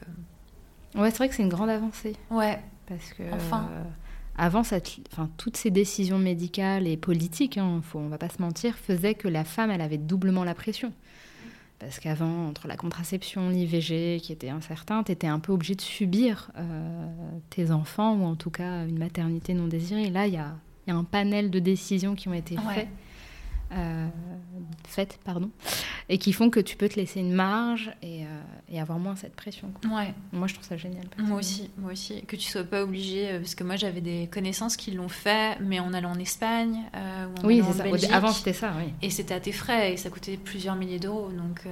Ouais, 1.01 1.11
c'est 1.11 1.19
vrai 1.19 1.29
que 1.29 1.35
c'est 1.35 1.43
une 1.43 1.49
grande 1.51 1.69
avancée. 1.71 2.17
ouais, 2.31 2.63
Parce 2.87 3.13
que 3.13 3.23
Enfin. 3.35 3.69
Avant, 4.39 4.61
enfin, 4.61 5.31
toutes 5.37 5.57
ces 5.57 5.71
décisions 5.71 6.19
médicales 6.19 6.87
et 6.87 6.97
politiques, 6.97 7.59
hein, 7.59 7.81
faut, 7.83 7.99
on 7.99 8.09
va 8.09 8.19
pas 8.19 8.29
se 8.29 8.41
mentir, 8.43 8.77
faisaient 8.77 9.15
que 9.15 9.29
la 9.29 9.45
femme, 9.45 9.71
elle 9.71 9.81
avait 9.81 9.99
doublement 9.99 10.45
la 10.45 10.55
pression. 10.55 10.93
Parce 11.79 12.01
qu'avant, 12.01 12.49
entre 12.49 12.69
la 12.69 12.77
contraception, 12.77 13.51
l'IVG 13.51 14.19
qui 14.23 14.33
était 14.33 14.49
incertain, 14.49 15.03
tu 15.03 15.13
étais 15.13 15.27
un 15.27 15.39
peu 15.39 15.53
obligé 15.53 15.75
de 15.75 15.83
subir 15.83 16.51
euh, 16.57 17.07
tes 17.51 17.71
enfants 17.71 18.15
ou 18.17 18.25
en 18.25 18.35
tout 18.35 18.51
cas 18.51 18.87
une 18.87 18.99
maternité 18.99 19.53
non 19.53 19.67
désirée. 19.67 20.09
Là, 20.09 20.27
il 20.27 20.33
y 20.33 20.39
a, 20.39 20.55
il 20.87 20.91
y 20.91 20.93
a 20.95 20.97
un 20.97 21.05
panel 21.05 21.51
de 21.51 21.59
décisions 21.59 22.15
qui 22.15 22.29
ont 22.29 22.33
été 22.35 22.55
Ouais. 22.57 22.75
faites, 22.75 22.89
euh, 23.73 24.07
faites 24.87 25.19
pardon, 25.25 25.51
et 26.09 26.19
qui 26.19 26.33
font 26.33 26.51
que 26.51 26.61
tu 26.61 26.77
peux 26.77 26.89
te 26.89 26.95
laisser 26.97 27.21
une 27.21 27.33
marge 27.33 27.91
et, 28.03 28.25
euh, 28.25 28.29
et 28.69 28.81
avoir 28.81 28.99
moins 28.99 29.17
cette 29.17 29.35
pression. 29.35 29.69
quoi. 29.81 29.91
ouais, 29.99 30.15
Moi, 30.33 30.47
je 30.47 30.55
trouve 30.55 30.67
ça 30.67 30.77
génial. 30.77 31.05
moi 31.19 31.39
aussi, 31.39 31.71
moi 31.77 31.93
aussi. 31.93 32.23
Que 32.27 32.37
tu 32.37 32.49
sois 32.49 32.65
pas 32.65 32.83
obligé, 32.83 33.29
euh, 33.31 33.39
parce 33.41 33.55
que 33.55 33.65
moi 33.65 33.77
j'avais 33.77 34.01
des 34.01 34.29
connaissances 34.33 34.77
qui 34.77 34.93
l'ont 34.93 35.09
fait, 35.09 35.59
mais 35.61 35.81
en 35.81 35.93
allant 35.93 36.13
en 36.13 36.19
Espagne 36.19 36.83
euh, 36.95 37.27
ou 37.27 37.45
en 37.45 37.47
Oui, 37.47 37.61
allant 37.61 37.73
c'est 37.73 37.81
en 37.81 37.85
ça. 37.85 37.91
Belgique. 37.91 38.11
Avant, 38.13 38.29
c'était 38.33 38.53
ça, 38.53 38.73
oui. 38.79 38.93
Et 39.03 39.11
c'était 39.11 39.35
à 39.35 39.41
tes 39.41 39.53
frais 39.53 39.93
et 39.93 39.97
ça 39.97 40.11
coûtait 40.11 40.37
plusieurs 40.37 40.77
milliers 40.77 41.01
d'euros. 41.01 41.31
Donc, 41.33 41.63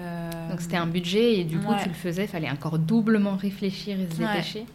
Donc 0.51 0.61
c'était 0.61 0.76
un 0.76 0.86
budget 0.88 1.40
et 1.40 1.45
du 1.45 1.59
coup 1.59 1.70
Ouais. 1.72 1.82
tu 1.82 1.88
le 1.88 1.95
faisais, 1.95 2.24
il 2.24 2.28
fallait 2.28 2.51
encore 2.51 2.78
doublement 2.78 3.36
réfléchir 3.36 3.99
et 4.01 4.09
se 4.11 4.20
Ouais. 4.20 4.26
dépêcher. 4.26 4.66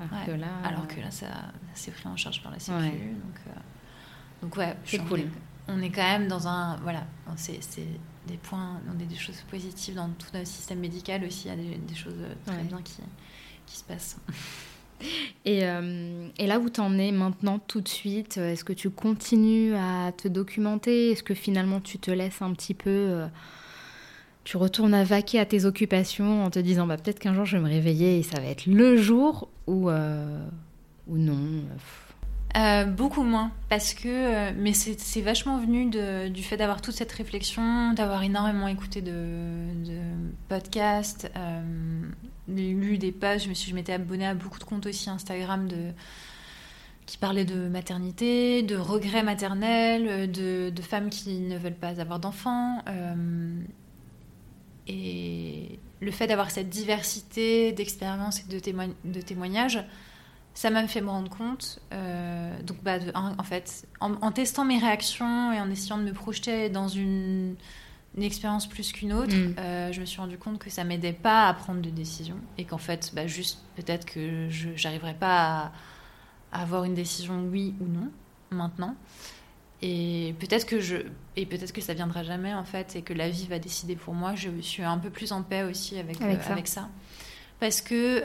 Alors 0.00 0.12
Ouais. 0.20 0.26
que 0.26 0.40
là, 0.40 0.46
Alors 0.64 0.88
que 0.88 1.00
là, 1.00 1.10
ça, 1.10 1.26
c'est 1.74 1.92
pris 1.92 2.08
en 2.08 2.16
charge 2.16 2.42
par 2.42 2.50
la 2.50 2.58
Sécu. 2.58 2.76
Ouais. 2.78 2.90
Donc, 2.90 3.54
donc 4.42 4.56
ouais, 4.56 4.74
C'est 4.84 4.98
cool. 5.06 5.20
On 5.72 5.80
est 5.82 5.90
quand 5.90 6.02
même 6.02 6.28
dans 6.28 6.46
un. 6.48 6.76
Voilà, 6.82 7.06
c'est 7.36 7.58
des 8.26 8.36
points, 8.36 8.80
on 8.88 9.00
a 9.00 9.04
des 9.04 9.16
choses 9.16 9.42
positives 9.50 9.96
dans 9.96 10.08
tout 10.10 10.28
notre 10.34 10.46
système 10.46 10.78
médical 10.78 11.24
aussi. 11.24 11.48
Il 11.48 11.70
y 11.70 11.74
a 11.74 11.78
des, 11.78 11.94
choses 11.94 12.14
très 12.46 12.62
bien 12.62 12.80
qui, 12.82 12.96
qui 13.66 13.76
se 13.76 13.84
passent. 13.84 14.16
Et, 15.44 15.66
euh, 15.66 16.28
et, 16.38 16.46
là 16.46 16.60
où 16.60 16.70
tu 16.70 16.80
en 16.80 16.96
es 16.96 17.10
maintenant 17.10 17.58
tout 17.58 17.80
de 17.80 17.88
suite, 17.88 18.36
est-ce 18.36 18.64
que 18.64 18.72
tu 18.72 18.88
continues 18.90 19.74
à 19.74 20.12
te 20.12 20.28
documenter? 20.28 21.10
Est-ce 21.10 21.24
que 21.24 21.34
finalement 21.34 21.80
tu 21.80 21.98
te 21.98 22.10
laisses 22.10 22.40
un 22.40 22.52
petit 22.52 22.74
peu... 22.74 22.90
Euh, 22.90 23.26
tu 24.44 24.56
retournes 24.56 24.94
à 24.94 25.04
vaquer 25.04 25.38
à 25.38 25.46
tes 25.46 25.64
occupations 25.64 26.44
en 26.44 26.50
te 26.50 26.58
disant 26.58 26.86
bah, 26.86 26.96
peut-être 26.96 27.20
qu'un 27.20 27.34
jour 27.34 27.44
je 27.44 27.56
vais 27.56 27.62
me 27.62 27.68
réveiller 27.68 28.18
et 28.18 28.22
ça 28.22 28.40
va 28.40 28.46
être 28.46 28.66
le 28.66 28.96
jour 28.96 29.48
ou, 29.66 29.88
euh, 29.88 30.44
ou 31.06 31.16
non 31.16 31.62
euh, 32.54 32.84
beaucoup 32.84 33.22
moins, 33.22 33.50
parce 33.70 33.94
que 33.94 34.08
euh, 34.08 34.52
mais 34.54 34.74
c'est 34.74 35.20
vachement 35.22 35.58
venu 35.58 35.86
du 36.30 36.42
fait 36.42 36.58
d'avoir 36.58 36.82
toute 36.82 36.94
cette 36.94 37.12
réflexion, 37.12 37.94
d'avoir 37.94 38.22
énormément 38.22 38.68
écouté 38.68 39.00
de, 39.00 39.12
podcasts, 40.48 41.30
euh, 41.36 41.62
lu 42.48 42.98
des 42.98 43.12
pages. 43.12 43.44
Je 43.44 43.48
me 43.48 43.54
suis, 43.54 43.70
je 43.70 43.74
m'étais 43.74 43.94
abonnée 43.94 44.26
à 44.26 44.34
beaucoup 44.34 44.58
de 44.58 44.64
comptes 44.64 44.86
aussi 44.86 45.08
Instagram 45.08 45.66
de 45.66 45.92
qui 47.06 47.18
parlaient 47.18 47.44
de 47.44 47.68
maternité, 47.68 48.62
de 48.62 48.76
regrets 48.76 49.22
maternels, 49.22 50.30
de, 50.30 50.72
femmes 50.82 51.10
qui 51.10 51.40
ne 51.40 51.56
veulent 51.58 51.74
pas 51.74 52.00
avoir 52.00 52.20
d'enfants. 52.20 52.82
et 54.88 55.78
le 56.00 56.10
fait 56.10 56.26
d'avoir 56.26 56.50
cette 56.50 56.68
diversité 56.68 57.72
d'expériences 57.72 58.40
et 58.40 58.48
de, 58.48 58.60
de 59.04 59.20
témoignages 59.20 59.84
ça 60.54 60.70
m'a 60.70 60.86
fait 60.86 61.00
me 61.00 61.08
rendre 61.08 61.30
compte, 61.30 61.80
euh, 61.92 62.62
donc 62.62 62.82
bah, 62.82 62.98
en, 63.14 63.42
fait, 63.42 63.86
en, 64.00 64.32
testant 64.32 64.64
mes 64.64 64.78
réactions 64.78 65.52
et 65.52 65.60
en 65.60 65.70
essayant 65.70 65.98
de 65.98 66.02
me 66.02 66.12
projeter 66.12 66.68
dans 66.68 66.88
une, 66.88 67.56
expérience 68.20 68.66
plus 68.66 68.92
qu'une 68.92 69.14
autre, 69.14 69.34
mm. 69.34 69.54
euh, 69.58 69.92
je 69.92 70.00
me 70.00 70.04
suis 70.04 70.20
rendu 70.20 70.36
compte 70.36 70.58
que 70.58 70.68
ça 70.68 70.84
m'aidait 70.84 71.14
pas 71.14 71.48
à 71.48 71.54
prendre 71.54 71.80
de 71.80 71.88
décision 71.88 72.36
et 72.58 72.64
qu'en 72.64 72.78
fait, 72.78 73.12
bah, 73.14 73.26
juste 73.26 73.60
peut-être 73.76 74.04
que 74.04 74.48
je 74.50 74.68
n'arriverais 74.84 75.14
pas 75.14 75.72
à, 76.52 76.60
avoir 76.60 76.84
une 76.84 76.94
décision 76.94 77.46
oui 77.50 77.74
ou 77.80 77.86
non 77.86 78.10
maintenant. 78.50 78.94
Et 79.80 80.34
peut-être 80.38 80.66
que 80.66 80.78
je 80.78 80.98
et 81.34 81.46
peut-être 81.46 81.72
que 81.72 81.80
ça 81.80 81.94
viendra 81.94 82.22
jamais 82.22 82.52
en 82.52 82.62
fait 82.62 82.94
et 82.94 83.02
que 83.02 83.14
la 83.14 83.30
vie 83.30 83.46
va 83.48 83.58
décider 83.58 83.96
pour 83.96 84.12
moi. 84.12 84.34
Je 84.34 84.50
suis 84.60 84.84
un 84.84 84.98
peu 84.98 85.08
plus 85.08 85.32
en 85.32 85.42
paix 85.42 85.62
aussi 85.62 85.98
avec 85.98 86.20
avec, 86.20 86.38
euh, 86.38 86.42
ça. 86.42 86.52
avec 86.52 86.68
ça. 86.68 86.88
parce 87.58 87.80
que 87.80 88.22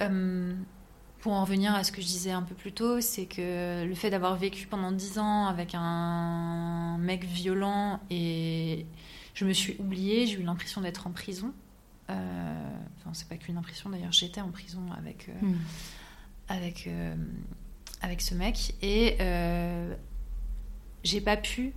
pour 1.27 1.35
en 1.35 1.41
revenir 1.41 1.75
à 1.75 1.83
ce 1.83 1.91
que 1.91 2.01
je 2.01 2.07
disais 2.07 2.31
un 2.31 2.41
peu 2.41 2.55
plus 2.55 2.71
tôt, 2.71 3.01
c'est 3.01 3.25
que 3.25 3.83
le 3.85 3.95
fait 3.95 4.09
d'avoir 4.09 4.37
vécu 4.37 4.65
pendant 4.65 4.93
dix 4.93 5.19
ans 5.19 5.47
avec 5.47 5.75
un 5.75 6.97
mec 6.99 7.25
violent 7.25 7.99
et 8.09 8.85
je 9.33 9.43
me 9.43 9.51
suis 9.51 9.75
oubliée, 9.77 10.25
j'ai 10.25 10.39
eu 10.39 10.43
l'impression 10.43 10.79
d'être 10.79 11.05
en 11.05 11.11
prison. 11.11 11.51
Euh, 12.09 12.69
enfin, 12.97 13.09
c'est 13.11 13.27
pas 13.27 13.35
qu'une 13.35 13.57
impression 13.57 13.89
d'ailleurs, 13.89 14.13
j'étais 14.13 14.39
en 14.39 14.51
prison 14.51 14.83
avec, 14.97 15.27
euh, 15.27 15.45
hmm. 15.45 15.57
avec, 16.47 16.87
euh, 16.87 17.13
avec 18.01 18.21
ce 18.21 18.33
mec 18.33 18.75
et 18.81 19.17
j'ai 21.03 21.19
pas 21.19 21.35
pu 21.35 21.73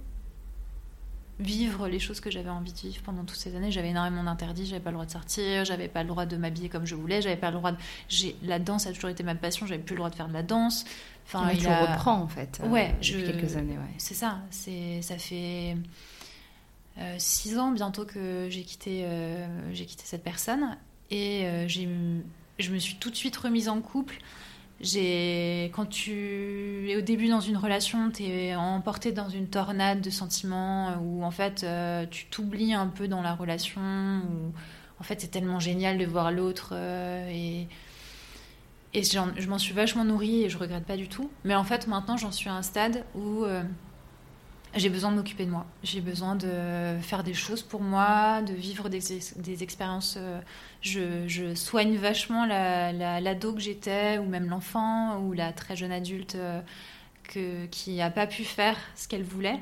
vivre 1.41 1.89
les 1.89 1.99
choses 1.99 2.21
que 2.21 2.31
j'avais 2.31 2.51
envie 2.51 2.73
de 2.73 2.79
vivre 2.79 3.03
pendant 3.03 3.25
toutes 3.25 3.39
ces 3.39 3.57
années. 3.57 3.73
J'avais 3.73 3.89
énormément 3.89 4.23
d'interdits, 4.23 4.67
j'avais 4.67 4.81
pas 4.81 4.91
le 4.91 4.95
droit 4.95 5.07
de 5.07 5.11
sortir, 5.11 5.65
j'avais 5.65 5.89
pas 5.89 6.03
le 6.03 6.09
droit 6.09 6.27
de 6.27 6.37
m'habiller 6.37 6.69
comme 6.69 6.87
je 6.87 6.95
voulais, 6.95 7.23
j'avais 7.23 7.37
pas 7.37 7.51
le 7.51 7.57
droit 7.57 7.73
de... 7.73 7.79
J'ai... 8.09 8.37
La 8.43 8.59
danse 8.59 8.87
a 8.87 8.93
toujours 8.93 9.11
été 9.11 9.23
ma 9.23 9.35
passion, 9.35 9.67
j'avais 9.67 9.83
plus 9.83 9.95
le 9.95 9.99
droit 9.99 10.11
de 10.11 10.15
faire 10.15 10.29
de 10.29 10.33
la 10.33 10.43
danse. 10.43 10.85
Enfin, 11.27 11.51
il 11.53 11.61
tu 11.61 11.67
a... 11.67 11.87
reprends 11.87 12.21
en 12.21 12.29
fait. 12.29 12.61
Euh, 12.63 12.69
ouais, 12.69 12.95
depuis 13.01 13.25
quelques 13.25 13.57
années, 13.57 13.79
ouais. 13.79 13.95
C'est 13.99 14.15
ça, 14.15 14.39
c'est... 14.51 15.01
ça 15.03 15.19
fait 15.19 15.77
euh, 16.99 17.15
six 17.19 17.59
ans 17.59 17.73
bientôt 17.73 18.05
que 18.05 18.49
j'ai 18.51 18.63
quitté, 18.63 19.05
euh, 19.05 19.73
j'ai 19.73 19.87
quitté 19.87 20.03
cette 20.05 20.25
personne 20.25 20.77
et 21.11 21.47
j'ai... 21.67 21.89
je 22.59 22.71
me 22.71 22.79
suis 22.79 22.97
tout 22.97 23.11
de 23.11 23.17
suite 23.17 23.37
remise 23.37 23.69
en 23.69 23.81
couple 23.81 24.17
quand 24.83 25.87
tu 25.87 26.91
es 26.91 26.97
au 26.97 27.03
début 27.03 27.29
dans 27.29 27.41
une 27.41 27.57
relation, 27.57 28.11
tu 28.11 28.23
es 28.23 28.55
emporté 28.55 29.13
dans 29.13 29.29
une 29.29 29.47
tornade 29.47 30.01
de 30.01 30.11
sentiments 30.11 30.91
euh, 30.91 30.97
où 31.03 31.23
en 31.25 31.31
fait 31.31 31.65
euh, 31.65 32.07
tu 32.11 32.27
t'oublies 32.27 32.73
un 32.73 32.87
peu 32.87 33.07
dans 33.07 33.21
la 33.21 33.35
relation 33.35 33.81
où 33.81 34.53
en 34.99 35.03
fait 35.03 35.21
c'est 35.21 35.31
tellement 35.31 35.61
génial 35.61 35.99
de 35.99 36.07
voir 36.07 36.33
l'autre 36.33 36.71
euh, 36.73 37.29
et 37.31 37.69
et 38.93 39.05
je 39.05 39.49
m'en 39.49 39.59
suis 39.59 39.73
vachement 39.73 40.05
nourrie 40.05 40.43
et 40.43 40.49
je 40.49 40.59
regrette 40.59 40.85
pas 40.85 40.97
du 40.97 41.09
tout. 41.09 41.31
Mais 41.45 41.55
en 41.55 41.63
fait 41.63 41.87
maintenant 41.87 42.17
j'en 42.17 42.33
suis 42.33 42.49
à 42.49 42.55
un 42.55 42.63
stade 42.63 43.05
où 43.15 43.45
j'ai 44.77 44.89
besoin 44.89 45.11
de 45.11 45.17
m'occuper 45.17 45.45
de 45.45 45.51
moi. 45.51 45.67
J'ai 45.83 46.01
besoin 46.01 46.37
de 46.37 46.97
faire 47.01 47.25
des 47.25 47.35
choses 47.35 47.63
pour 47.63 47.81
moi, 47.81 48.43
de 48.43 48.53
vivre 48.53 48.89
des, 48.89 49.63
expériences. 49.63 50.17
Euh, 50.17 50.41
je, 50.83 51.55
soigne 51.55 51.97
vachement 51.97 52.47
l'ado 52.47 53.49
la, 53.49 53.55
que 53.55 53.61
j'étais, 53.61 54.19
ou 54.19 54.27
même 54.27 54.49
l'enfant, 54.49 55.19
ou 55.21 55.33
la 55.33 55.53
très 55.53 55.75
jeune 55.75 55.93
adulte 55.93 56.37
euh, 56.37 57.67
qui 57.71 57.97
n'a 57.97 58.11
pas 58.11 58.27
pu 58.27 58.45
faire 58.45 58.77
ce 58.95 59.09
qu'elle 59.09 59.25
voulait. 59.25 59.59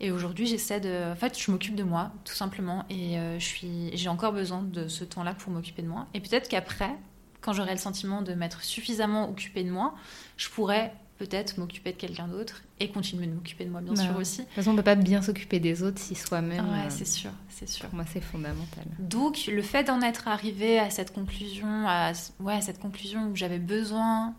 Et 0.00 0.12
aujourd'hui, 0.12 0.46
j'essaie 0.46 0.80
de. 0.80 1.12
En 1.12 1.16
fait, 1.16 1.38
je 1.38 1.50
m'occupe 1.50 1.74
de 1.74 1.82
moi, 1.82 2.12
tout 2.24 2.34
simplement. 2.34 2.84
Et 2.88 3.18
euh, 3.18 3.38
j'ai 3.38 4.08
encore 4.08 4.32
besoin 4.32 4.62
de 4.62 4.88
ce 4.88 5.04
temps-là 5.04 5.34
pour 5.34 5.52
m'occuper 5.52 5.82
de 5.82 5.88
moi. 5.88 6.06
Et 6.14 6.20
peut-être 6.20 6.48
qu'après, 6.48 6.94
quand 7.40 7.52
j'aurai 7.52 7.72
le 7.72 7.78
sentiment 7.78 8.22
de 8.22 8.34
m'être 8.34 8.62
suffisamment 8.62 9.28
occupée 9.28 9.64
de 9.64 9.70
moi, 9.70 9.94
je 10.36 10.48
pourrais 10.48 10.92
peut-être 11.18 11.58
m'occuper 11.58 11.92
de 11.92 11.96
quelqu'un 11.96 12.28
d'autre 12.28 12.62
et 12.78 12.90
continuer 12.90 13.26
de 13.26 13.32
m'occuper 13.32 13.64
de 13.64 13.70
moi, 13.70 13.80
bien 13.80 13.92
bah 13.92 14.02
sûr, 14.02 14.16
aussi. 14.16 14.38
De 14.38 14.44
toute 14.44 14.54
façon, 14.54 14.70
on 14.70 14.72
ne 14.74 14.78
peut 14.78 14.84
pas 14.84 14.94
bien 14.94 15.20
s'occuper 15.20 15.58
des 15.58 15.82
autres 15.82 15.98
si 15.98 16.14
soi-même. 16.14 16.64
Ouais, 16.64 16.86
euh, 16.86 16.90
c'est 16.90 17.06
sûr, 17.06 17.30
c'est 17.48 17.68
sûr. 17.68 17.86
Pour 17.86 17.96
moi, 17.96 18.04
c'est 18.10 18.20
fondamental. 18.20 18.84
Donc, 18.98 19.50
le 19.52 19.62
fait 19.62 19.84
d'en 19.84 20.00
être 20.00 20.28
arrivé 20.28 20.78
à 20.78 20.90
cette 20.90 21.12
conclusion, 21.12 21.66
à, 21.86 22.12
ouais, 22.40 22.60
cette 22.60 22.78
conclusion 22.78 23.26
où 23.26 23.36
j'avais 23.36 23.58
besoin 23.58 24.34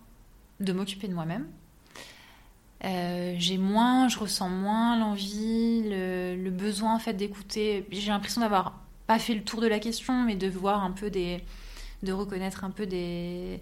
de 0.61 0.71
m'occuper 0.71 1.07
de 1.07 1.13
moi-même, 1.13 1.47
euh, 2.85 3.35
j'ai 3.37 3.57
moins, 3.57 4.07
je 4.07 4.17
ressens 4.17 4.49
moins 4.49 4.97
l'envie, 4.97 5.83
le, 5.83 6.37
le, 6.41 6.49
besoin 6.49 6.95
en 6.95 6.99
fait 6.99 7.13
d'écouter. 7.13 7.85
J'ai 7.91 8.09
l'impression 8.09 8.39
d'avoir 8.39 8.79
pas 9.05 9.19
fait 9.19 9.35
le 9.35 9.43
tour 9.43 9.59
de 9.59 9.67
la 9.67 9.79
question, 9.79 10.23
mais 10.23 10.35
de 10.35 10.47
voir 10.47 10.81
un 10.81 10.91
peu 10.91 11.09
des, 11.09 11.43
de 12.03 12.13
reconnaître 12.13 12.63
un 12.63 12.69
peu 12.69 12.85
des 12.85 13.59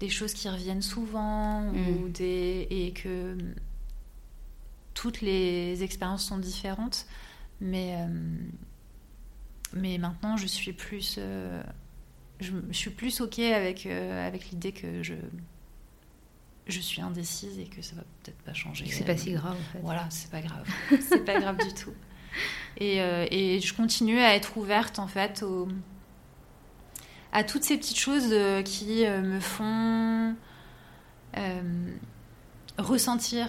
des 0.00 0.08
choses 0.08 0.34
qui 0.34 0.48
reviennent 0.48 0.82
souvent 0.82 1.68
ou 1.68 2.06
mm. 2.06 2.12
des, 2.12 2.66
et 2.70 2.92
que 2.92 3.36
toutes 4.94 5.20
les 5.20 5.82
expériences 5.82 6.24
sont 6.24 6.38
différentes. 6.38 7.06
Mais, 7.60 7.96
euh, 7.98 8.08
mais 9.72 9.98
maintenant, 9.98 10.36
je 10.36 10.46
suis 10.46 10.72
plus, 10.72 11.16
euh, 11.18 11.62
je, 12.40 12.52
suis 12.72 12.90
plus 12.90 13.20
OK 13.20 13.38
avec, 13.38 13.86
euh, 13.86 14.26
avec 14.26 14.50
l'idée 14.50 14.72
que 14.72 15.02
je, 15.02 15.14
je 16.66 16.80
suis 16.80 17.00
indécise 17.00 17.58
et 17.58 17.66
que 17.66 17.80
ça 17.80 17.96
va 17.96 18.02
peut-être 18.22 18.42
pas 18.42 18.52
changer. 18.52 18.86
C'est 18.86 19.04
pas 19.04 19.16
si 19.16 19.32
grave 19.32 19.56
en 19.58 19.72
fait. 19.72 19.78
Voilà, 19.80 20.06
c'est 20.10 20.30
pas 20.30 20.42
grave. 20.42 20.66
c'est 21.00 21.24
pas 21.24 21.40
grave 21.40 21.56
du 21.58 21.72
tout. 21.72 21.94
Et, 22.78 22.98
et, 22.98 23.60
je 23.60 23.72
continue 23.72 24.18
à 24.18 24.34
être 24.34 24.58
ouverte 24.58 24.98
en 24.98 25.06
fait 25.06 25.42
aux 25.42 25.68
à 27.36 27.44
toutes 27.44 27.64
ces 27.64 27.76
petites 27.76 27.98
choses 27.98 28.30
euh, 28.32 28.62
qui 28.62 29.04
euh, 29.04 29.20
me 29.20 29.40
font 29.40 30.34
euh, 31.36 31.90
ressentir 32.78 33.48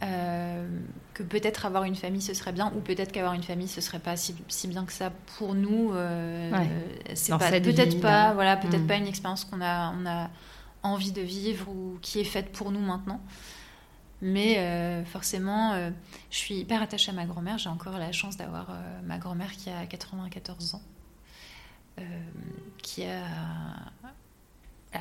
que 0.00 1.22
peut-être 1.22 1.66
avoir 1.66 1.84
une 1.84 1.96
famille 1.96 2.20
ce 2.20 2.34
serait 2.34 2.52
bien 2.52 2.70
ou 2.76 2.80
peut-être 2.80 3.10
qu'avoir 3.10 3.32
une 3.32 3.42
famille 3.42 3.66
ce 3.66 3.80
serait 3.80 3.98
pas 3.98 4.16
si, 4.16 4.36
bien 4.68 4.84
que 4.84 4.92
ça 4.92 5.10
pour 5.38 5.54
nous 5.54 5.92
c'est 7.14 7.32
peut-être 7.32 8.00
pas 8.00 8.34
voilà 8.34 8.58
peut-être 8.58 8.84
mm. 8.84 8.86
pas 8.86 8.96
une 8.96 9.06
expérience 9.06 9.44
qu'on 9.46 9.62
a 9.62 9.92
on 9.98 10.06
a 10.06 10.28
envie 10.82 11.12
de 11.12 11.22
vivre 11.22 11.68
ou 11.70 11.98
qui 12.02 12.20
est 12.20 12.24
faite 12.24 12.52
pour 12.52 12.70
nous 12.70 12.80
maintenant. 12.80 13.20
Mais 14.20 15.04
forcément 15.06 15.74
je 16.30 16.36
suis 16.36 16.56
hyper 16.56 16.82
attachée 16.82 17.10
à 17.10 17.14
ma 17.14 17.24
grand-mère. 17.24 17.56
J'ai 17.56 17.70
encore 17.70 17.98
la 17.98 18.12
chance 18.12 18.36
d'avoir 18.36 18.68
ma 19.04 19.16
grand-mère 19.18 19.50
qui 19.52 19.70
a 19.70 19.86
94 19.86 20.74
ans 20.74 20.82
qui 22.82 23.04
a 23.04 23.24
euh, 24.94 24.98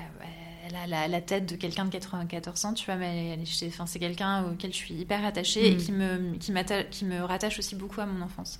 elle 0.68 0.94
a 0.94 1.08
la, 1.08 1.22
tête 1.22 1.46
de 1.46 1.56
quelqu'un 1.56 1.86
de 1.86 1.92
94 1.92 2.66
ans, 2.66 2.74
tu 2.74 2.86
vois, 2.86 2.96
mais 2.96 3.38
enfin, 3.68 3.86
c'est 3.86 4.00
quelqu'un 4.00 4.46
auquel 4.46 4.74
je 4.74 4.78
suis 4.78 4.96
hyper 4.96 5.24
attachée 5.24 5.68
et 5.68 5.76
mm. 5.76 5.78
qui 5.78 5.92
me, 5.92 6.36
qui, 6.38 6.52
qui 6.90 7.06
me 7.06 7.22
rattache 7.22 7.60
aussi 7.60 7.76
beaucoup 7.76 8.02
à 8.02 8.06
mon 8.06 8.24
enfance. 8.24 8.60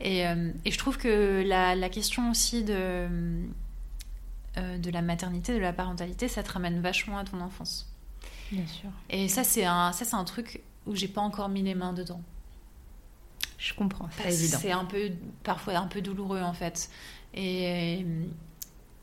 Et, 0.00 0.26
euh, 0.26 0.50
et 0.64 0.70
je 0.72 0.78
trouve 0.78 0.98
que 0.98 1.42
la, 1.46 1.76
la 1.76 1.88
question 1.88 2.30
aussi 2.30 2.64
de, 2.64 3.06
de 4.56 4.90
la 4.90 5.02
maternité, 5.02 5.54
de 5.54 5.58
la 5.60 5.72
parentalité, 5.72 6.26
ça 6.26 6.42
te 6.42 6.50
ramène 6.52 6.80
vachement 6.80 7.16
à 7.16 7.24
ton 7.24 7.40
enfance. 7.40 7.86
Bien 8.50 8.66
sûr. 8.66 8.90
Et 9.08 9.28
ça, 9.28 9.44
c'est 9.44 9.64
un, 9.64 9.92
ça, 9.92 10.04
c'est 10.04 10.16
un 10.16 10.24
truc 10.24 10.60
où 10.86 10.96
j'ai 10.96 11.08
pas 11.08 11.20
encore 11.20 11.48
mis 11.48 11.62
les 11.62 11.74
mains 11.74 11.92
dedans. 11.92 12.20
Je 13.58 13.74
comprends, 13.74 14.08
c'est 14.16 14.32
évident. 14.32 14.58
C'est 14.60 14.72
un 14.72 14.84
peu, 14.86 15.10
parfois 15.42 15.76
un 15.76 15.86
peu 15.86 16.00
douloureux 16.00 16.40
en 16.40 16.54
fait. 16.54 16.90
Et, 17.34 18.04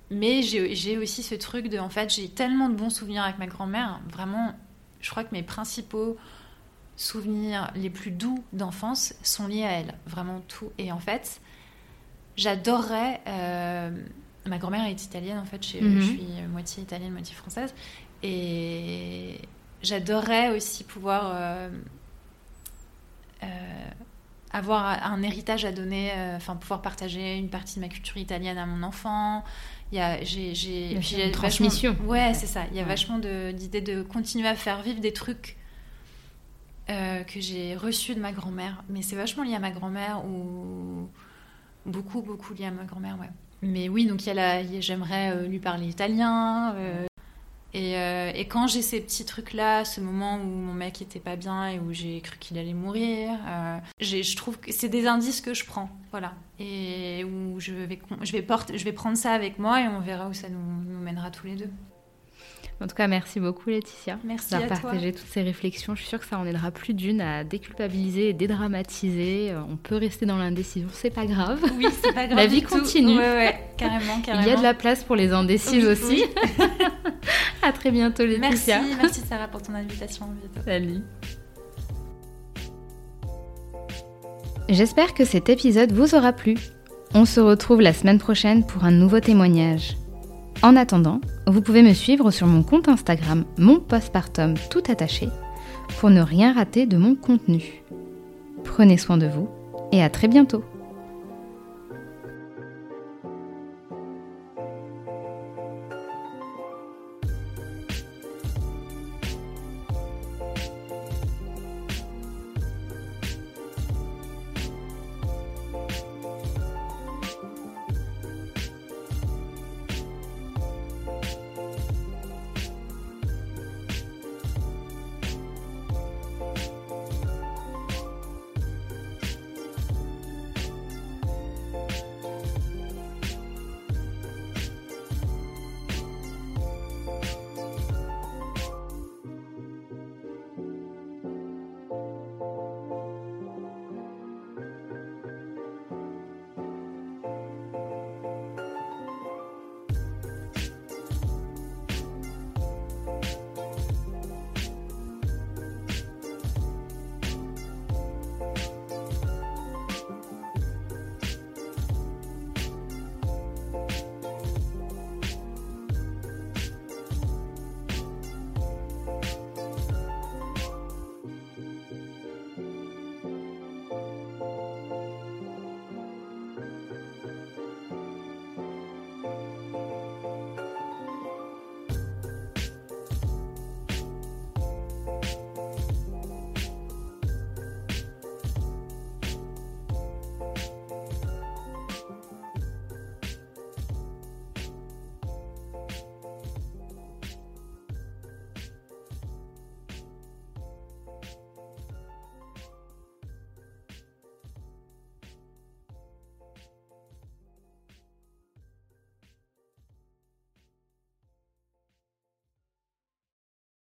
mais 0.09 0.41
j'ai 0.41 0.97
aussi 0.97 1.23
ce 1.23 1.35
truc 1.35 1.67
de, 1.69 1.77
en 1.79 1.89
fait, 1.89 2.13
j'ai 2.13 2.29
tellement 2.29 2.69
de 2.69 2.75
bons 2.75 2.89
souvenirs 2.89 3.23
avec 3.23 3.37
ma 3.39 3.47
grand-mère. 3.47 3.99
Vraiment, 4.09 4.53
je 5.01 5.09
crois 5.09 5.23
que 5.23 5.33
mes 5.33 5.43
principaux 5.43 6.17
souvenirs 6.95 7.71
les 7.75 7.89
plus 7.89 8.11
doux 8.11 8.43
d'enfance 8.53 9.13
sont 9.23 9.47
liés 9.47 9.63
à 9.63 9.71
elle, 9.71 9.95
vraiment 10.07 10.41
tout. 10.47 10.71
Et 10.77 10.91
en 10.91 10.99
fait, 10.99 11.41
j'adorerais. 12.37 13.21
euh, 13.27 13.91
ma 14.45 14.57
grand-mère 14.59 14.85
est 14.85 15.03
italienne, 15.03 15.39
en 15.39 15.45
fait, 15.45 15.65
je, 15.65 15.77
Mhm. 15.79 15.95
je 16.01 16.05
suis 16.05 16.27
moitié 16.51 16.83
italienne, 16.83 17.11
moitié 17.11 17.35
française. 17.35 17.73
Et 18.23 19.39
j'adorerais 19.81 20.55
aussi 20.55 20.83
pouvoir 20.85 21.31
euh, 21.35 21.69
euh, 23.43 23.47
avoir 24.57 24.83
un 25.05 25.21
héritage 25.23 25.65
à 25.65 25.71
donner, 25.71 26.11
euh, 26.13 26.35
enfin 26.37 26.55
pouvoir 26.55 26.81
partager 26.81 27.37
une 27.37 27.49
partie 27.49 27.75
de 27.75 27.81
ma 27.81 27.87
culture 27.89 28.17
italienne 28.17 28.57
à 28.57 28.65
mon 28.65 28.83
enfant. 28.83 29.43
Il 29.91 29.97
y 29.97 30.01
a, 30.01 30.21
j'ai, 30.23 30.53
j'ai, 30.53 30.87
a 30.87 30.91
une 30.91 30.97
vachement- 30.97 31.31
transmission. 31.31 31.95
Ouais, 32.05 32.33
c'est 32.33 32.45
ça. 32.47 32.63
Il 32.71 32.75
y 32.77 32.79
a 32.79 32.83
Ouais. 32.83 32.89
vachement 32.89 33.19
de, 33.19 33.51
d'idées 33.51 33.81
de 33.81 34.01
continuer 34.01 34.47
à 34.47 34.55
faire 34.55 34.81
vivre 34.81 34.99
des 34.99 35.13
trucs 35.13 35.55
euh, 36.89 37.23
que 37.23 37.39
j'ai 37.39 37.75
reçus 37.75 38.15
de 38.15 38.19
ma 38.19 38.31
grand-mère. 38.33 38.83
Mais 38.89 39.01
c'est 39.01 39.15
vachement 39.15 39.43
lié 39.43 39.55
à 39.55 39.59
ma 39.59 39.71
grand-mère 39.71 40.23
ou 40.25 41.09
beaucoup, 41.85 42.21
beaucoup 42.21 42.53
lié 42.53 42.65
à 42.65 42.71
ma 42.71 42.83
grand-mère, 42.83 43.17
ouais. 43.19 43.29
Mais 43.61 43.89
oui, 43.89 44.05
donc 44.05 44.23
il 44.23 44.27
y 44.27 44.31
a 44.31 44.33
la- 44.33 44.79
j'aimerais 44.81 45.31
euh, 45.31 45.47
lui 45.47 45.59
parler 45.59 45.87
italien. 45.87 46.75
Euh, 47.77 47.79
et, 47.79 47.95
euh, 47.97 48.31
et 48.35 48.45
quand 48.45 48.67
j'ai 48.67 48.81
ces 48.81 48.99
petits 49.01 49.25
trucs-là, 49.25 49.85
ce 49.85 50.01
moment 50.01 50.37
où 50.37 50.45
mon 50.45 50.73
mec 50.73 51.01
était 51.01 51.19
pas 51.19 51.35
bien 51.35 51.67
et 51.69 51.79
où 51.79 51.93
j'ai 51.93 52.19
cru 52.21 52.37
qu'il 52.39 52.57
allait 52.57 52.73
mourir, 52.73 53.31
euh, 53.47 53.77
je 53.99 54.35
trouve 54.35 54.59
que 54.59 54.71
c'est 54.71 54.89
des 54.89 55.07
indices 55.07 55.41
que 55.41 55.53
je 55.53 55.65
prends, 55.65 55.89
voilà. 56.11 56.33
Et 56.59 57.23
où 57.23 57.59
je 57.59 57.73
vais, 57.73 57.99
je 58.21 58.31
vais, 58.31 58.41
porter, 58.41 58.77
je 58.77 58.83
vais 58.83 58.93
prendre 58.93 59.17
ça 59.17 59.31
avec 59.31 59.59
moi 59.59 59.81
et 59.81 59.87
on 59.87 59.99
verra 59.99 60.27
où 60.27 60.33
ça 60.33 60.49
nous, 60.49 60.59
nous 60.91 60.99
mènera 60.99 61.31
tous 61.31 61.47
les 61.47 61.55
deux. 61.55 61.69
En 62.79 62.85
tout 62.85 62.95
cas, 62.95 63.07
merci 63.07 63.39
beaucoup 63.39 63.71
Laetitia 63.71 64.19
Merci 64.23 64.51
d'avoir 64.51 64.79
partagé 64.79 65.11
toutes 65.11 65.27
ces 65.27 65.41
réflexions. 65.41 65.95
Je 65.95 66.01
suis 66.01 66.09
sûre 66.09 66.19
que 66.19 66.27
ça 66.27 66.37
en 66.37 66.45
aidera 66.45 66.69
plus 66.69 66.93
d'une 66.93 67.21
à 67.21 67.43
déculpabiliser 67.43 68.29
et 68.29 68.33
dédramatiser. 68.33 69.49
Euh, 69.49 69.61
On 69.67 69.77
peut 69.77 69.95
rester 69.95 70.27
dans 70.27 70.37
l'indécision, 70.37 70.87
c'est 70.91 71.09
pas 71.09 71.25
grave. 71.25 71.59
Oui, 71.75 71.87
c'est 72.03 72.13
pas 72.13 72.25
grave. 72.27 72.37
La 72.37 72.45
vie 72.45 72.61
du 72.61 72.67
tout. 72.67 72.77
continue. 72.77 73.17
Ouais, 73.17 73.33
ouais, 73.33 73.59
carrément, 73.77 74.21
carrément. 74.21 74.45
Il 74.45 74.49
y 74.49 74.53
a 74.53 74.57
de 74.57 74.63
la 74.63 74.75
place 74.75 75.03
pour 75.03 75.15
les 75.15 75.31
indécises 75.31 75.83
Oui, 75.85 75.91
aussi. 75.91 76.23
oui. 76.59 76.65
à 77.67 77.71
très 77.73 77.91
bientôt 77.91 78.23
Merci, 78.39 78.69
Laetitia. 78.71 78.81
merci 79.01 79.21
Sarah 79.21 79.47
pour 79.47 79.61
ton 79.61 79.73
invitation. 79.73 80.25
À 80.25 80.29
bientôt. 80.29 80.61
Salut. 80.65 81.01
J'espère 84.69 85.13
que 85.13 85.25
cet 85.25 85.49
épisode 85.49 85.91
vous 85.91 86.15
aura 86.15 86.33
plu. 86.33 86.55
On 87.13 87.25
se 87.25 87.39
retrouve 87.39 87.81
la 87.81 87.93
semaine 87.93 88.19
prochaine 88.19 88.65
pour 88.65 88.83
un 88.83 88.91
nouveau 88.91 89.19
témoignage. 89.19 89.97
En 90.63 90.75
attendant, 90.75 91.21
vous 91.45 91.61
pouvez 91.61 91.83
me 91.83 91.93
suivre 91.93 92.31
sur 92.31 92.47
mon 92.47 92.63
compte 92.63 92.87
Instagram, 92.89 93.45
mon 93.57 93.79
postpartum 93.79 94.55
tout 94.69 94.83
attaché, 94.89 95.29
pour 95.99 96.09
ne 96.09 96.21
rien 96.21 96.53
rater 96.53 96.85
de 96.85 96.97
mon 96.97 97.15
contenu. 97.15 97.83
Prenez 98.63 98.97
soin 98.97 99.17
de 99.17 99.27
vous 99.27 99.49
et 99.91 100.03
à 100.03 100.09
très 100.09 100.27
bientôt. 100.27 100.63